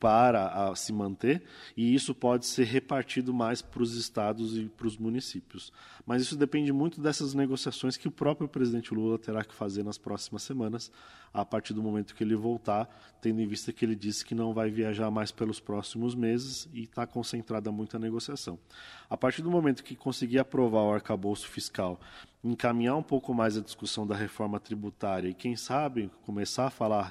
para 0.03 0.47
a, 0.49 0.75
se 0.75 0.91
manter, 0.91 1.43
e 1.77 1.95
isso 1.95 2.13
pode 2.13 2.45
ser 2.45 2.65
repartido 2.65 3.33
mais 3.33 3.61
para 3.61 3.81
os 3.81 3.95
estados 3.95 4.57
e 4.57 4.65
para 4.65 4.85
os 4.85 4.97
municípios. 4.97 5.71
Mas 6.05 6.21
isso 6.21 6.35
depende 6.35 6.73
muito 6.73 6.99
dessas 6.99 7.33
negociações 7.33 7.95
que 7.95 8.09
o 8.09 8.11
próprio 8.11 8.49
presidente 8.49 8.93
Lula 8.93 9.17
terá 9.17 9.45
que 9.45 9.55
fazer 9.55 9.81
nas 9.81 9.97
próximas 9.97 10.43
semanas, 10.43 10.91
a 11.33 11.45
partir 11.45 11.73
do 11.73 11.81
momento 11.81 12.13
que 12.13 12.21
ele 12.21 12.35
voltar, 12.35 12.89
tendo 13.21 13.39
em 13.39 13.47
vista 13.47 13.71
que 13.71 13.85
ele 13.85 13.95
disse 13.95 14.25
que 14.25 14.35
não 14.35 14.53
vai 14.53 14.69
viajar 14.69 15.09
mais 15.09 15.31
pelos 15.31 15.61
próximos 15.61 16.13
meses 16.13 16.67
e 16.73 16.83
está 16.83 17.07
concentrada 17.07 17.71
muita 17.71 17.97
negociação. 17.97 18.59
A 19.09 19.15
partir 19.15 19.41
do 19.41 19.49
momento 19.49 19.85
que 19.85 19.95
conseguir 19.95 20.37
aprovar 20.37 20.81
o 20.81 20.91
arcabouço 20.91 21.47
fiscal, 21.47 21.97
encaminhar 22.43 22.97
um 22.97 23.03
pouco 23.03 23.33
mais 23.33 23.55
a 23.55 23.61
discussão 23.61 24.05
da 24.05 24.17
reforma 24.17 24.59
tributária 24.59 25.29
e, 25.29 25.33
quem 25.33 25.55
sabe, 25.55 26.11
começar 26.25 26.67
a 26.67 26.69
falar 26.69 27.09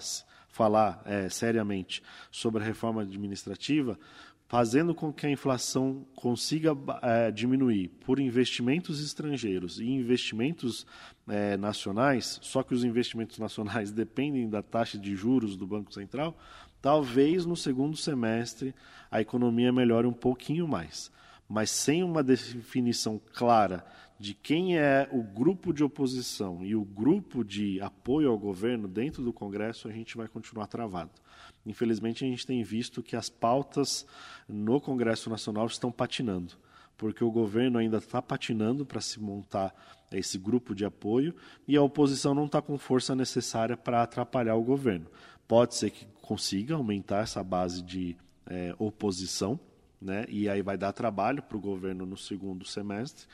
falar 0.52 1.02
é, 1.06 1.28
seriamente 1.28 2.02
sobre 2.30 2.62
a 2.62 2.66
reforma 2.66 3.02
administrativa, 3.02 3.98
fazendo 4.46 4.94
com 4.94 5.10
que 5.10 5.26
a 5.26 5.30
inflação 5.30 6.06
consiga 6.14 6.76
é, 7.00 7.30
diminuir 7.30 7.88
por 8.04 8.20
investimentos 8.20 9.02
estrangeiros 9.02 9.80
e 9.80 9.86
investimentos 9.88 10.86
é, 11.26 11.56
nacionais, 11.56 12.38
só 12.42 12.62
que 12.62 12.74
os 12.74 12.84
investimentos 12.84 13.38
nacionais 13.38 13.90
dependem 13.92 14.50
da 14.50 14.62
taxa 14.62 14.98
de 14.98 15.16
juros 15.16 15.56
do 15.56 15.66
Banco 15.66 15.92
Central, 15.92 16.36
talvez 16.82 17.46
no 17.46 17.56
segundo 17.56 17.96
semestre 17.96 18.74
a 19.10 19.22
economia 19.22 19.72
melhore 19.72 20.06
um 20.06 20.12
pouquinho 20.12 20.68
mais. 20.68 21.10
Mas 21.48 21.70
sem 21.70 22.04
uma 22.04 22.22
definição 22.22 23.20
clara 23.34 23.84
de 24.22 24.34
quem 24.34 24.78
é 24.78 25.08
o 25.10 25.20
grupo 25.20 25.72
de 25.72 25.82
oposição 25.82 26.64
e 26.64 26.76
o 26.76 26.84
grupo 26.84 27.42
de 27.42 27.80
apoio 27.80 28.30
ao 28.30 28.38
governo 28.38 28.86
dentro 28.86 29.20
do 29.20 29.32
Congresso, 29.32 29.88
a 29.88 29.90
gente 29.90 30.16
vai 30.16 30.28
continuar 30.28 30.68
travado. 30.68 31.10
Infelizmente, 31.66 32.24
a 32.24 32.28
gente 32.28 32.46
tem 32.46 32.62
visto 32.62 33.02
que 33.02 33.16
as 33.16 33.28
pautas 33.28 34.06
no 34.48 34.80
Congresso 34.80 35.28
Nacional 35.28 35.66
estão 35.66 35.90
patinando, 35.90 36.54
porque 36.96 37.24
o 37.24 37.32
governo 37.32 37.80
ainda 37.80 37.96
está 37.96 38.22
patinando 38.22 38.86
para 38.86 39.00
se 39.00 39.18
montar 39.18 39.74
esse 40.12 40.38
grupo 40.38 40.72
de 40.72 40.84
apoio 40.84 41.34
e 41.66 41.76
a 41.76 41.82
oposição 41.82 42.32
não 42.32 42.46
está 42.46 42.62
com 42.62 42.78
força 42.78 43.16
necessária 43.16 43.76
para 43.76 44.04
atrapalhar 44.04 44.54
o 44.54 44.62
governo. 44.62 45.08
Pode 45.48 45.74
ser 45.74 45.90
que 45.90 46.06
consiga 46.20 46.76
aumentar 46.76 47.24
essa 47.24 47.42
base 47.42 47.82
de 47.82 48.16
é, 48.46 48.72
oposição, 48.78 49.58
né? 50.00 50.26
e 50.28 50.48
aí 50.48 50.62
vai 50.62 50.78
dar 50.78 50.92
trabalho 50.92 51.42
para 51.42 51.56
o 51.56 51.60
governo 51.60 52.06
no 52.06 52.16
segundo 52.16 52.64
semestre 52.64 53.26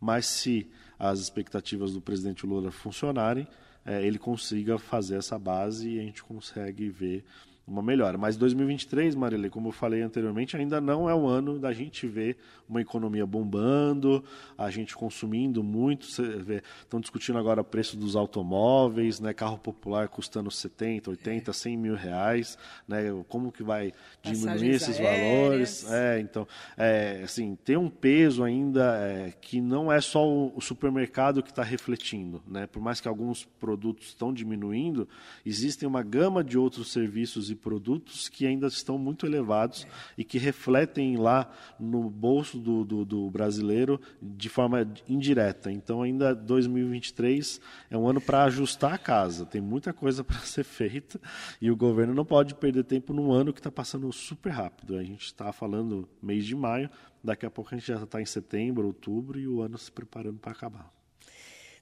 mas 0.00 0.26
se 0.26 0.70
as 0.98 1.18
expectativas 1.20 1.92
do 1.92 2.00
presidente 2.00 2.46
Lula 2.46 2.70
funcionarem, 2.70 3.46
é, 3.84 4.04
ele 4.04 4.18
consiga 4.18 4.78
fazer 4.78 5.16
essa 5.16 5.38
base 5.38 5.88
e 5.90 6.00
a 6.00 6.02
gente 6.02 6.22
consegue 6.22 6.88
ver 6.88 7.24
uma 7.66 7.82
melhora. 7.82 8.16
Mas 8.16 8.36
2023, 8.36 9.16
Marilê, 9.16 9.50
como 9.50 9.68
eu 9.68 9.72
falei 9.72 10.00
anteriormente, 10.00 10.56
ainda 10.56 10.80
não 10.80 11.10
é 11.10 11.14
o 11.14 11.26
ano 11.26 11.58
da 11.58 11.72
gente 11.72 12.06
ver 12.06 12.36
uma 12.68 12.80
economia 12.80 13.26
bombando, 13.26 14.24
a 14.56 14.70
gente 14.70 14.94
consumindo 14.94 15.64
muito. 15.64 16.06
Estão 16.06 17.00
discutindo 17.00 17.38
agora 17.38 17.60
o 17.60 17.64
preço 17.64 17.96
dos 17.96 18.14
automóveis, 18.14 19.18
né? 19.18 19.34
carro 19.34 19.58
popular 19.58 20.08
custando 20.08 20.48
70, 20.48 21.10
80, 21.10 21.52
100 21.52 21.76
mil 21.76 21.94
reais. 21.96 22.56
Né? 22.86 23.02
Como 23.28 23.50
que 23.50 23.64
vai 23.64 23.92
diminuir 24.22 24.46
Passagens 24.46 24.82
esses 24.82 25.00
aéreas. 25.00 25.82
valores? 25.82 25.90
É, 25.90 26.20
então, 26.20 26.46
é, 26.76 27.22
assim, 27.24 27.56
tem 27.64 27.76
um 27.76 27.90
peso 27.90 28.44
ainda 28.44 28.96
é, 28.98 29.32
que 29.40 29.60
não 29.60 29.90
é 29.90 30.00
só 30.00 30.24
o, 30.24 30.60
supermercado 30.60 31.42
que 31.42 31.50
está 31.50 31.64
refletindo. 31.64 32.42
Né? 32.46 32.66
Por 32.66 32.80
mais 32.80 33.00
que 33.00 33.08
alguns 33.08 33.44
produtos 33.44 34.08
estão 34.08 34.32
diminuindo, 34.32 35.08
existem 35.44 35.88
uma 35.88 36.02
gama 36.02 36.44
de 36.44 36.56
outros 36.56 36.92
serviços 36.92 37.50
e 37.50 37.55
produtos 37.56 38.28
que 38.28 38.46
ainda 38.46 38.66
estão 38.66 38.98
muito 38.98 39.26
elevados 39.26 39.86
e 40.16 40.24
que 40.24 40.38
refletem 40.38 41.16
lá 41.16 41.50
no 41.78 42.08
bolso 42.08 42.58
do, 42.58 42.84
do, 42.84 43.04
do, 43.04 43.30
brasileiro 43.30 44.00
de 44.20 44.48
forma 44.48 44.86
indireta. 45.08 45.70
Então, 45.70 46.02
ainda 46.02 46.34
2023 46.34 47.60
é 47.90 47.96
um 47.96 48.08
ano 48.08 48.20
para 48.20 48.44
ajustar 48.44 48.94
a 48.94 48.98
casa. 48.98 49.46
Tem 49.46 49.60
muita 49.60 49.92
coisa 49.92 50.22
para 50.24 50.38
ser 50.40 50.64
feita 50.64 51.20
e 51.60 51.70
o 51.70 51.76
governo 51.76 52.14
não 52.14 52.24
pode 52.24 52.54
perder 52.54 52.84
tempo 52.84 53.12
num 53.12 53.32
ano 53.32 53.52
que 53.52 53.60
está 53.60 53.70
passando 53.70 54.10
super 54.12 54.50
rápido. 54.50 54.96
A 54.96 55.02
gente 55.02 55.24
está 55.24 55.52
falando 55.52 56.08
mês 56.22 56.44
de 56.44 56.54
maio, 56.54 56.90
daqui 57.22 57.46
a 57.46 57.50
pouco 57.50 57.74
a 57.74 57.78
gente 57.78 57.88
já 57.88 58.02
está 58.02 58.20
em 58.20 58.26
setembro, 58.26 58.86
outubro 58.86 59.38
e 59.38 59.48
o 59.48 59.60
ano 59.60 59.78
se 59.78 59.90
preparando 59.90 60.38
para 60.38 60.52
acabar. 60.52 60.95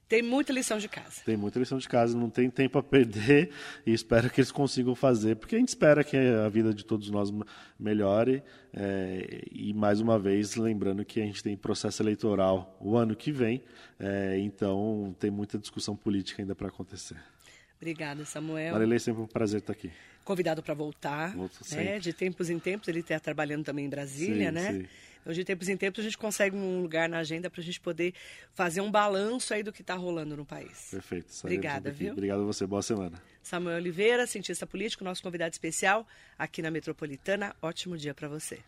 Tem 0.07 0.21
muita 0.21 0.53
lição 0.53 0.77
de 0.77 0.87
casa. 0.87 1.21
Tem 1.25 1.35
muita 1.35 1.57
lição 1.57 1.79
de 1.79 1.89
casa, 1.89 2.15
não 2.15 2.29
tem 2.29 2.47
tempo 2.49 2.77
a 2.77 2.83
perder 2.83 3.49
e 3.85 3.91
espero 3.91 4.29
que 4.29 4.39
eles 4.39 4.51
consigam 4.51 4.93
fazer, 4.93 5.35
porque 5.35 5.55
a 5.55 5.59
gente 5.59 5.69
espera 5.69 6.03
que 6.03 6.15
a 6.15 6.47
vida 6.47 6.73
de 6.73 6.85
todos 6.85 7.09
nós 7.09 7.33
melhore. 7.79 8.43
É, 8.71 9.43
e 9.51 9.73
mais 9.73 9.99
uma 9.99 10.19
vez, 10.19 10.55
lembrando 10.55 11.03
que 11.03 11.19
a 11.19 11.25
gente 11.25 11.41
tem 11.41 11.57
processo 11.57 12.03
eleitoral 12.03 12.77
o 12.79 12.95
ano 12.95 13.15
que 13.15 13.31
vem, 13.31 13.63
é, 13.99 14.37
então 14.39 15.15
tem 15.19 15.31
muita 15.31 15.57
discussão 15.57 15.95
política 15.95 16.41
ainda 16.41 16.53
para 16.53 16.67
acontecer. 16.67 17.17
Obrigada, 17.77 18.25
Samuel. 18.25 18.73
Marilei, 18.73 18.99
sempre 18.99 19.23
um 19.23 19.27
prazer 19.27 19.59
estar 19.59 19.73
aqui. 19.73 19.91
Convidado 20.23 20.61
para 20.61 20.73
voltar, 20.73 21.35
né? 21.71 21.99
de 21.99 22.11
tempos 22.11 22.49
em 22.49 22.57
tempos, 22.57 22.87
ele 22.87 22.99
está 22.99 23.19
trabalhando 23.19 23.63
também 23.63 23.85
em 23.85 23.89
Brasília, 23.89 24.49
sim, 24.49 24.55
né? 24.55 24.73
Sim. 24.73 24.87
Então, 25.25 25.33
de 25.33 25.43
tempos 25.43 25.67
em 25.67 25.75
tempos, 25.75 26.01
a 26.01 26.03
gente 26.03 26.19
consegue 26.19 26.55
um 26.55 26.83
lugar 26.83 27.09
na 27.09 27.17
agenda 27.17 27.49
para 27.49 27.59
a 27.59 27.63
gente 27.63 27.81
poder 27.81 28.13
fazer 28.53 28.79
um 28.79 28.91
balanço 28.91 29.55
aí 29.55 29.63
do 29.63 29.73
que 29.73 29.81
está 29.81 29.95
rolando 29.95 30.37
no 30.37 30.45
país. 30.45 30.89
Perfeito. 30.91 31.33
Obrigada, 31.43 31.89
viu? 31.89 32.11
Obrigado 32.11 32.41
a 32.41 32.45
você. 32.45 32.67
Boa 32.67 32.83
semana. 32.83 33.19
Samuel 33.41 33.77
Oliveira, 33.77 34.27
cientista 34.27 34.67
político, 34.67 35.03
nosso 35.03 35.23
convidado 35.23 35.51
especial 35.51 36.07
aqui 36.37 36.61
na 36.61 36.69
Metropolitana. 36.69 37.55
Ótimo 37.59 37.97
dia 37.97 38.13
para 38.13 38.27
você. 38.27 38.59